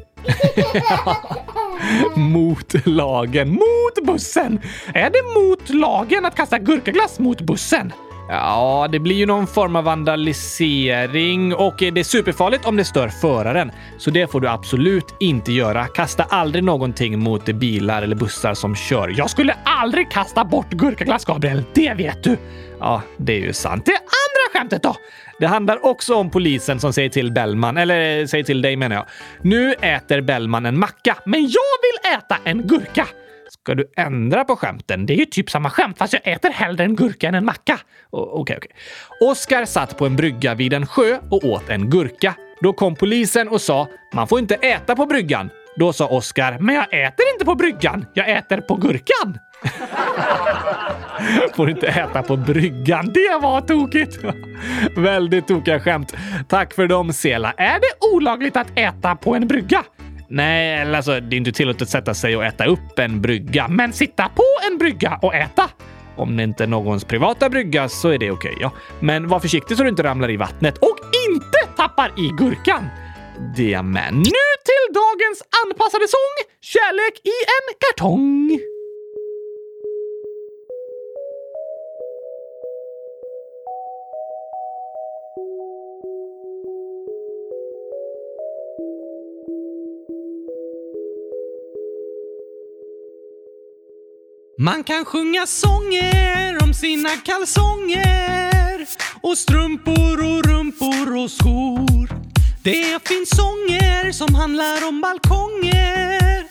mot 2.16 2.88
lagen. 2.88 3.49
Mot 3.49 4.05
bussen! 4.05 4.60
Är 4.93 5.10
det 5.10 5.39
mot 5.39 5.70
lagen 5.70 6.26
att 6.26 6.36
kasta 6.36 6.60
gurkaglass 6.60 7.20
mot 7.20 7.41
bussen? 7.41 7.93
Ja, 8.32 8.88
det 8.91 8.99
blir 8.99 9.15
ju 9.15 9.25
någon 9.25 9.47
form 9.47 9.75
av 9.75 9.84
vandalisering 9.84 11.53
och 11.55 11.75
det 11.77 11.99
är 11.99 12.03
superfarligt 12.03 12.65
om 12.65 12.75
det 12.75 12.86
stör 12.86 13.07
föraren. 13.07 13.71
Så 13.97 14.11
det 14.11 14.32
får 14.32 14.41
du 14.41 14.47
absolut 14.47 15.15
inte 15.19 15.51
göra. 15.51 15.88
Kasta 15.88 16.23
aldrig 16.23 16.63
någonting 16.63 17.19
mot 17.19 17.45
bilar 17.45 18.01
eller 18.01 18.15
bussar 18.15 18.53
som 18.53 18.75
kör. 18.75 19.13
Jag 19.17 19.30
skulle 19.30 19.55
aldrig 19.63 20.11
kasta 20.11 20.45
bort 20.45 20.69
gurkaglass, 20.69 21.25
Gabriel. 21.25 21.63
Det 21.73 21.93
vet 21.93 22.23
du. 22.23 22.38
Ja, 22.80 23.01
det 23.17 23.34
är 23.34 23.39
ju 23.39 23.53
sant. 23.53 23.86
Det 23.86 23.91
andra 23.91 24.59
skämtet 24.59 24.84
då? 24.84 24.95
Det 25.39 25.47
handlar 25.47 25.86
också 25.86 26.15
om 26.15 26.30
polisen 26.30 26.80
som 26.80 26.93
säger 26.93 27.09
till 27.09 27.32
Bellman, 27.32 27.77
eller 27.77 28.25
säger 28.25 28.43
till 28.43 28.61
dig 28.61 28.75
menar 28.75 28.95
jag. 28.95 29.05
Nu 29.41 29.73
äter 29.73 30.21
Bellman 30.21 30.65
en 30.65 30.80
macka, 30.80 31.17
men 31.25 31.41
jag 31.41 31.49
vill 31.82 32.17
äta 32.17 32.38
en 32.43 32.67
gurka. 32.67 33.07
Ska 33.49 33.75
du 33.75 33.91
ändra 33.97 34.43
på 34.43 34.55
skämten? 34.55 35.05
Det 35.05 35.13
är 35.13 35.17
ju 35.17 35.25
typ 35.25 35.49
samma 35.49 35.69
skämt, 35.69 35.97
fast 35.97 36.13
jag 36.13 36.27
äter 36.27 36.49
hellre 36.49 36.83
en 36.83 36.95
gurka 36.95 37.27
än 37.27 37.35
en 37.35 37.45
macka. 37.45 37.79
Okej, 38.09 38.57
okej. 38.57 38.57
Okay. 38.57 39.31
Oskar 39.31 39.65
satt 39.65 39.97
på 39.97 40.05
en 40.05 40.15
brygga 40.15 40.55
vid 40.55 40.73
en 40.73 40.87
sjö 40.87 41.17
och 41.29 41.43
åt 41.43 41.69
en 41.69 41.89
gurka. 41.89 42.35
Då 42.61 42.73
kom 42.73 42.95
polisen 42.95 43.47
och 43.47 43.61
sa 43.61 43.87
“Man 44.13 44.27
får 44.27 44.39
inte 44.39 44.55
äta 44.55 44.95
på 44.95 45.05
bryggan”. 45.05 45.49
Då 45.75 45.93
sa 45.93 46.07
Oskar 46.07 46.57
“Men 46.59 46.75
jag 46.75 46.83
äter 46.83 47.25
inte 47.33 47.45
på 47.45 47.55
bryggan, 47.55 48.05
jag 48.13 48.29
äter 48.29 48.61
på 48.61 48.75
gurkan”. 48.75 49.37
får 51.55 51.69
inte 51.69 51.87
äta 51.87 52.23
på 52.23 52.37
bryggan. 52.37 53.05
Det 53.13 53.39
var 53.41 53.61
tokigt! 53.61 54.19
Väldigt 54.97 55.47
tokiga 55.47 55.79
skämt. 55.79 56.15
Tack 56.47 56.73
för 56.73 56.87
dem, 56.87 57.13
Sela. 57.13 57.53
Är 57.57 57.79
det 57.79 58.07
olagligt 58.15 58.57
att 58.57 58.67
äta 58.75 59.15
på 59.15 59.35
en 59.35 59.47
brygga? 59.47 59.83
Nej, 60.32 60.95
alltså 60.95 61.19
det 61.19 61.36
är 61.36 61.38
inte 61.38 61.51
tillåtet 61.51 61.82
att 61.82 61.89
sätta 61.89 62.13
sig 62.13 62.36
och 62.36 62.45
äta 62.45 62.65
upp 62.65 62.99
en 62.99 63.21
brygga. 63.21 63.67
Men 63.67 63.93
sitta 63.93 64.30
på 64.30 64.43
en 64.71 64.77
brygga 64.77 65.19
och 65.21 65.36
äta? 65.36 65.69
Om 66.15 66.38
det 66.38 66.43
inte 66.43 66.63
är 66.63 66.67
någons 66.67 67.03
privata 67.03 67.49
brygga 67.49 67.89
så 67.89 68.09
är 68.09 68.17
det 68.17 68.32
okej, 68.32 68.51
okay, 68.51 68.61
ja. 68.61 68.71
Men 68.99 69.27
var 69.27 69.39
försiktig 69.39 69.77
så 69.77 69.84
du 69.84 69.89
inte 69.89 70.03
ramlar 70.03 70.30
i 70.30 70.38
vattnet 70.38 70.77
och 70.77 70.97
inte 71.30 71.75
tappar 71.77 72.13
i 72.17 72.30
gurkan. 72.38 72.88
Det 73.55 73.82
med. 73.82 74.13
Nu 74.13 74.49
till 74.67 74.93
dagens 74.93 75.43
anpassade 75.65 76.07
sång 76.07 76.53
Kärlek 76.61 77.13
i 77.23 77.36
en 77.55 77.75
kartong. 77.80 78.59
Man 94.62 94.84
kan 94.84 95.05
sjunga 95.05 95.45
sånger 95.45 96.64
om 96.64 96.74
sina 96.74 97.10
kalsonger 97.10 98.88
och 99.22 99.38
strumpor 99.38 100.18
och 100.32 100.45
rumpor 100.45 101.18
och 101.24 101.32
skor. 101.32 102.10
Det 102.64 103.07
finns 103.07 103.30
sånger 103.30 104.12
som 104.12 104.36
handlar 104.36 104.88
om 104.88 105.01
balkonger 105.01 106.43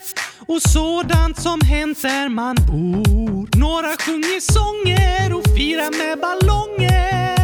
och 0.46 0.62
sådant 0.62 1.40
som 1.42 1.60
hänt 1.60 2.02
där 2.02 2.28
man 2.28 2.56
bor. 2.56 3.58
Några 3.58 3.96
sjunger 3.96 4.40
sånger 4.40 5.34
och 5.36 5.44
firar 5.56 5.90
med 5.98 6.18
ballonger 6.20 7.38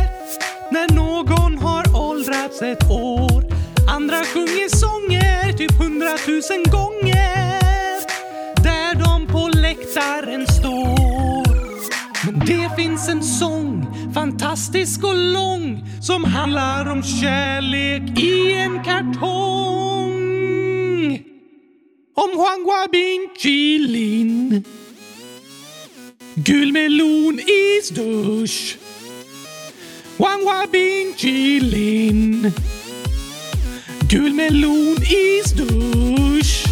när 0.70 0.94
någon 0.94 1.58
har 1.58 1.96
åldrats 1.96 2.62
ett 2.62 2.90
år. 2.90 3.44
Andra 3.90 4.24
sjunger 4.24 4.76
sånger 4.76 5.52
typ 5.52 5.72
hundratusen 5.78 6.64
gånger 6.70 7.33
gitarren 9.94 10.46
står. 10.46 11.44
Men 12.26 12.38
det 12.46 12.70
finns 12.76 13.08
en 13.08 13.22
sång, 13.22 13.86
fantastisk 14.14 15.04
och 15.04 15.16
lång, 15.16 15.84
som 16.02 16.24
handlar 16.24 16.90
om 16.90 17.02
kärlek 17.02 18.18
i 18.18 18.52
en 18.52 18.84
kartong. 18.84 20.14
Om 22.14 22.30
Juan 22.30 22.64
Guabin 22.64 23.28
Chilin. 23.38 24.64
Gul 26.34 26.72
melon 26.72 27.40
isdusch. 27.40 28.78
Juan 30.18 30.40
Guabin 30.40 31.14
Chilin. 31.16 32.52
Gul 34.10 34.34
melon 34.34 34.96
isdusch. 35.02 35.54
dusch. 35.56 36.63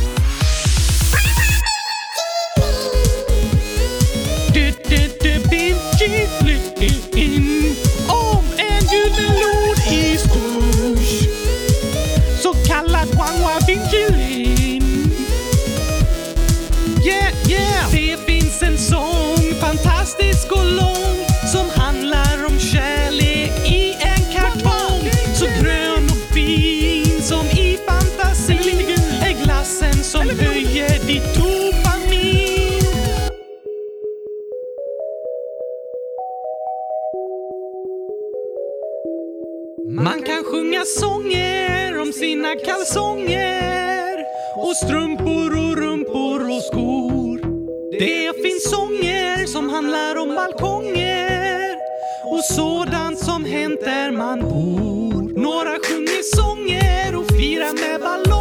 Kalsonger 42.64 44.24
och 44.56 44.76
strumpor 44.76 45.50
och 45.64 45.76
rumpor 45.76 46.50
och 46.56 46.62
skor. 46.62 47.38
Det 47.98 48.42
finns 48.42 48.70
sånger 48.70 49.46
som 49.46 49.70
handlar 49.70 50.16
om 50.16 50.28
balkonger 50.34 51.76
och 52.24 52.44
sådant 52.44 53.18
som 53.18 53.44
hänt 53.44 53.80
där 53.80 54.10
man 54.10 54.40
bor. 54.40 55.40
Några 55.40 55.78
sjunger 55.88 56.22
sånger 56.36 57.16
och 57.16 57.26
firar 57.26 57.72
med 57.72 58.00
ballonger 58.00 58.31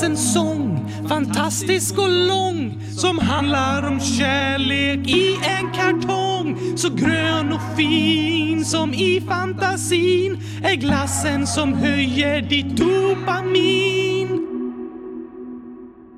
finns 0.00 0.02
en 0.02 0.32
sång, 0.32 0.90
fantastisk 1.08 1.98
och 1.98 2.08
lång 2.08 2.82
som 2.96 3.18
handlar 3.18 3.88
om 3.88 4.00
kärlek 4.00 5.08
i 5.08 5.38
en 5.42 5.72
kartong. 5.72 6.78
Så 6.78 6.88
grön 6.90 7.52
och 7.52 7.76
fin 7.76 8.64
som 8.64 8.94
i 8.94 9.20
fantasin 9.28 10.38
är 10.64 10.74
glassen 10.74 11.46
som 11.46 11.74
höjer 11.74 12.42
ditt 12.42 12.76
dopamin. 12.76 14.28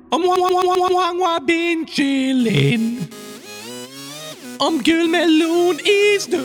Om 0.09 0.21
Wangwa 0.21 1.39
bin 1.47 1.85
chilin. 1.87 3.03
Om 4.57 4.81
gul 4.83 5.07
melon 5.07 5.75
i 5.75 6.19
snös 6.19 6.41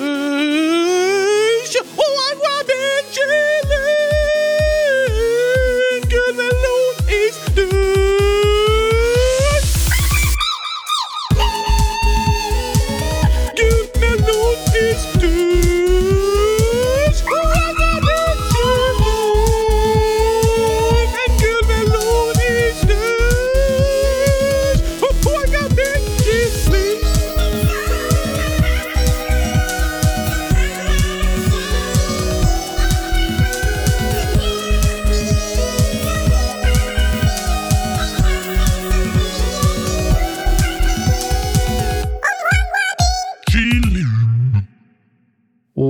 Wangwa 1.97 2.65
bin 2.67 3.05
chilin. 3.13 4.08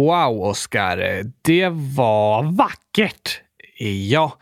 Wow, 0.09 0.43
Oskar. 0.43 1.23
Det 1.43 1.69
var 1.97 2.43
vackert. 2.43 3.41
Ja, 4.09 4.33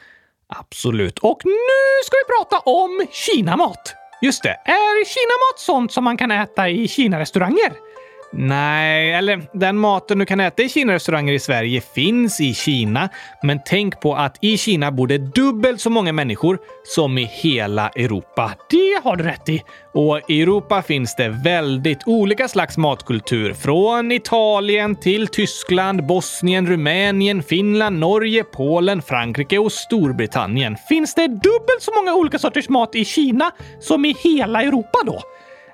absolut. 0.46 1.18
Och 1.18 1.40
nu 1.44 2.04
ska 2.04 2.16
vi 2.16 2.34
prata 2.38 2.70
om 2.70 3.06
Kinamat. 3.10 3.94
Just 4.22 4.42
det. 4.42 4.48
Är 4.64 5.04
Kinamat 5.04 5.58
sånt 5.58 5.92
som 5.92 6.04
man 6.04 6.16
kan 6.16 6.30
äta 6.30 6.68
i 6.68 6.88
Kina-restauranger? 6.88 7.85
Nej, 8.32 9.12
eller 9.12 9.42
den 9.52 9.76
maten 9.76 10.18
du 10.18 10.26
kan 10.26 10.40
äta 10.40 10.62
i 10.62 10.68
Kina-restauranger 10.68 11.32
i 11.32 11.38
Sverige 11.38 11.80
finns 11.80 12.40
i 12.40 12.54
Kina. 12.54 13.08
Men 13.42 13.60
tänk 13.66 14.00
på 14.00 14.14
att 14.14 14.38
i 14.40 14.58
Kina 14.58 14.92
bor 14.92 15.06
det 15.06 15.18
dubbelt 15.18 15.80
så 15.80 15.90
många 15.90 16.12
människor 16.12 16.58
som 16.84 17.18
i 17.18 17.24
hela 17.24 17.88
Europa. 17.88 18.52
Det 18.70 19.00
har 19.04 19.16
du 19.16 19.24
rätt 19.24 19.48
i. 19.48 19.62
Och 19.92 20.20
i 20.28 20.42
Europa 20.42 20.82
finns 20.82 21.16
det 21.16 21.28
väldigt 21.28 21.98
olika 22.06 22.48
slags 22.48 22.76
matkultur. 22.76 23.54
Från 23.54 24.12
Italien 24.12 24.96
till 24.96 25.26
Tyskland, 25.26 26.06
Bosnien, 26.06 26.66
Rumänien, 26.66 27.42
Finland, 27.42 27.98
Norge, 27.98 28.44
Polen, 28.44 29.02
Frankrike 29.02 29.58
och 29.58 29.72
Storbritannien. 29.72 30.76
Finns 30.88 31.14
det 31.14 31.26
dubbelt 31.26 31.82
så 31.82 31.92
många 31.96 32.14
olika 32.14 32.38
sorters 32.38 32.68
mat 32.68 32.94
i 32.94 33.04
Kina 33.04 33.50
som 33.80 34.04
i 34.04 34.16
hela 34.24 34.62
Europa 34.62 34.98
då? 35.06 35.22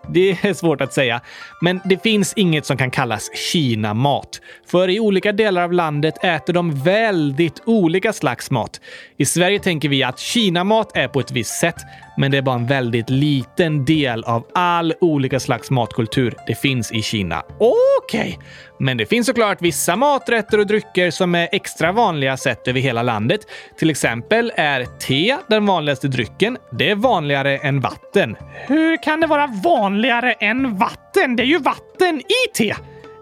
Det 0.09 0.30
är 0.30 0.55
svårt 0.55 0.80
att 0.80 0.92
säga, 0.92 1.20
men 1.61 1.80
det 1.84 2.03
finns 2.03 2.32
inget 2.36 2.66
som 2.66 2.76
kan 2.76 2.90
kallas 2.90 3.30
Kina-mat. 3.53 4.40
För 4.66 4.90
i 4.90 5.00
olika 5.00 5.32
delar 5.32 5.62
av 5.62 5.72
landet 5.72 6.24
äter 6.24 6.53
de 6.53 6.82
väldigt 6.82 7.62
olika 7.66 8.12
slags 8.12 8.50
mat. 8.50 8.80
I 9.16 9.24
Sverige 9.24 9.59
tänker 9.59 9.88
vi 9.88 10.03
att 10.03 10.18
Kina-mat 10.18 10.96
är 10.96 11.09
på 11.09 11.20
ett 11.20 11.30
visst 11.30 11.61
sätt, 11.61 11.76
men 12.16 12.30
det 12.30 12.38
är 12.38 12.42
bara 12.42 12.56
en 12.56 12.66
väldigt 12.66 13.10
liten 13.10 13.84
del 13.84 14.24
av 14.24 14.46
all 14.54 14.94
olika 15.00 15.40
slags 15.40 15.70
matkultur 15.70 16.34
det 16.46 16.54
finns 16.54 16.92
i 16.92 17.02
Kina. 17.02 17.42
Okej, 17.58 18.20
okay. 18.20 18.36
men 18.78 18.96
det 18.96 19.06
finns 19.06 19.26
såklart 19.26 19.62
vissa 19.62 19.96
maträtter 19.96 20.58
och 20.58 20.66
drycker 20.66 21.10
som 21.10 21.34
är 21.34 21.48
extra 21.52 21.92
vanliga 21.92 22.36
sett 22.36 22.68
över 22.68 22.80
hela 22.80 23.02
landet. 23.02 23.40
Till 23.78 23.90
exempel 23.90 24.52
är 24.56 24.84
te 24.84 25.36
den 25.48 25.66
vanligaste 25.66 26.08
drycken. 26.08 26.58
Det 26.72 26.90
är 26.90 26.94
vanligare 26.94 27.56
än 27.56 27.80
vatten. 27.80 28.36
Hur 28.66 29.02
kan 29.02 29.20
det 29.20 29.26
vara 29.26 29.46
vanligare 29.46 30.32
än 30.32 30.76
vatten? 30.76 31.36
Det 31.36 31.42
är 31.42 31.46
ju 31.46 31.58
vatten 31.58 32.20
i 32.20 32.56
te! 32.56 32.74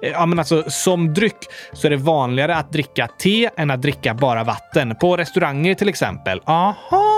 Eh, 0.02 0.10
ja, 0.10 0.26
men 0.26 0.38
alltså 0.38 0.64
som 0.70 1.14
dryck 1.14 1.38
så 1.72 1.86
är 1.86 1.90
det 1.90 1.96
vanligare 1.96 2.56
att 2.56 2.72
dricka 2.72 3.08
te 3.18 3.50
än 3.56 3.70
att 3.70 3.82
dricka 3.82 4.14
bara 4.14 4.44
vatten. 4.44 4.94
På 5.00 5.16
restauranger 5.16 5.74
till 5.74 5.88
exempel. 5.88 6.40
Aha! 6.44 7.09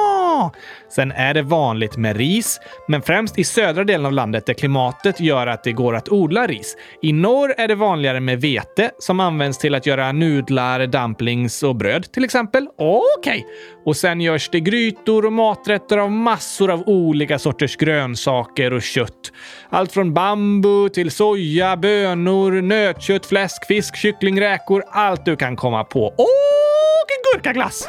Sen 0.89 1.13
är 1.13 1.35
det 1.35 1.43
vanligt 1.43 1.97
med 1.97 2.17
ris, 2.17 2.61
men 2.89 3.03
främst 3.03 3.39
i 3.39 3.45
södra 3.45 3.85
delen 3.85 4.07
av 4.07 4.13
landet 4.13 4.47
där 4.47 4.55
klimatet 4.55 5.21
gör 5.21 5.47
att 5.47 5.65
det 5.65 5.73
går 5.73 5.97
att 5.97 6.09
odla 6.09 6.47
ris. 6.47 6.77
I 7.03 7.13
norr 7.13 7.55
är 7.59 7.69
det 7.69 7.75
vanligare 7.75 8.21
med 8.21 8.41
vete 8.41 8.91
som 8.99 9.21
används 9.21 9.59
till 9.59 9.75
att 9.75 9.87
göra 9.87 10.13
nudlar, 10.13 10.87
dumplings 10.87 11.63
och 11.63 11.77
bröd 11.77 12.13
till 12.13 12.25
exempel. 12.25 12.69
Okej! 12.79 13.03
Okay. 13.19 13.43
Och 13.85 13.97
sen 13.97 14.21
görs 14.21 14.49
det 14.49 14.61
grytor 14.61 15.27
och 15.27 15.33
maträtter 15.33 15.99
av 15.99 16.11
massor 16.11 16.71
av 16.71 16.83
olika 16.89 17.39
sorters 17.39 17.77
grönsaker 17.77 18.73
och 18.73 18.83
kött. 18.83 19.33
Allt 19.71 19.93
från 19.93 20.15
bambu 20.15 20.89
till 20.89 21.11
soja, 21.11 21.77
bönor, 21.77 22.63
nötkött, 22.63 23.27
fläsk, 23.27 23.67
fisk, 23.67 23.97
kyckling, 23.97 24.41
räkor. 24.41 24.85
Allt 24.91 25.25
du 25.25 25.37
kan 25.37 25.57
komma 25.57 25.85
på. 25.85 26.07
Och 26.07 27.09
gurkaglass! 27.35 27.89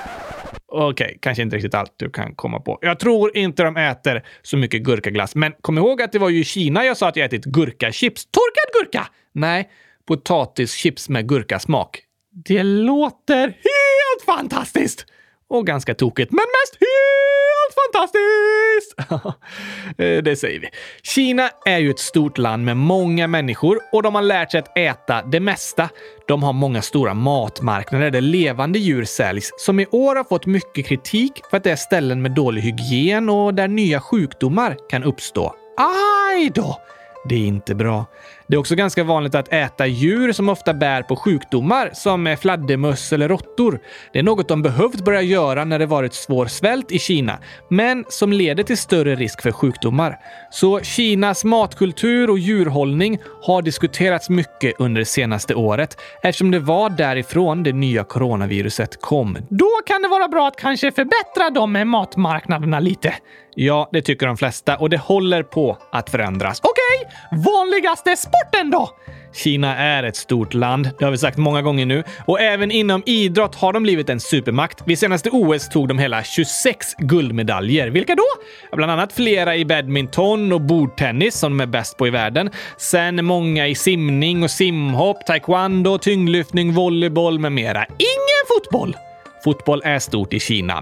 Okej, 0.75 1.05
okay, 1.05 1.17
kanske 1.19 1.43
inte 1.43 1.55
riktigt 1.55 1.73
allt 1.73 1.93
du 1.97 2.09
kan 2.09 2.35
komma 2.35 2.59
på. 2.59 2.79
Jag 2.81 2.99
tror 2.99 3.37
inte 3.37 3.63
de 3.63 3.77
äter 3.77 4.23
så 4.41 4.57
mycket 4.57 4.83
gurkaglass, 4.83 5.35
men 5.35 5.53
kom 5.61 5.77
ihåg 5.77 6.01
att 6.01 6.11
det 6.11 6.19
var 6.19 6.29
ju 6.29 6.39
i 6.39 6.43
Kina 6.43 6.85
jag 6.85 6.97
sa 6.97 7.07
att 7.07 7.15
jag 7.15 7.25
ätit 7.25 7.45
gurkachips. 7.45 8.25
Torkad 8.25 8.81
gurka! 8.81 9.07
Nej, 9.31 9.69
potatischips 10.07 11.09
med 11.09 11.29
gurkasmak. 11.29 11.99
Det 12.45 12.63
låter 12.63 13.47
helt 13.47 14.25
fantastiskt! 14.25 15.05
Och 15.47 15.67
ganska 15.67 15.95
tokigt, 15.95 16.31
men 16.31 16.37
mest 16.37 16.73
helt 16.79 17.32
fantastiskt! 17.83 19.33
Eh, 19.97 20.23
det 20.23 20.35
säger 20.35 20.59
vi. 20.59 20.69
Kina 21.03 21.49
är 21.65 21.77
ju 21.77 21.89
ett 21.89 21.99
stort 21.99 22.37
land 22.37 22.65
med 22.65 22.77
många 22.77 23.27
människor 23.27 23.79
och 23.91 24.03
de 24.03 24.15
har 24.15 24.21
lärt 24.21 24.51
sig 24.51 24.59
att 24.59 24.77
äta 24.77 25.21
det 25.21 25.39
mesta. 25.39 25.89
De 26.27 26.43
har 26.43 26.53
många 26.53 26.81
stora 26.81 27.13
matmarknader 27.13 28.11
där 28.11 28.21
levande 28.21 28.79
djur 28.79 29.05
säljs, 29.05 29.51
som 29.57 29.79
i 29.79 29.85
år 29.91 30.15
har 30.15 30.23
fått 30.23 30.45
mycket 30.45 30.87
kritik 30.87 31.41
för 31.49 31.57
att 31.57 31.63
det 31.63 31.71
är 31.71 31.75
ställen 31.75 32.21
med 32.21 32.31
dålig 32.31 32.61
hygien 32.61 33.29
och 33.29 33.53
där 33.53 33.67
nya 33.67 34.01
sjukdomar 34.01 34.77
kan 34.89 35.03
uppstå. 35.03 35.55
Aj 35.77 36.49
då! 36.55 36.79
Det 37.25 37.35
är 37.35 37.47
inte 37.47 37.75
bra. 37.75 38.05
Det 38.53 38.57
är 38.57 38.59
också 38.59 38.75
ganska 38.75 39.03
vanligt 39.03 39.35
att 39.35 39.53
äta 39.53 39.87
djur 39.87 40.31
som 40.31 40.49
ofta 40.49 40.73
bär 40.73 41.01
på 41.01 41.15
sjukdomar 41.15 41.89
som 41.93 42.37
fladdermöss 42.41 43.13
eller 43.13 43.29
råttor. 43.29 43.79
Det 44.13 44.19
är 44.19 44.23
något 44.23 44.47
de 44.47 44.61
behövt 44.61 45.05
börja 45.05 45.21
göra 45.21 45.65
när 45.65 45.79
det 45.79 45.85
varit 45.85 46.13
svår 46.13 46.45
svält 46.45 46.91
i 46.91 46.99
Kina, 46.99 47.39
men 47.69 48.05
som 48.09 48.33
leder 48.33 48.63
till 48.63 48.77
större 48.77 49.15
risk 49.15 49.41
för 49.41 49.51
sjukdomar. 49.51 50.19
Så 50.51 50.79
Kinas 50.79 51.43
matkultur 51.43 52.29
och 52.29 52.39
djurhållning 52.39 53.19
har 53.41 53.61
diskuterats 53.61 54.29
mycket 54.29 54.73
under 54.79 54.99
det 54.99 55.05
senaste 55.05 55.55
året 55.55 55.97
eftersom 56.23 56.51
det 56.51 56.59
var 56.59 56.89
därifrån 56.89 57.63
det 57.63 57.73
nya 57.73 58.03
coronaviruset 58.03 59.01
kom. 59.01 59.37
Då 59.49 59.69
kan 59.85 60.01
det 60.01 60.07
vara 60.07 60.27
bra 60.27 60.47
att 60.47 60.57
kanske 60.57 60.91
förbättra 60.91 61.49
de 61.49 61.89
matmarknaderna 61.89 62.79
lite. 62.79 63.13
Ja, 63.55 63.89
det 63.91 64.01
tycker 64.01 64.27
de 64.27 64.37
flesta 64.37 64.77
och 64.77 64.89
det 64.89 64.97
håller 64.97 65.43
på 65.43 65.77
att 65.91 66.09
förändras. 66.09 66.59
Okej, 66.63 67.17
okay. 67.29 67.53
vanligaste 67.53 68.15
sporten 68.43 68.71
då? 68.71 68.89
Kina 69.33 69.77
är 69.77 70.03
ett 70.03 70.15
stort 70.15 70.53
land, 70.53 70.89
det 70.99 71.05
har 71.05 71.11
vi 71.11 71.17
sagt 71.17 71.37
många 71.37 71.61
gånger 71.61 71.85
nu. 71.85 72.03
Och 72.25 72.41
även 72.41 72.71
inom 72.71 73.03
idrott 73.05 73.55
har 73.55 73.73
de 73.73 73.83
blivit 73.83 74.09
en 74.09 74.19
supermakt. 74.19 74.81
Vid 74.85 74.99
senaste 74.99 75.29
OS 75.29 75.69
tog 75.69 75.87
de 75.87 75.99
hela 75.99 76.23
26 76.23 76.93
guldmedaljer. 76.97 77.87
Vilka 77.87 78.15
då? 78.15 78.23
Bland 78.71 78.91
annat 78.91 79.13
flera 79.13 79.55
i 79.55 79.65
badminton 79.65 80.51
och 80.51 80.61
bordtennis 80.61 81.35
som 81.35 81.57
de 81.57 81.63
är 81.63 81.67
bäst 81.67 81.97
på 81.97 82.07
i 82.07 82.09
världen. 82.09 82.49
Sen 82.77 83.25
många 83.25 83.67
i 83.67 83.75
simning 83.75 84.43
och 84.43 84.51
simhopp, 84.51 85.25
taekwondo, 85.25 85.97
tyngdlyftning, 85.97 86.73
volleyboll 86.73 87.39
med 87.39 87.51
mera. 87.51 87.85
Ingen 87.85 88.43
fotboll! 88.47 88.95
Fotboll 89.43 89.81
är 89.85 89.99
stort 89.99 90.33
i 90.33 90.39
Kina. 90.39 90.81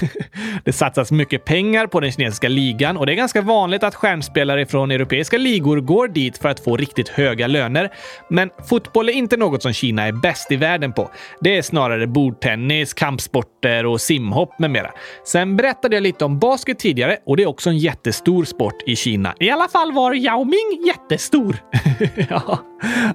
Det 0.64 0.72
satsas 0.72 1.12
mycket 1.12 1.44
pengar 1.44 1.86
på 1.86 2.00
den 2.00 2.12
kinesiska 2.12 2.48
ligan 2.48 2.96
och 2.96 3.06
det 3.06 3.12
är 3.12 3.16
ganska 3.16 3.40
vanligt 3.40 3.84
att 3.84 3.94
stjärnspelare 3.94 4.66
från 4.66 4.90
europeiska 4.90 5.38
ligor 5.38 5.80
går 5.80 6.08
dit 6.08 6.38
för 6.38 6.48
att 6.48 6.60
få 6.60 6.76
riktigt 6.76 7.08
höga 7.08 7.46
löner. 7.46 7.92
Men 8.30 8.50
fotboll 8.68 9.08
är 9.08 9.12
inte 9.12 9.36
något 9.36 9.62
som 9.62 9.72
Kina 9.72 10.02
är 10.02 10.12
bäst 10.12 10.52
i 10.52 10.56
världen 10.56 10.92
på. 10.92 11.10
Det 11.40 11.58
är 11.58 11.62
snarare 11.62 12.06
bordtennis, 12.06 12.94
kampsporter 12.94 13.86
och 13.86 14.00
simhopp 14.00 14.58
med 14.58 14.70
mera. 14.70 14.90
Sen 15.24 15.56
berättade 15.56 15.96
jag 15.96 16.02
lite 16.02 16.24
om 16.24 16.38
basket 16.38 16.78
tidigare 16.78 17.18
och 17.26 17.36
det 17.36 17.42
är 17.42 17.48
också 17.48 17.70
en 17.70 17.78
jättestor 17.78 18.44
sport 18.44 18.82
i 18.86 18.96
Kina. 18.96 19.34
I 19.40 19.50
alla 19.50 19.68
fall 19.68 19.92
var 19.92 20.14
Yao 20.14 20.44
Ming 20.44 20.86
jättestor. 20.86 21.56
ja, 22.30 22.58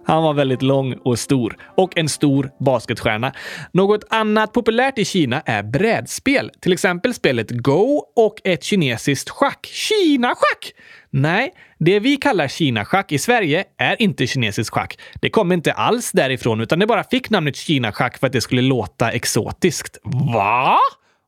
han 0.05 0.23
var 0.23 0.33
väldigt 0.33 0.61
lång 0.61 0.93
och 1.03 1.19
stor 1.19 1.57
och 1.77 1.97
en 1.97 2.09
stor 2.09 2.51
basketstjärna. 2.59 3.31
Något 3.71 3.96
något 3.97 4.07
annat 4.09 4.53
populärt 4.53 4.97
i 4.97 5.05
Kina 5.05 5.41
är 5.45 5.63
brädspel, 5.63 6.51
till 6.59 6.73
exempel 6.73 7.13
spelet 7.13 7.51
Go 7.51 8.03
och 8.15 8.41
ett 8.43 8.63
kinesiskt 8.63 9.29
schack. 9.29 9.65
Kina-schack! 9.65 10.73
Nej, 11.09 11.53
det 11.79 11.99
vi 11.99 12.17
kallar 12.17 12.47
Kina-schack 12.47 13.11
i 13.11 13.17
Sverige 13.17 13.63
är 13.77 14.01
inte 14.01 14.27
kinesiskt 14.27 14.73
schack. 14.73 14.99
Det 15.21 15.29
kommer 15.29 15.55
inte 15.55 15.73
alls 15.73 16.11
därifrån, 16.11 16.61
utan 16.61 16.79
det 16.79 16.87
bara 16.87 17.03
fick 17.03 17.29
namnet 17.29 17.55
Kina-schack 17.55 18.17
för 18.17 18.27
att 18.27 18.33
det 18.33 18.41
skulle 18.41 18.61
låta 18.61 19.11
exotiskt. 19.11 19.97
Va? 20.03 20.77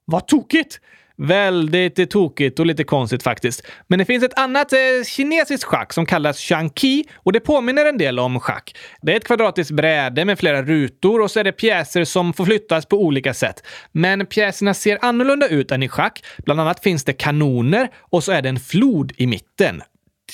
Vad 0.05 0.27
tokigt! 0.27 0.79
Väldigt 1.21 2.11
tokigt 2.11 2.59
och 2.59 2.65
lite 2.65 2.83
konstigt 2.83 3.23
faktiskt. 3.23 3.67
Men 3.87 3.99
det 3.99 4.05
finns 4.05 4.23
ett 4.23 4.39
annat 4.39 4.73
eh, 4.73 4.79
kinesiskt 5.05 5.63
schack 5.63 5.93
som 5.93 6.05
kallas 6.05 6.39
Shanqi 6.39 7.03
och 7.15 7.33
det 7.33 7.39
påminner 7.39 7.85
en 7.85 7.97
del 7.97 8.19
om 8.19 8.39
schack. 8.39 8.75
Det 9.01 9.11
är 9.11 9.17
ett 9.17 9.27
kvadratiskt 9.27 9.71
bräde 9.71 10.25
med 10.25 10.39
flera 10.39 10.63
rutor 10.63 11.21
och 11.21 11.31
så 11.31 11.39
är 11.39 11.43
det 11.43 11.51
pjäser 11.51 12.03
som 12.03 12.33
får 12.33 12.45
flyttas 12.45 12.85
på 12.85 12.97
olika 13.03 13.33
sätt. 13.33 13.63
Men 13.91 14.25
pjäserna 14.25 14.73
ser 14.73 14.97
annorlunda 15.01 15.47
ut 15.47 15.71
än 15.71 15.83
i 15.83 15.89
schack. 15.89 16.23
Bland 16.37 16.61
annat 16.61 16.83
finns 16.83 17.03
det 17.03 17.13
kanoner 17.13 17.89
och 17.99 18.23
så 18.23 18.31
är 18.31 18.41
det 18.41 18.49
en 18.49 18.59
flod 18.59 19.11
i 19.17 19.27
mitten. 19.27 19.81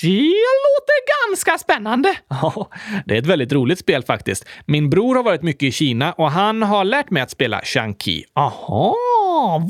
Det 0.00 0.32
låter 0.64 1.28
ganska 1.28 1.58
spännande. 1.58 2.16
Ja, 2.28 2.70
det 3.06 3.14
är 3.14 3.18
ett 3.18 3.26
väldigt 3.26 3.52
roligt 3.52 3.78
spel 3.78 4.02
faktiskt. 4.02 4.44
Min 4.66 4.90
bror 4.90 5.14
har 5.14 5.22
varit 5.22 5.42
mycket 5.42 5.62
i 5.62 5.72
Kina 5.72 6.12
och 6.12 6.30
han 6.30 6.62
har 6.62 6.84
lärt 6.84 7.10
mig 7.10 7.22
att 7.22 7.30
spela 7.30 7.60
Shanqi. 7.64 8.24
Aha, 8.34 8.96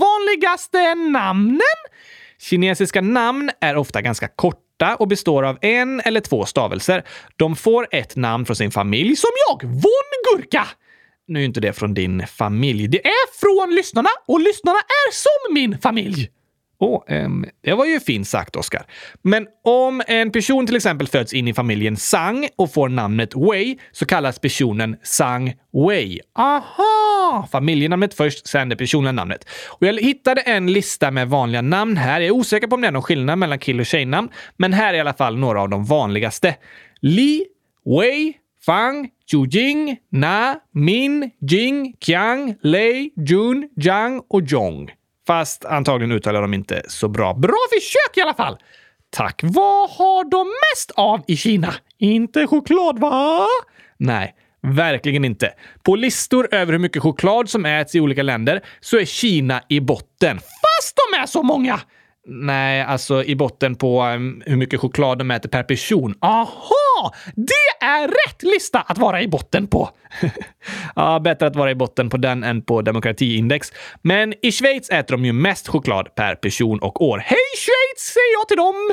vanligaste 0.00 0.94
namnen? 0.94 1.60
Kinesiska 2.38 3.00
namn 3.00 3.50
är 3.60 3.76
ofta 3.76 4.02
ganska 4.02 4.28
korta 4.28 4.96
och 4.96 5.08
består 5.08 5.42
av 5.42 5.58
en 5.60 6.00
eller 6.00 6.20
två 6.20 6.44
stavelser. 6.44 7.04
De 7.36 7.56
får 7.56 7.88
ett 7.90 8.16
namn 8.16 8.46
från 8.46 8.56
sin 8.56 8.70
familj, 8.70 9.16
som 9.16 9.30
jag, 9.48 9.68
Von 9.68 10.36
Gurka. 10.36 10.66
Nu 11.28 11.40
är 11.40 11.44
inte 11.44 11.60
det 11.60 11.72
från 11.72 11.94
din 11.94 12.26
familj. 12.26 12.88
Det 12.88 13.06
är 13.06 13.38
från 13.40 13.74
lyssnarna 13.74 14.08
och 14.28 14.40
lyssnarna 14.40 14.78
är 14.78 15.12
som 15.12 15.54
min 15.54 15.78
familj. 15.78 16.30
Oh, 16.78 17.02
um, 17.08 17.46
det 17.62 17.74
var 17.74 17.84
ju 17.84 18.00
fint 18.00 18.28
sagt, 18.28 18.56
Oskar. 18.56 18.86
Men 19.22 19.46
om 19.64 20.02
en 20.06 20.32
person 20.32 20.66
till 20.66 20.76
exempel 20.76 21.08
föds 21.08 21.32
in 21.32 21.48
i 21.48 21.54
familjen 21.54 21.96
Sang 21.96 22.48
och 22.56 22.72
får 22.72 22.88
namnet 22.88 23.34
Wei 23.34 23.78
så 23.92 24.06
kallas 24.06 24.38
personen 24.38 24.96
Sang 25.02 25.54
Wei. 25.72 26.20
Aha! 26.38 27.48
Familjenamnet 27.52 28.14
först, 28.14 28.46
sen 28.46 28.68
det 28.68 28.76
personliga 28.76 29.12
namnet. 29.12 29.48
Och 29.68 29.86
jag 29.86 30.00
hittade 30.00 30.40
en 30.40 30.72
lista 30.72 31.10
med 31.10 31.28
vanliga 31.28 31.62
namn 31.62 31.96
här. 31.96 32.20
Jag 32.20 32.26
är 32.26 32.30
osäker 32.30 32.66
på 32.66 32.74
om 32.74 32.80
det 32.80 32.88
är 32.88 32.92
någon 32.92 33.02
skillnad 33.02 33.38
mellan 33.38 33.58
kill 33.58 33.80
och 33.80 33.86
tjejnamn, 33.86 34.28
men 34.56 34.72
här 34.72 34.94
är 34.94 34.98
i 34.98 35.00
alla 35.00 35.14
fall 35.14 35.36
några 35.36 35.62
av 35.62 35.68
de 35.68 35.84
vanligaste. 35.84 36.56
Li, 37.00 37.44
Wei, 37.84 38.34
Fang, 38.66 39.08
Jing, 39.50 39.96
Na, 40.10 40.60
Min, 40.72 41.30
Jing, 41.50 41.94
Qiang, 42.00 42.54
Lei, 42.62 43.10
Jun, 43.16 43.68
Jiang 43.76 44.22
och 44.28 44.42
Zhong. 44.50 44.90
Fast 45.26 45.64
antagligen 45.64 46.12
uttalar 46.12 46.42
de 46.42 46.54
inte 46.54 46.82
så 46.88 47.08
bra. 47.08 47.34
Bra 47.34 47.58
försök 47.72 48.16
i 48.16 48.20
alla 48.20 48.34
fall! 48.34 48.58
Tack. 49.10 49.40
Vad 49.42 49.90
har 49.90 50.30
de 50.30 50.46
mest 50.46 50.90
av 50.90 51.22
i 51.26 51.36
Kina? 51.36 51.74
Inte 51.98 52.46
choklad, 52.46 52.98
va? 52.98 53.46
Nej, 53.98 54.34
verkligen 54.62 55.24
inte. 55.24 55.52
På 55.82 55.96
listor 55.96 56.48
över 56.54 56.72
hur 56.72 56.78
mycket 56.78 57.02
choklad 57.02 57.50
som 57.50 57.66
äts 57.66 57.94
i 57.94 58.00
olika 58.00 58.22
länder 58.22 58.64
så 58.80 58.98
är 58.98 59.04
Kina 59.04 59.62
i 59.68 59.80
botten. 59.80 60.36
Fast 60.38 60.96
de 60.96 61.22
är 61.22 61.26
så 61.26 61.42
många! 61.42 61.80
Nej, 62.28 62.82
alltså 62.82 63.24
i 63.24 63.36
botten 63.36 63.74
på 63.74 64.02
um, 64.02 64.42
hur 64.46 64.56
mycket 64.56 64.80
choklad 64.80 65.18
de 65.18 65.30
äter 65.30 65.48
per 65.48 65.62
person. 65.62 66.14
Aha! 66.20 67.14
Det 67.34 67.86
är 67.86 68.08
rätt 68.08 68.42
lista 68.42 68.80
att 68.80 68.98
vara 68.98 69.22
i 69.22 69.28
botten 69.28 69.66
på! 69.66 69.90
ja, 70.96 71.20
bättre 71.20 71.46
att 71.46 71.56
vara 71.56 71.70
i 71.70 71.74
botten 71.74 72.10
på 72.10 72.16
den 72.16 72.44
än 72.44 72.62
på 72.62 72.82
demokratiindex. 72.82 73.72
Men 74.02 74.34
i 74.42 74.52
Schweiz 74.52 74.90
äter 74.90 75.16
de 75.16 75.24
ju 75.24 75.32
mest 75.32 75.68
choklad 75.68 76.14
per 76.14 76.34
person 76.34 76.78
och 76.78 77.02
år. 77.02 77.18
Hej 77.18 77.38
Schweiz, 77.56 78.14
säger 78.14 78.32
jag 78.38 78.48
till 78.48 78.56
dem! 78.56 78.90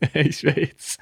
Hej 0.12 0.32
Schweiz! 0.32 0.98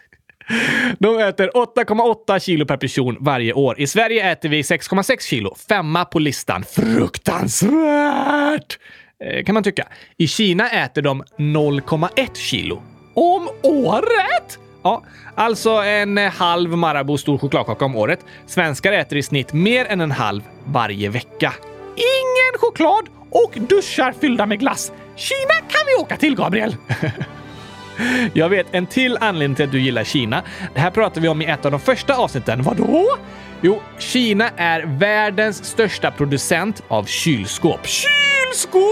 De 0.98 1.18
äter 1.18 1.50
8,8 1.54 2.38
kilo 2.38 2.66
per 2.66 2.76
person 2.76 3.16
varje 3.20 3.52
år. 3.52 3.80
I 3.80 3.86
Sverige 3.86 4.32
äter 4.32 4.48
vi 4.48 4.62
6,6 4.62 5.20
kilo. 5.20 5.54
Femma 5.68 6.04
på 6.04 6.18
listan. 6.18 6.64
Fruktansvärt! 6.64 8.78
Eh, 9.22 9.44
kan 9.44 9.54
man 9.54 9.62
tycka. 9.62 9.88
I 10.16 10.26
Kina 10.26 10.68
äter 10.70 11.02
de 11.02 11.22
0,1 11.36 12.34
kilo. 12.34 12.82
Om 13.14 13.48
året? 13.62 14.58
Ja, 14.82 15.02
alltså 15.34 15.70
en 15.70 16.18
eh, 16.18 16.30
halv 16.30 16.70
Marabou 16.70 17.18
stor 17.18 17.38
chokladkaka 17.38 17.84
om 17.84 17.96
året. 17.96 18.20
Svenskar 18.46 18.92
äter 18.92 19.18
i 19.18 19.22
snitt 19.22 19.52
mer 19.52 19.84
än 19.84 20.00
en 20.00 20.10
halv 20.10 20.42
varje 20.64 21.08
vecka. 21.08 21.52
Ingen 21.96 22.58
choklad 22.60 23.08
och 23.30 23.52
duschar 23.68 24.14
fyllda 24.20 24.46
med 24.46 24.60
glass. 24.60 24.92
Kina 25.16 25.54
kan 25.68 25.80
vi 25.86 26.02
åka 26.02 26.16
till, 26.16 26.36
Gabriel! 26.36 26.76
Jag 28.32 28.48
vet 28.48 28.66
en 28.70 28.86
till 28.86 29.16
anledning 29.20 29.56
till 29.56 29.64
att 29.64 29.72
du 29.72 29.80
gillar 29.80 30.04
Kina. 30.04 30.42
Det 30.74 30.80
här 30.80 30.90
pratade 30.90 31.20
vi 31.20 31.28
om 31.28 31.42
i 31.42 31.44
ett 31.44 31.64
av 31.64 31.70
de 31.70 31.80
första 31.80 32.16
avsnitten. 32.16 32.62
Vadå? 32.62 33.16
Jo, 33.64 33.82
Kina 33.98 34.48
är 34.56 34.82
världens 34.86 35.64
största 35.64 36.10
producent 36.10 36.82
av 36.88 37.04
kylskåp. 37.04 37.86
Kylskåp? 37.86 38.82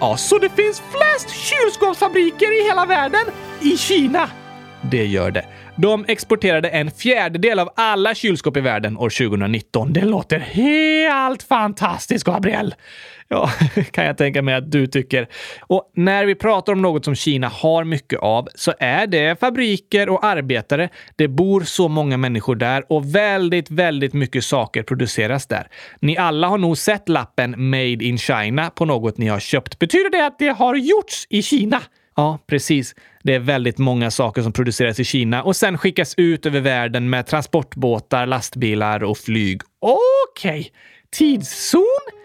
Ja, 0.00 0.16
så 0.16 0.38
det 0.38 0.48
finns 0.48 0.82
flest 0.90 1.30
kylskåpsfabriker 1.30 2.60
i 2.60 2.68
hela 2.68 2.86
världen 2.86 3.24
i 3.60 3.76
Kina? 3.76 4.30
Det 4.80 5.06
gör 5.06 5.30
det. 5.30 5.44
De 5.78 6.04
exporterade 6.08 6.68
en 6.68 6.90
fjärdedel 6.90 7.58
av 7.58 7.68
alla 7.76 8.14
kylskåp 8.14 8.56
i 8.56 8.60
världen 8.60 8.96
år 8.96 9.28
2019. 9.28 9.92
Det 9.92 10.04
låter 10.04 10.38
helt 10.38 11.42
fantastiskt, 11.42 12.24
Gabriel! 12.24 12.74
Ja, 13.28 13.50
kan 13.90 14.04
jag 14.04 14.18
tänka 14.18 14.42
mig 14.42 14.54
att 14.54 14.72
du 14.72 14.86
tycker. 14.86 15.28
Och 15.60 15.92
när 15.94 16.26
vi 16.26 16.34
pratar 16.34 16.72
om 16.72 16.82
något 16.82 17.04
som 17.04 17.14
Kina 17.14 17.48
har 17.48 17.84
mycket 17.84 18.18
av 18.20 18.48
så 18.54 18.72
är 18.78 19.06
det 19.06 19.40
fabriker 19.40 20.08
och 20.08 20.24
arbetare. 20.24 20.88
Det 21.16 21.28
bor 21.28 21.60
så 21.60 21.88
många 21.88 22.16
människor 22.16 22.56
där 22.56 22.92
och 22.92 23.14
väldigt, 23.14 23.70
väldigt 23.70 24.12
mycket 24.12 24.44
saker 24.44 24.82
produceras 24.82 25.46
där. 25.46 25.68
Ni 26.00 26.16
alla 26.16 26.48
har 26.48 26.58
nog 26.58 26.78
sett 26.78 27.08
lappen 27.08 27.70
“Made 27.70 28.04
in 28.04 28.18
China” 28.18 28.70
på 28.70 28.84
något 28.84 29.18
ni 29.18 29.26
har 29.26 29.40
köpt. 29.40 29.78
Betyder 29.78 30.10
det 30.10 30.26
att 30.26 30.38
det 30.38 30.48
har 30.48 30.74
gjorts 30.74 31.26
i 31.30 31.42
Kina? 31.42 31.80
Ja, 32.16 32.38
precis. 32.46 32.94
Det 33.22 33.34
är 33.34 33.38
väldigt 33.38 33.78
många 33.78 34.10
saker 34.10 34.42
som 34.42 34.52
produceras 34.52 35.00
i 35.00 35.04
Kina 35.04 35.42
och 35.42 35.56
sen 35.56 35.78
skickas 35.78 36.14
ut 36.16 36.46
över 36.46 36.60
världen 36.60 37.10
med 37.10 37.26
transportbåtar, 37.26 38.26
lastbilar 38.26 39.04
och 39.04 39.18
flyg. 39.18 39.60
Okej. 39.80 40.60
Okay. 40.60 40.70
Tidszon? 41.10 42.15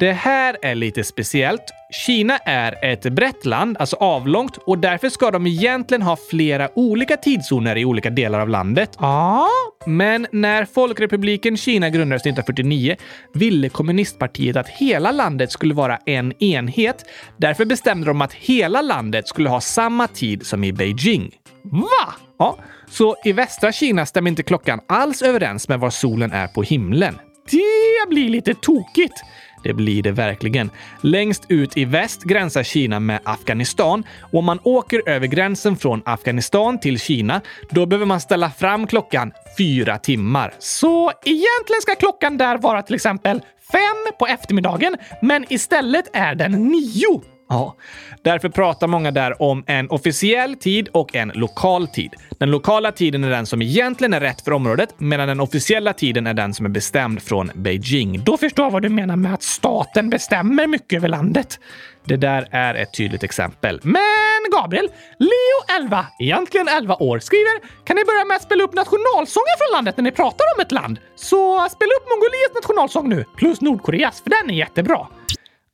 Det 0.00 0.12
här 0.12 0.56
är 0.62 0.74
lite 0.74 1.04
speciellt. 1.04 1.62
Kina 1.90 2.38
är 2.38 2.84
ett 2.84 3.02
brett 3.02 3.44
land, 3.44 3.76
alltså 3.80 3.96
avlångt, 3.96 4.56
och 4.56 4.78
därför 4.78 5.08
ska 5.08 5.30
de 5.30 5.46
egentligen 5.46 6.02
ha 6.02 6.16
flera 6.30 6.68
olika 6.74 7.16
tidszoner 7.16 7.78
i 7.78 7.84
olika 7.84 8.10
delar 8.10 8.40
av 8.40 8.48
landet. 8.48 8.96
Ja, 8.98 9.48
men 9.86 10.26
när 10.32 10.64
Folkrepubliken 10.64 11.56
Kina 11.56 11.90
grundades 11.90 12.22
1949 12.22 12.96
ville 13.34 13.68
kommunistpartiet 13.68 14.56
att 14.56 14.68
hela 14.68 15.12
landet 15.12 15.52
skulle 15.52 15.74
vara 15.74 15.98
en 16.06 16.42
enhet. 16.42 17.04
Därför 17.36 17.64
bestämde 17.64 18.06
de 18.06 18.22
att 18.22 18.32
hela 18.32 18.82
landet 18.82 19.28
skulle 19.28 19.48
ha 19.48 19.60
samma 19.60 20.06
tid 20.06 20.46
som 20.46 20.64
i 20.64 20.72
Beijing. 20.72 21.30
Va? 21.62 22.14
Ja, 22.38 22.58
så 22.90 23.16
i 23.24 23.32
västra 23.32 23.72
Kina 23.72 24.06
stämmer 24.06 24.30
inte 24.30 24.42
klockan 24.42 24.80
alls 24.88 25.22
överens 25.22 25.68
med 25.68 25.80
var 25.80 25.90
solen 25.90 26.32
är 26.32 26.46
på 26.46 26.62
himlen. 26.62 27.18
Det 27.50 28.08
blir 28.08 28.28
lite 28.28 28.54
tokigt 28.54 29.22
det 29.62 29.72
blir 29.72 30.02
det 30.02 30.12
verkligen. 30.12 30.70
Längst 31.00 31.44
ut 31.48 31.76
i 31.76 31.84
väst 31.84 32.22
gränsar 32.22 32.62
Kina 32.62 33.00
med 33.00 33.20
Afghanistan 33.24 34.04
och 34.20 34.38
om 34.38 34.44
man 34.44 34.58
åker 34.62 35.08
över 35.08 35.26
gränsen 35.26 35.76
från 35.76 36.02
Afghanistan 36.04 36.80
till 36.80 37.00
Kina, 37.00 37.40
då 37.70 37.86
behöver 37.86 38.06
man 38.06 38.20
ställa 38.20 38.50
fram 38.50 38.86
klockan 38.86 39.32
fyra 39.58 39.98
timmar. 39.98 40.54
Så 40.58 41.12
egentligen 41.24 41.82
ska 41.82 41.94
klockan 41.94 42.36
där 42.36 42.58
vara 42.58 42.82
till 42.82 42.94
exempel 42.94 43.40
fem 43.72 44.14
på 44.18 44.26
eftermiddagen, 44.26 44.96
men 45.22 45.52
istället 45.52 46.04
är 46.12 46.34
den 46.34 46.52
nio. 46.52 47.39
Ja, 47.52 47.76
därför 48.22 48.48
pratar 48.48 48.86
många 48.86 49.10
där 49.10 49.42
om 49.42 49.64
en 49.66 49.90
officiell 49.90 50.56
tid 50.56 50.88
och 50.92 51.14
en 51.14 51.32
lokal 51.34 51.88
tid. 51.88 52.14
Den 52.38 52.50
lokala 52.50 52.92
tiden 52.92 53.24
är 53.24 53.30
den 53.30 53.46
som 53.46 53.62
egentligen 53.62 54.14
är 54.14 54.20
rätt 54.20 54.40
för 54.40 54.52
området, 54.52 54.94
medan 54.98 55.28
den 55.28 55.40
officiella 55.40 55.92
tiden 55.92 56.26
är 56.26 56.34
den 56.34 56.54
som 56.54 56.66
är 56.66 56.70
bestämd 56.70 57.22
från 57.22 57.50
Beijing. 57.54 58.24
Då 58.24 58.36
förstår 58.36 58.64
jag 58.64 58.70
vad 58.70 58.82
du 58.82 58.88
menar 58.88 59.16
med 59.16 59.34
att 59.34 59.42
staten 59.42 60.10
bestämmer 60.10 60.66
mycket 60.66 60.96
över 60.96 61.08
landet. 61.08 61.58
Det 62.04 62.16
där 62.16 62.48
är 62.50 62.74
ett 62.74 62.94
tydligt 62.94 63.22
exempel. 63.22 63.80
Men 63.82 64.40
Gabriel, 64.52 64.88
Leo 65.18 65.76
11, 65.82 66.06
egentligen 66.20 66.68
11 66.68 66.94
år, 66.94 67.18
skriver 67.18 67.84
“Kan 67.84 67.96
ni 67.96 68.04
börja 68.04 68.24
med 68.24 68.36
att 68.36 68.42
spela 68.42 68.64
upp 68.64 68.74
nationalsången 68.74 69.56
från 69.58 69.76
landet 69.76 69.96
när 69.96 70.04
ni 70.04 70.12
pratar 70.12 70.44
om 70.56 70.60
ett 70.60 70.72
land? 70.72 70.98
Så 71.16 71.68
spela 71.70 71.92
upp 71.98 72.06
Mongoliets 72.10 72.54
nationalsång 72.54 73.08
nu, 73.08 73.24
plus 73.36 73.60
Nordkoreas, 73.60 74.20
för 74.22 74.30
den 74.30 74.50
är 74.50 74.54
jättebra.” 74.54 75.06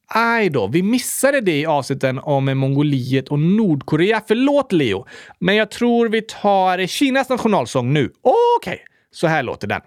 Aj 0.09 0.51
då, 0.51 0.67
vi 0.67 0.83
missade 0.83 1.41
det 1.41 1.61
i 1.61 1.67
avsnitten 1.67 2.19
om 2.19 2.59
Mongoliet 2.59 3.29
och 3.29 3.39
Nordkorea. 3.39 4.23
Förlåt 4.29 4.73
Leo, 4.73 5.07
men 5.39 5.57
jag 5.57 5.71
tror 5.71 6.09
vi 6.09 6.23
tar 6.23 6.87
Kinas 6.87 7.29
nationalsång 7.29 7.93
nu. 7.93 8.13
Okej, 8.23 8.75
okay. 8.75 8.79
så 9.11 9.27
här 9.27 9.43
låter 9.43 9.69
den. 9.69 9.81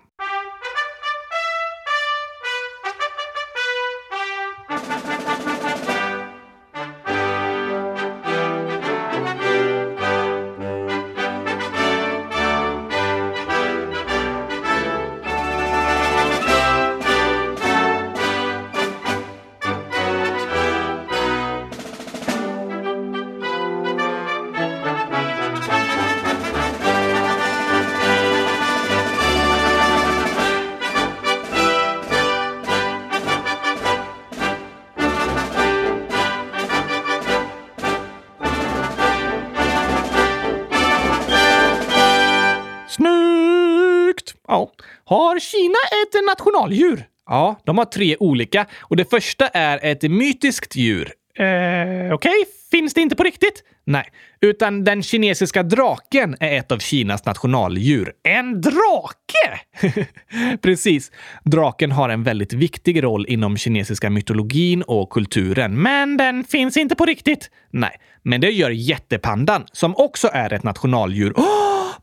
Har 45.10 45.39
Kina 45.39 45.76
ett 46.03 46.26
nationaldjur? 46.26 47.05
Ja, 47.26 47.60
de 47.66 47.78
har 47.78 47.86
tre 47.86 48.16
olika 48.20 48.66
och 48.80 48.95
det 48.95 49.10
första 49.10 49.47
är 49.47 49.80
ett 49.86 50.12
mytiskt 50.12 50.76
djur. 50.76 51.14
Eh, 51.36 51.43
Okej, 51.43 52.14
okay. 52.14 52.34
finns 52.72 52.93
det 52.93 53.01
inte 53.01 53.16
på 53.16 53.24
riktigt? 53.24 53.64
Nej, 53.86 54.10
utan 54.41 54.84
den 54.84 55.03
kinesiska 55.03 55.64
draken 55.64 56.36
är 56.39 56.57
ett 56.57 56.72
av 56.72 56.78
Kinas 56.80 57.26
nationaldjur. 57.26 58.14
En 58.24 58.62
drake? 58.62 60.05
Precis. 60.62 61.12
Draken 61.43 61.91
har 61.91 62.10
en 62.10 62.24
väldigt 62.24 62.53
viktig 62.53 63.03
roll 63.03 63.26
inom 63.30 63.57
kinesiska 63.57 64.10
mytologin 64.10 64.82
och 64.82 65.10
kulturen. 65.10 65.82
Men 65.82 66.18
den 66.18 66.43
finns 66.43 66.78
inte 66.78 66.95
på 66.95 67.05
riktigt? 67.05 67.49
Nej, 67.72 67.95
men 68.24 68.41
det 68.41 68.49
gör 68.49 68.70
jättepandan 68.70 69.66
som 69.72 69.95
också 69.95 70.30
är 70.34 70.53
ett 70.53 70.64
nationaldjur. 70.64 71.34
Oh, 71.89 71.95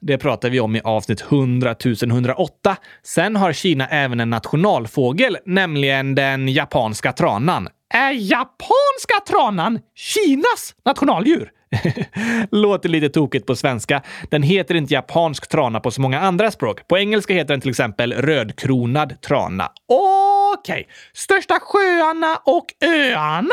det 0.00 0.18
pratar 0.18 0.50
vi 0.50 0.60
om 0.60 0.76
i 0.76 0.80
avsnitt 0.84 1.20
100 1.20 1.74
108. 2.02 2.76
Sen 3.02 3.36
har 3.36 3.52
Kina 3.52 3.88
även 3.88 4.20
en 4.20 4.30
nationalfågel, 4.30 5.38
nämligen 5.44 6.14
den 6.14 6.48
japanska 6.48 7.12
tranan. 7.12 7.68
Är 7.94 8.12
japanska 8.12 9.20
tranan 9.28 9.78
Kinas 9.94 10.74
nationaldjur? 10.84 11.50
Låter 12.50 12.88
lite 12.88 13.08
tokigt 13.08 13.46
på 13.46 13.56
svenska. 13.56 14.02
Den 14.30 14.42
heter 14.42 14.74
inte 14.74 14.94
japansk 14.94 15.48
trana 15.48 15.80
på 15.80 15.90
så 15.90 16.00
många 16.00 16.20
andra 16.20 16.50
språk. 16.50 16.88
På 16.88 16.98
engelska 16.98 17.34
heter 17.34 17.54
den 17.54 17.60
till 17.60 17.70
exempel 17.70 18.12
rödkronad 18.12 19.20
trana. 19.20 19.70
Okej, 19.86 20.72
okay. 20.72 20.84
största 21.12 21.58
sjöarna 21.60 22.36
och 22.44 22.66
öarna? 22.84 23.50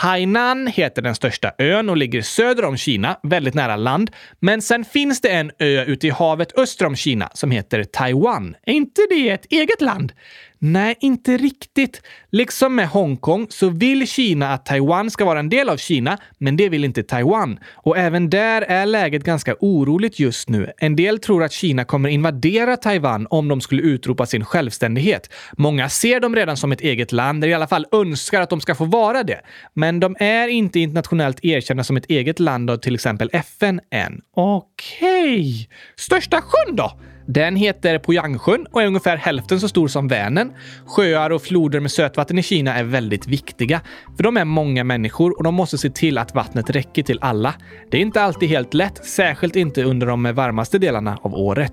Hainan 0.00 0.66
heter 0.66 1.02
den 1.02 1.14
största 1.14 1.52
ön 1.58 1.90
och 1.90 1.96
ligger 1.96 2.22
söder 2.22 2.64
om 2.64 2.76
Kina, 2.76 3.18
väldigt 3.22 3.54
nära 3.54 3.76
land. 3.76 4.10
Men 4.40 4.62
sen 4.62 4.84
finns 4.84 5.20
det 5.20 5.28
en 5.28 5.50
ö 5.58 5.84
ute 5.84 6.06
i 6.06 6.10
havet 6.10 6.58
öster 6.58 6.86
om 6.86 6.96
Kina 6.96 7.30
som 7.34 7.50
heter 7.50 7.84
Taiwan. 7.84 8.56
Är 8.66 8.72
inte 8.72 9.02
det 9.10 9.30
ett 9.30 9.46
eget 9.50 9.80
land? 9.80 10.12
Nej, 10.58 10.96
inte 11.00 11.36
riktigt. 11.36 12.02
Liksom 12.30 12.74
med 12.74 12.88
Hongkong 12.88 13.46
så 13.50 13.68
vill 13.68 14.08
Kina 14.08 14.52
att 14.52 14.66
Taiwan 14.66 15.10
ska 15.10 15.24
vara 15.24 15.38
en 15.38 15.48
del 15.48 15.68
av 15.68 15.76
Kina, 15.76 16.18
men 16.38 16.56
det 16.56 16.68
vill 16.68 16.84
inte 16.84 17.02
Taiwan. 17.02 17.58
Och 17.74 17.98
även 17.98 18.30
där 18.30 18.62
är 18.62 18.86
läget 18.86 19.24
ganska 19.24 19.54
oroligt 19.60 20.18
just 20.20 20.48
nu. 20.48 20.72
En 20.78 20.96
del 20.96 21.18
tror 21.18 21.44
att 21.44 21.52
Kina 21.52 21.84
kommer 21.84 22.08
invadera 22.08 22.76
Taiwan 22.76 23.26
om 23.30 23.48
de 23.48 23.60
skulle 23.60 23.82
utropa 23.82 24.26
sin 24.26 24.44
självständighet. 24.44 25.32
Många 25.56 25.88
ser 25.88 26.20
dem 26.20 26.36
redan 26.36 26.56
som 26.56 26.72
ett 26.72 26.80
eget 26.80 27.12
land, 27.12 27.44
eller 27.44 27.52
i 27.52 27.54
alla 27.54 27.66
fall 27.66 27.86
önskar 27.92 28.40
att 28.40 28.50
de 28.50 28.60
ska 28.60 28.74
få 28.74 28.84
vara 28.84 29.22
det. 29.22 29.40
Men 29.74 30.00
de 30.00 30.16
är 30.18 30.48
inte 30.48 30.80
internationellt 30.80 31.44
erkända 31.44 31.84
som 31.84 31.96
ett 31.96 32.06
eget 32.10 32.40
land 32.40 32.70
av 32.70 32.76
till 32.76 32.94
exempel 32.94 33.30
FN 33.32 33.80
än. 33.90 34.20
Okej. 34.34 35.40
Okay. 35.40 35.66
Största 35.96 36.40
sjön 36.40 36.76
då? 36.76 36.92
Den 37.30 37.56
heter 37.56 37.98
Poyangsjön 37.98 38.66
och 38.72 38.82
är 38.82 38.86
ungefär 38.86 39.16
hälften 39.16 39.60
så 39.60 39.68
stor 39.68 39.88
som 39.88 40.08
Vänern. 40.08 40.52
Sjöar 40.86 41.30
och 41.30 41.42
floder 41.42 41.80
med 41.80 41.90
sötvatten 41.90 42.38
i 42.38 42.42
Kina 42.42 42.74
är 42.74 42.84
väldigt 42.84 43.26
viktiga, 43.26 43.80
för 44.16 44.22
de 44.22 44.36
är 44.36 44.44
många 44.44 44.84
människor 44.84 45.38
och 45.38 45.44
de 45.44 45.54
måste 45.54 45.78
se 45.78 45.90
till 45.90 46.18
att 46.18 46.34
vattnet 46.34 46.70
räcker 46.70 47.02
till 47.02 47.18
alla. 47.20 47.54
Det 47.90 47.96
är 47.96 48.00
inte 48.00 48.22
alltid 48.22 48.48
helt 48.48 48.74
lätt, 48.74 49.04
särskilt 49.04 49.56
inte 49.56 49.82
under 49.82 50.06
de 50.06 50.34
varmaste 50.34 50.78
delarna 50.78 51.18
av 51.22 51.34
året. 51.34 51.72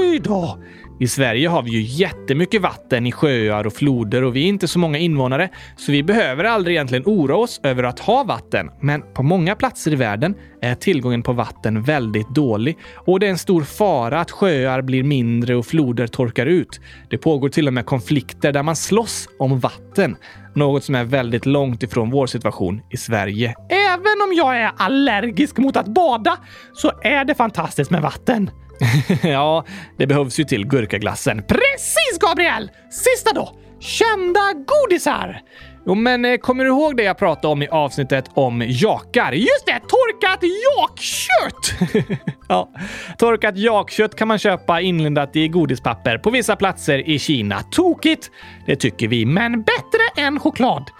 Oj 0.00 0.18
då! 0.18 0.58
I 1.00 1.08
Sverige 1.08 1.48
har 1.48 1.62
vi 1.62 1.70
ju 1.70 1.80
jättemycket 1.80 2.62
vatten 2.62 3.06
i 3.06 3.12
sjöar 3.12 3.66
och 3.66 3.72
floder 3.72 4.24
och 4.24 4.36
vi 4.36 4.44
är 4.44 4.48
inte 4.48 4.68
så 4.68 4.78
många 4.78 4.98
invånare, 4.98 5.48
så 5.76 5.92
vi 5.92 6.02
behöver 6.02 6.44
aldrig 6.44 6.76
egentligen 6.76 7.04
oroa 7.06 7.36
oss 7.36 7.60
över 7.62 7.82
att 7.82 7.98
ha 7.98 8.24
vatten. 8.24 8.70
Men 8.80 9.02
på 9.14 9.22
många 9.22 9.54
platser 9.54 9.92
i 9.92 9.94
världen 9.94 10.34
är 10.62 10.74
tillgången 10.74 11.22
på 11.22 11.32
vatten 11.32 11.82
väldigt 11.82 12.28
dålig 12.28 12.78
och 12.94 13.20
det 13.20 13.26
är 13.26 13.30
en 13.30 13.38
stor 13.38 13.62
fara 13.62 14.20
att 14.20 14.30
sjöar 14.30 14.82
blir 14.82 15.02
mindre 15.02 15.54
och 15.56 15.66
floder 15.66 16.06
torkar 16.06 16.46
ut. 16.46 16.80
Det 17.10 17.18
pågår 17.18 17.48
till 17.48 17.66
och 17.66 17.74
med 17.74 17.86
konflikter 17.86 18.52
där 18.52 18.62
man 18.62 18.76
slåss 18.76 19.28
om 19.38 19.60
vatten. 19.60 20.16
Något 20.54 20.84
som 20.84 20.94
är 20.94 21.04
väldigt 21.04 21.46
långt 21.46 21.82
ifrån 21.82 22.10
vår 22.10 22.26
situation 22.26 22.80
i 22.90 22.96
Sverige. 22.96 23.54
Även 23.68 24.28
om 24.28 24.32
jag 24.36 24.56
är 24.56 24.72
allergisk 24.76 25.56
mot 25.58 25.76
att 25.76 25.88
bada 25.88 26.36
så 26.72 26.92
är 27.02 27.24
det 27.24 27.34
fantastiskt 27.34 27.90
med 27.90 28.02
vatten. 28.02 28.50
ja, 29.22 29.64
det 29.96 30.06
behövs 30.06 30.40
ju 30.40 30.44
till 30.44 30.66
gurkaglassen. 30.66 31.42
Precis, 31.48 32.18
Gabriel! 32.20 32.70
Sista 32.90 33.32
då! 33.34 33.56
Kända 33.80 34.40
godisar! 34.66 35.42
Jo, 35.86 35.94
men 35.94 36.24
eh, 36.24 36.36
kommer 36.36 36.64
du 36.64 36.70
ihåg 36.70 36.96
det 36.96 37.02
jag 37.02 37.18
pratade 37.18 37.52
om 37.52 37.62
i 37.62 37.68
avsnittet 37.68 38.24
om 38.34 38.62
jakar? 38.66 39.32
Just 39.32 39.66
det! 39.66 39.80
Torkat 39.88 40.42
jakkött! 40.42 41.94
ja, 42.48 42.70
torkat 43.18 43.56
jakkött 43.56 44.16
kan 44.16 44.28
man 44.28 44.38
köpa 44.38 44.80
inlindat 44.80 45.36
i 45.36 45.48
godispapper 45.48 46.18
på 46.18 46.30
vissa 46.30 46.56
platser 46.56 47.08
i 47.08 47.18
Kina. 47.18 47.60
Tokigt! 47.60 48.30
Det 48.66 48.76
tycker 48.76 49.08
vi, 49.08 49.26
men 49.26 49.62
bättre 49.62 50.22
än 50.22 50.40
choklad. 50.40 50.90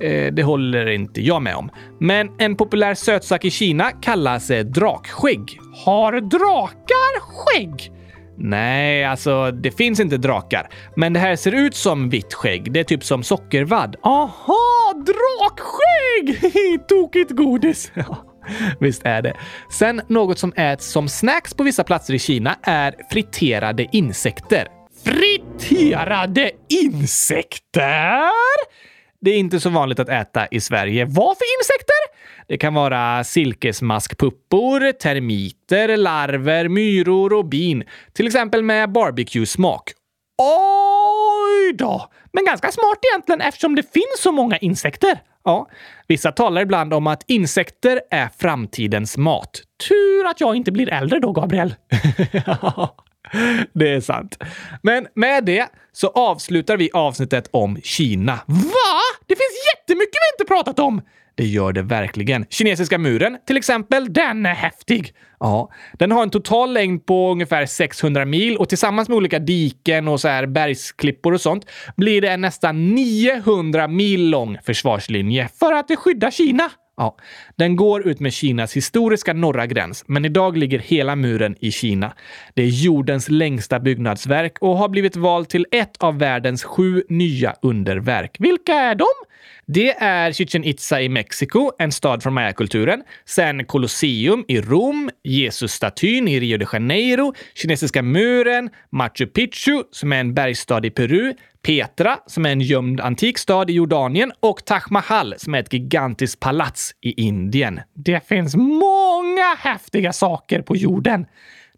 Eh, 0.00 0.32
det 0.32 0.42
håller 0.42 0.86
inte 0.86 1.20
jag 1.20 1.42
med 1.42 1.56
om. 1.56 1.70
Men 2.00 2.30
en 2.38 2.56
populär 2.56 2.94
sötsak 2.94 3.44
i 3.44 3.50
Kina 3.50 3.90
kallas 3.90 4.50
eh, 4.50 4.64
drakskägg. 4.64 5.60
Har 5.84 6.12
drakar 6.12 7.20
skägg? 7.20 7.92
Nej, 8.36 9.04
alltså 9.04 9.50
det 9.50 9.70
finns 9.70 10.00
inte 10.00 10.16
drakar. 10.16 10.68
Men 10.96 11.12
det 11.12 11.20
här 11.20 11.36
ser 11.36 11.52
ut 11.52 11.74
som 11.74 12.10
vitt 12.10 12.34
skägg. 12.34 12.72
Det 12.72 12.80
är 12.80 12.84
typ 12.84 13.04
som 13.04 13.22
sockervadd. 13.22 13.96
Aha, 14.02 14.94
drakskägg! 14.96 16.52
Tokigt 16.88 17.30
godis. 17.30 17.92
Visst 18.80 19.02
är 19.04 19.22
det. 19.22 19.34
Sen 19.72 20.02
något 20.08 20.38
som 20.38 20.52
äts 20.56 20.86
som 20.86 21.08
snacks 21.08 21.54
på 21.54 21.62
vissa 21.62 21.84
platser 21.84 22.14
i 22.14 22.18
Kina 22.18 22.56
är 22.62 22.94
friterade 23.10 23.86
insekter. 23.92 24.66
Friterade 25.04 26.50
insekter? 26.68 28.30
Det 29.20 29.30
är 29.30 29.38
inte 29.38 29.60
så 29.60 29.70
vanligt 29.70 29.98
att 29.98 30.08
äta 30.08 30.46
i 30.46 30.60
Sverige. 30.60 31.04
Vad 31.04 31.36
för 31.36 31.46
insekter? 31.60 32.20
Det 32.50 32.58
kan 32.58 32.74
vara 32.74 33.24
silkesmaskpuppor, 33.24 34.92
termiter, 34.92 35.96
larver, 35.96 36.68
myror 36.68 37.32
och 37.32 37.44
bin. 37.44 37.84
Till 38.12 38.26
exempel 38.26 38.62
med 38.62 38.92
barbecue-smak. 38.92 39.90
Oj 40.38 41.72
då! 41.72 42.10
Men 42.32 42.44
ganska 42.44 42.72
smart 42.72 42.98
egentligen 43.12 43.40
eftersom 43.40 43.74
det 43.74 43.92
finns 43.92 44.20
så 44.20 44.32
många 44.32 44.56
insekter. 44.58 45.22
Ja, 45.44 45.68
vissa 46.06 46.32
talar 46.32 46.62
ibland 46.62 46.94
om 46.94 47.06
att 47.06 47.24
insekter 47.26 48.00
är 48.10 48.28
framtidens 48.38 49.16
mat. 49.16 49.62
Tur 49.88 50.26
att 50.26 50.40
jag 50.40 50.56
inte 50.56 50.72
blir 50.72 50.88
äldre 50.88 51.18
då, 51.18 51.32
Gabriel. 51.32 51.74
det 53.72 53.92
är 53.92 54.00
sant. 54.00 54.38
Men 54.82 55.06
med 55.14 55.44
det 55.44 55.66
så 55.92 56.08
avslutar 56.08 56.76
vi 56.76 56.90
avsnittet 56.92 57.48
om 57.50 57.78
Kina. 57.82 58.40
Va? 58.46 59.00
Det 59.26 59.34
finns 59.34 59.56
jättemycket 59.74 60.14
vi 60.14 60.42
inte 60.42 60.48
pratat 60.48 60.78
om! 60.78 61.00
Det 61.34 61.46
gör 61.46 61.72
det 61.72 61.82
verkligen. 61.82 62.46
Kinesiska 62.50 62.98
muren, 62.98 63.38
till 63.46 63.56
exempel, 63.56 64.12
den 64.12 64.46
är 64.46 64.54
häftig. 64.54 65.14
Ja, 65.38 65.70
den 65.92 66.12
har 66.12 66.22
en 66.22 66.30
total 66.30 66.72
längd 66.72 67.06
på 67.06 67.32
ungefär 67.32 67.66
600 67.66 68.24
mil 68.24 68.56
och 68.56 68.68
tillsammans 68.68 69.08
med 69.08 69.16
olika 69.16 69.38
diken 69.38 70.08
och 70.08 70.20
så 70.20 70.28
här 70.28 70.46
bergsklippor 70.46 71.34
och 71.34 71.40
sånt 71.40 71.66
blir 71.96 72.20
det 72.20 72.28
en 72.28 72.40
nästan 72.40 72.94
900 72.94 73.88
mil 73.88 74.30
lång 74.30 74.58
försvarslinje 74.64 75.48
för 75.58 75.72
att 75.72 75.98
skydda 75.98 76.30
Kina. 76.30 76.70
Ja, 77.00 77.16
den 77.56 77.76
går 77.76 78.08
ut 78.08 78.20
med 78.20 78.32
Kinas 78.32 78.76
historiska 78.76 79.32
norra 79.32 79.66
gräns, 79.66 80.04
men 80.06 80.24
idag 80.24 80.56
ligger 80.56 80.78
hela 80.78 81.16
muren 81.16 81.56
i 81.60 81.72
Kina. 81.72 82.12
Det 82.54 82.62
är 82.62 82.66
jordens 82.66 83.28
längsta 83.28 83.80
byggnadsverk 83.80 84.58
och 84.60 84.76
har 84.76 84.88
blivit 84.88 85.16
vald 85.16 85.48
till 85.48 85.66
ett 85.70 85.96
av 85.98 86.18
världens 86.18 86.64
sju 86.64 87.02
nya 87.08 87.54
underverk. 87.62 88.36
Vilka 88.38 88.72
är 88.74 88.94
de? 88.94 89.06
Det 89.66 89.90
är 89.90 90.32
Chichen 90.32 90.64
Itza 90.64 91.00
i 91.02 91.08
Mexiko, 91.08 91.70
en 91.78 91.92
stad 91.92 92.22
från 92.22 92.34
mayakulturen. 92.34 93.02
Sen 93.24 93.64
Colosseum 93.64 94.44
i 94.48 94.60
Rom, 94.60 95.10
Jesusstatyn 95.22 96.28
i 96.28 96.40
Rio 96.40 96.58
de 96.58 96.66
Janeiro, 96.72 97.34
Kinesiska 97.54 98.02
muren, 98.02 98.70
Machu 98.92 99.26
Picchu 99.26 99.82
som 99.90 100.12
är 100.12 100.20
en 100.20 100.34
bergsstad 100.34 100.86
i 100.86 100.90
Peru, 100.90 101.34
Petra 101.62 102.18
som 102.26 102.46
är 102.46 102.52
en 102.52 102.60
gömd 102.60 103.00
antik 103.00 103.38
stad 103.38 103.70
i 103.70 103.72
Jordanien 103.72 104.32
och 104.40 104.64
Taj 104.64 104.80
Mahal 104.90 105.34
som 105.38 105.54
är 105.54 105.58
ett 105.58 105.72
gigantiskt 105.72 106.40
palats 106.40 106.94
i 107.00 107.22
Indien. 107.22 107.80
Det 107.94 108.28
finns 108.28 108.56
många 108.56 109.54
häftiga 109.58 110.12
saker 110.12 110.62
på 110.62 110.76
jorden. 110.76 111.26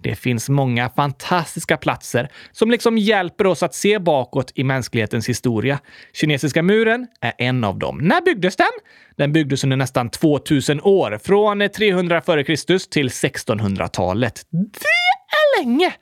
Det 0.03 0.15
finns 0.15 0.49
många 0.49 0.91
fantastiska 0.91 1.77
platser 1.77 2.29
som 2.53 2.71
liksom 2.71 2.99
hjälper 2.99 3.47
oss 3.47 3.63
att 3.63 3.75
se 3.75 3.99
bakåt 3.99 4.53
i 4.55 4.65
mänsklighetens 4.65 5.29
historia. 5.29 5.79
Kinesiska 6.13 6.63
muren 6.63 7.07
är 7.21 7.33
en 7.39 7.65
av 7.65 7.79
dem. 7.79 7.99
När 7.99 8.21
byggdes 8.21 8.57
den? 8.57 8.67
Den 9.17 9.33
byggdes 9.33 9.65
under 9.65 9.77
nästan 9.77 10.11
2000 10.11 10.81
år, 10.81 11.19
från 11.25 11.69
300 11.69 12.19
f.Kr. 12.19 12.91
till 12.91 13.09
1600-talet. 13.09 14.47
Det 14.51 14.87
är 15.33 15.63
länge! 15.63 15.93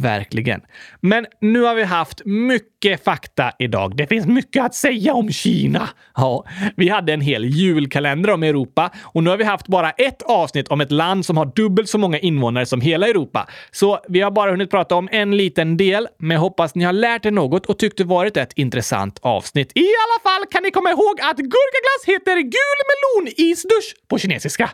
Verkligen. 0.00 0.60
Men 1.00 1.26
nu 1.40 1.60
har 1.60 1.74
vi 1.74 1.82
haft 1.82 2.22
mycket 2.24 3.04
fakta 3.04 3.52
idag. 3.58 3.96
Det 3.96 4.06
finns 4.06 4.26
mycket 4.26 4.64
att 4.64 4.74
säga 4.74 5.14
om 5.14 5.30
Kina. 5.30 5.88
Ja, 6.14 6.44
vi 6.76 6.88
hade 6.88 7.12
en 7.12 7.20
hel 7.20 7.44
julkalender 7.44 8.30
om 8.30 8.42
Europa 8.42 8.90
och 9.02 9.22
nu 9.22 9.30
har 9.30 9.36
vi 9.36 9.44
haft 9.44 9.68
bara 9.68 9.90
ett 9.90 10.22
avsnitt 10.22 10.68
om 10.68 10.80
ett 10.80 10.92
land 10.92 11.26
som 11.26 11.36
har 11.36 11.46
dubbelt 11.46 11.88
så 11.88 11.98
många 11.98 12.18
invånare 12.18 12.66
som 12.66 12.80
hela 12.80 13.08
Europa. 13.08 13.48
Så 13.70 13.98
vi 14.08 14.20
har 14.20 14.30
bara 14.30 14.50
hunnit 14.50 14.70
prata 14.70 14.94
om 14.94 15.08
en 15.12 15.36
liten 15.36 15.76
del, 15.76 16.08
men 16.18 16.34
jag 16.34 16.40
hoppas 16.40 16.74
ni 16.74 16.84
har 16.84 16.92
lärt 16.92 17.26
er 17.26 17.30
något 17.30 17.66
och 17.66 17.78
tyckt 17.78 17.98
det 17.98 18.04
varit 18.04 18.36
ett 18.36 18.52
intressant 18.56 19.18
avsnitt. 19.22 19.72
I 19.74 19.80
alla 19.84 20.32
fall 20.32 20.46
kan 20.50 20.62
ni 20.62 20.70
komma 20.70 20.90
ihåg 20.90 21.20
att 21.20 21.36
gurkaglass 21.36 22.04
heter 22.06 22.36
gul 22.36 22.78
melonisdusch 22.90 23.94
på 24.08 24.18
kinesiska. 24.18 24.70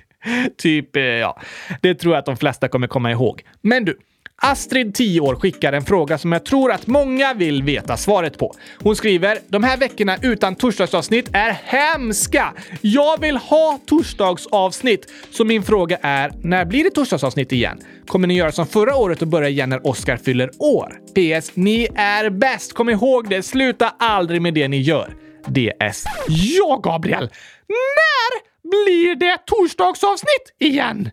typ, 0.58 0.96
eh, 0.96 1.02
ja. 1.02 1.40
Det 1.80 1.94
tror 1.94 2.14
jag 2.14 2.18
att 2.18 2.26
de 2.26 2.36
flesta 2.36 2.68
kommer 2.68 2.86
komma 2.86 3.10
ihåg. 3.10 3.42
Men 3.62 3.84
du, 3.84 3.98
Astrid, 4.36 4.94
10 4.94 5.20
år, 5.20 5.36
skickar 5.36 5.72
en 5.72 5.84
fråga 5.84 6.18
som 6.18 6.32
jag 6.32 6.44
tror 6.44 6.72
att 6.72 6.86
många 6.86 7.34
vill 7.34 7.62
veta 7.62 7.96
svaret 7.96 8.38
på. 8.38 8.54
Hon 8.82 8.96
skriver 8.96 9.38
“De 9.48 9.64
här 9.64 9.76
veckorna 9.76 10.16
utan 10.22 10.54
torsdagsavsnitt 10.54 11.28
är 11.32 11.50
hemska! 11.64 12.52
Jag 12.80 13.20
vill 13.20 13.36
ha 13.36 13.78
torsdagsavsnitt!” 13.86 15.12
Så 15.30 15.44
min 15.44 15.62
fråga 15.62 15.98
är, 16.02 16.32
när 16.42 16.64
blir 16.64 16.84
det 16.84 16.90
torsdagsavsnitt 16.90 17.52
igen? 17.52 17.80
Kommer 18.06 18.28
ni 18.28 18.34
göra 18.34 18.52
som 18.52 18.66
förra 18.66 18.96
året 18.96 19.22
och 19.22 19.28
börja 19.28 19.48
igen 19.48 19.68
när 19.68 19.86
Oscar 19.86 20.16
fyller 20.16 20.50
år? 20.58 20.92
PS. 21.14 21.50
Ni 21.54 21.88
är 21.96 22.30
bäst! 22.30 22.72
Kom 22.72 22.88
ihåg 22.88 23.28
det, 23.28 23.42
sluta 23.42 23.94
aldrig 23.98 24.42
med 24.42 24.54
det 24.54 24.68
ni 24.68 24.80
gör. 24.80 25.16
DS. 25.46 26.04
Ja, 26.28 26.80
Gabriel! 26.82 27.30
När 27.68 28.52
blir 28.70 29.16
det 29.16 29.38
torsdagsavsnitt 29.46 30.54
igen? 30.58 31.10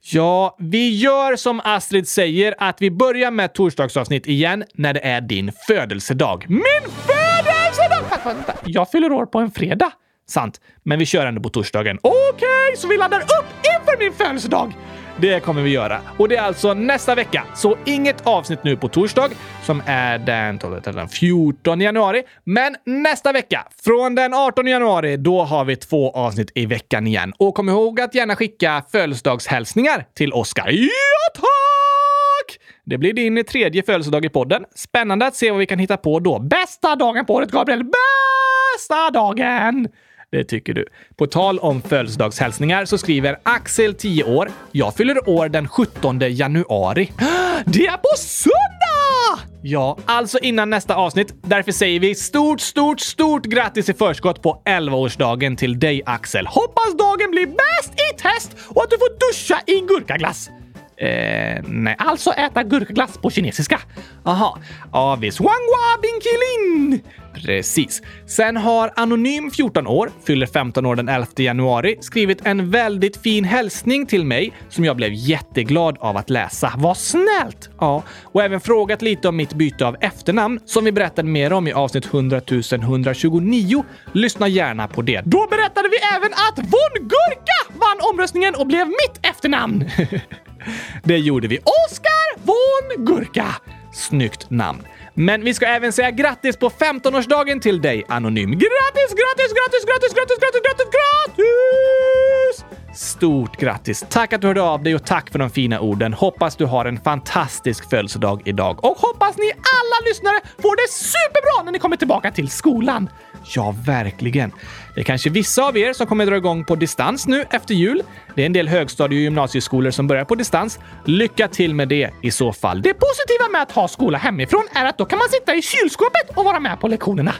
Ja, 0.00 0.56
vi 0.58 0.96
gör 0.96 1.36
som 1.36 1.60
Astrid 1.64 2.08
säger 2.08 2.54
att 2.58 2.82
vi 2.82 2.90
börjar 2.90 3.30
med 3.30 3.52
torsdagsavsnitt 3.52 4.26
igen 4.26 4.64
när 4.74 4.94
det 4.94 5.00
är 5.00 5.20
din 5.20 5.52
födelsedag. 5.66 6.46
Min 6.48 6.62
födelsedag! 7.06 8.54
Jag 8.64 8.90
fyller 8.90 9.12
år 9.12 9.26
på 9.26 9.38
en 9.38 9.50
fredag. 9.50 9.92
Sant, 10.28 10.60
men 10.82 10.98
vi 10.98 11.06
kör 11.06 11.26
ändå 11.26 11.42
på 11.42 11.48
torsdagen. 11.48 11.98
Okej, 12.02 12.12
okay, 12.34 12.76
så 12.76 12.88
vi 12.88 12.96
laddar 12.96 13.20
upp 13.20 13.46
inför 13.80 13.98
min 13.98 14.12
födelsedag! 14.12 14.72
Det 15.20 15.40
kommer 15.40 15.62
vi 15.62 15.70
göra. 15.70 16.00
Och 16.18 16.28
det 16.28 16.36
är 16.36 16.42
alltså 16.42 16.74
nästa 16.74 17.14
vecka. 17.14 17.44
Så 17.54 17.76
inget 17.84 18.26
avsnitt 18.26 18.64
nu 18.64 18.76
på 18.76 18.88
torsdag 18.88 19.28
som 19.62 19.82
är 19.86 20.18
den, 20.18 20.58
den 20.84 21.08
14 21.08 21.80
januari. 21.80 22.22
Men 22.44 22.76
nästa 22.84 23.32
vecka, 23.32 23.66
från 23.84 24.14
den 24.14 24.34
18 24.34 24.66
januari, 24.66 25.16
då 25.16 25.42
har 25.42 25.64
vi 25.64 25.76
två 25.76 26.10
avsnitt 26.10 26.52
i 26.54 26.66
veckan 26.66 27.06
igen. 27.06 27.32
Och 27.38 27.54
kom 27.54 27.68
ihåg 27.68 28.00
att 28.00 28.14
gärna 28.14 28.36
skicka 28.36 28.82
födelsedagshälsningar 28.92 30.06
till 30.14 30.32
Oskar. 30.32 30.68
Ja, 30.70 30.88
tack! 31.34 32.58
Det 32.84 32.98
blir 32.98 33.12
din 33.12 33.44
tredje 33.44 33.82
födelsedag 33.82 34.24
i 34.24 34.28
podden. 34.28 34.64
Spännande 34.74 35.26
att 35.26 35.36
se 35.36 35.50
vad 35.50 35.60
vi 35.60 35.66
kan 35.66 35.78
hitta 35.78 35.96
på 35.96 36.20
då. 36.20 36.38
Bästa 36.38 36.96
dagen 36.96 37.26
på 37.26 37.34
året, 37.34 37.50
Gabriel! 37.50 37.84
Bästa 37.84 39.10
dagen! 39.10 39.88
Det 40.30 40.44
tycker 40.44 40.74
du. 40.74 40.86
På 41.16 41.26
tal 41.26 41.58
om 41.58 41.82
födelsedagshälsningar 41.82 42.84
så 42.84 42.98
skriver 42.98 43.38
Axel, 43.42 43.94
10 43.94 44.24
år. 44.24 44.50
Jag 44.72 44.94
fyller 44.94 45.28
år 45.28 45.48
den 45.48 45.68
17 45.68 46.20
januari. 46.20 47.12
Det 47.64 47.86
är 47.86 47.96
på 47.96 48.16
söndag! 48.16 49.48
Ja, 49.62 49.98
alltså 50.04 50.38
innan 50.38 50.70
nästa 50.70 50.94
avsnitt. 50.94 51.34
Därför 51.42 51.72
säger 51.72 52.00
vi 52.00 52.14
stort, 52.14 52.60
stort, 52.60 53.00
stort 53.00 53.44
grattis 53.44 53.88
i 53.88 53.94
förskott 53.94 54.42
på 54.42 54.62
11-årsdagen 54.64 55.56
till 55.56 55.78
dig 55.78 56.02
Axel. 56.06 56.46
Hoppas 56.46 56.96
dagen 56.98 57.30
blir 57.30 57.46
bäst 57.46 57.92
i 57.94 58.22
test 58.22 58.56
och 58.68 58.82
att 58.82 58.90
du 58.90 58.98
får 58.98 59.18
duscha 59.18 59.60
i 59.66 59.80
gurkaglass. 59.80 60.50
Eh, 60.96 61.62
nej. 61.66 61.96
Alltså 61.98 62.30
äta 62.30 62.62
gurkaglass 62.62 63.18
på 63.18 63.30
kinesiska. 63.30 63.80
Aha. 64.24 64.58
Avis. 64.92 65.40
Wangwa 65.40 65.98
Binkilin! 66.02 67.00
Precis. 67.44 68.02
Sen 68.26 68.56
har 68.56 68.92
Anonym, 68.96 69.50
14 69.50 69.86
år, 69.86 70.10
fyller 70.24 70.46
15 70.46 70.86
år 70.86 70.96
den 70.96 71.08
11 71.08 71.26
januari, 71.36 71.96
skrivit 72.00 72.40
en 72.44 72.70
väldigt 72.70 73.16
fin 73.16 73.44
hälsning 73.44 74.06
till 74.06 74.24
mig 74.24 74.52
som 74.68 74.84
jag 74.84 74.96
blev 74.96 75.12
jätteglad 75.12 75.96
av 76.00 76.16
att 76.16 76.30
läsa. 76.30 76.72
Vad 76.76 76.96
snällt! 76.96 77.70
Ja, 77.80 78.02
och 78.22 78.42
även 78.42 78.60
frågat 78.60 79.02
lite 79.02 79.28
om 79.28 79.36
mitt 79.36 79.54
byte 79.54 79.86
av 79.86 79.96
efternamn 80.00 80.60
som 80.64 80.84
vi 80.84 80.92
berättade 80.92 81.28
mer 81.28 81.52
om 81.52 81.68
i 81.68 81.72
avsnitt 81.72 82.06
100 82.06 82.40
129. 82.72 83.84
Lyssna 84.12 84.48
gärna 84.48 84.88
på 84.88 85.02
det. 85.02 85.22
Då 85.24 85.46
berättade 85.50 85.88
vi 85.88 85.96
även 86.16 86.32
att 86.32 86.58
Von 86.58 87.08
Gurka 87.08 87.78
vann 87.80 88.12
omröstningen 88.12 88.54
och 88.54 88.66
blev 88.66 88.86
mitt 88.86 89.26
efternamn. 89.26 89.84
Det 91.04 91.18
gjorde 91.18 91.48
vi. 91.48 91.58
Oskar 91.58 92.38
von 92.42 93.06
Gurka! 93.06 93.46
Snyggt 93.92 94.50
namn. 94.50 94.82
Men 95.20 95.44
vi 95.44 95.54
ska 95.54 95.66
även 95.66 95.92
säga 95.92 96.10
grattis 96.10 96.56
på 96.56 96.70
15-årsdagen 96.70 97.60
till 97.60 97.80
dig, 97.80 98.04
Anonym. 98.08 98.50
Grattis, 98.50 99.10
grattis, 99.10 99.52
grattis, 99.52 99.84
grattis, 99.84 100.14
grattis, 100.14 100.38
grattis, 100.40 100.60
grattis, 100.62 100.86
grattis! 100.96 102.64
Stort 102.98 103.56
grattis! 103.56 104.04
Tack 104.10 104.32
att 104.32 104.40
du 104.40 104.46
hörde 104.46 104.62
av 104.62 104.82
dig 104.82 104.94
och 104.94 105.04
tack 105.04 105.30
för 105.30 105.38
de 105.38 105.50
fina 105.50 105.80
orden. 105.80 106.12
Hoppas 106.12 106.56
du 106.56 106.64
har 106.64 106.84
en 106.84 107.00
fantastisk 107.00 107.90
födelsedag 107.90 108.42
idag. 108.44 108.84
Och 108.84 108.96
hoppas 108.96 109.36
ni 109.36 109.50
alla 109.52 110.08
lyssnare 110.08 110.40
får 110.62 110.76
det 110.76 110.92
superbra 110.92 111.62
när 111.64 111.72
ni 111.72 111.78
kommer 111.78 111.96
tillbaka 111.96 112.30
till 112.30 112.50
skolan. 112.50 113.08
Ja, 113.44 113.74
verkligen. 113.86 114.52
Det 114.94 115.00
är 115.00 115.04
kanske 115.04 115.30
vissa 115.30 115.62
av 115.62 115.76
er 115.76 115.92
som 115.92 116.06
kommer 116.06 116.26
dra 116.26 116.36
igång 116.36 116.64
på 116.64 116.74
distans 116.74 117.26
nu 117.26 117.44
efter 117.50 117.74
jul. 117.74 118.02
Det 118.34 118.42
är 118.42 118.46
en 118.46 118.52
del 118.52 118.68
högstadie 118.68 119.18
och 119.18 119.22
gymnasieskolor 119.22 119.90
som 119.90 120.06
börjar 120.06 120.24
på 120.24 120.34
distans. 120.34 120.78
Lycka 121.04 121.48
till 121.48 121.74
med 121.74 121.88
det 121.88 122.10
i 122.22 122.30
så 122.30 122.52
fall. 122.52 122.82
Det 122.82 122.94
positiva 122.94 123.48
med 123.52 123.62
att 123.62 123.72
ha 123.72 123.88
skola 123.88 124.18
hemifrån 124.18 124.68
är 124.74 124.84
att 124.84 124.98
då 124.98 125.04
kan 125.04 125.18
man 125.18 125.28
sitta 125.28 125.54
i 125.54 125.62
kylskåpet 125.62 126.36
och 126.36 126.44
vara 126.44 126.60
med 126.60 126.80
på 126.80 126.88
lektionerna. 126.88 127.34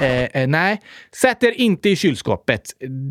Eh, 0.00 0.24
eh, 0.24 0.48
nej, 0.48 0.80
sätt 1.14 1.42
er 1.42 1.50
inte 1.50 1.88
i 1.88 1.96
kylskåpet. 1.96 2.62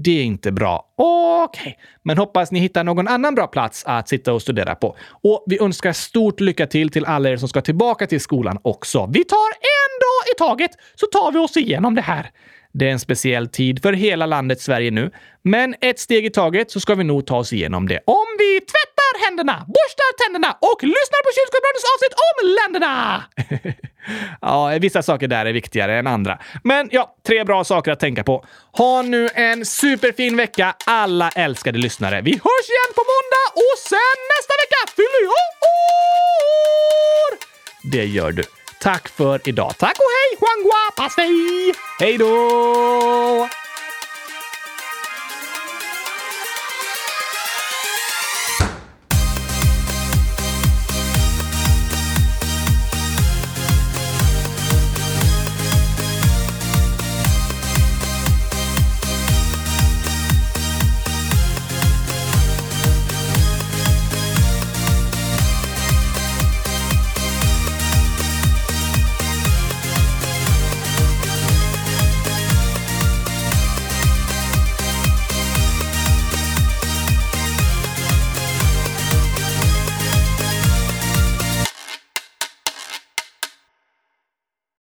Det 0.03 0.19
är 0.19 0.23
inte 0.23 0.51
bra. 0.51 0.85
Okej, 0.97 1.61
okay 1.61 1.73
men 2.03 2.17
hoppas 2.17 2.51
ni 2.51 2.59
hittar 2.59 2.83
någon 2.83 3.07
annan 3.07 3.35
bra 3.35 3.47
plats 3.47 3.83
att 3.85 4.09
sitta 4.09 4.33
och 4.33 4.41
studera 4.41 4.75
på. 4.75 4.97
Och 5.23 5.43
vi 5.47 5.61
önskar 5.61 5.93
stort 5.93 6.39
lycka 6.39 6.67
till 6.67 6.89
till 6.89 7.05
alla 7.05 7.29
er 7.29 7.37
som 7.37 7.49
ska 7.49 7.61
tillbaka 7.61 8.07
till 8.07 8.21
skolan 8.21 8.57
också. 8.61 9.09
Vi 9.13 9.23
tar 9.23 9.51
en 9.51 9.91
dag 9.99 10.33
i 10.35 10.37
taget 10.37 10.71
så 10.95 11.05
tar 11.05 11.31
vi 11.31 11.39
oss 11.39 11.57
igenom 11.57 11.95
det 11.95 12.01
här. 12.01 12.31
Det 12.73 12.87
är 12.87 12.91
en 12.91 12.99
speciell 12.99 13.47
tid 13.47 13.81
för 13.81 13.93
hela 13.93 14.25
landet 14.25 14.61
Sverige 14.61 14.91
nu, 14.91 15.11
men 15.41 15.75
ett 15.81 15.99
steg 15.99 16.25
i 16.25 16.29
taget 16.29 16.71
så 16.71 16.79
ska 16.79 16.95
vi 16.95 17.03
nog 17.03 17.25
ta 17.25 17.37
oss 17.37 17.53
igenom 17.53 17.87
det. 17.87 17.99
Om 18.05 18.25
vi 18.39 18.59
tvättar 18.59 18.90
händerna, 19.25 19.55
borstar 19.75 20.09
tänderna 20.23 20.51
och 20.69 20.79
lyssnar 20.83 21.21
på 21.25 21.29
Kylskåpsbrandens 21.37 21.87
avsnitt 21.93 22.15
om 22.27 22.35
länderna! 22.57 23.23
Ja, 24.41 24.77
vissa 24.81 25.01
saker 25.01 25.27
där 25.27 25.45
är 25.45 25.53
viktigare 25.53 25.99
än 25.99 26.07
andra. 26.07 26.39
Men 26.63 26.89
ja, 26.91 27.15
tre 27.27 27.43
bra 27.43 27.63
saker 27.63 27.91
att 27.91 27.99
tänka 27.99 28.23
på. 28.23 28.45
Ha 28.71 29.01
nu 29.01 29.29
en 29.33 29.65
superfin 29.65 30.37
vecka, 30.37 30.75
alla 30.85 31.29
älskade 31.29 31.79
lyssnare. 31.79 32.21
Vi 32.21 32.31
hörs 32.31 32.67
igen 32.69 32.91
på 32.95 33.03
måndag 33.13 33.45
och 33.55 33.79
sen 33.79 34.17
nästa 34.37 34.53
vecka 34.61 34.93
fyller 34.95 35.23
jag 35.23 35.47
år! 35.71 37.37
Det 37.91 38.05
gör 38.05 38.31
du. 38.31 38.43
Tack 38.81 39.07
för 39.07 39.49
idag. 39.49 39.73
Tack 39.77 39.95
och 39.97 40.11
hej, 40.17 40.37
Huangua! 40.39 40.91
Hej 41.99 42.17
då! 42.17 43.60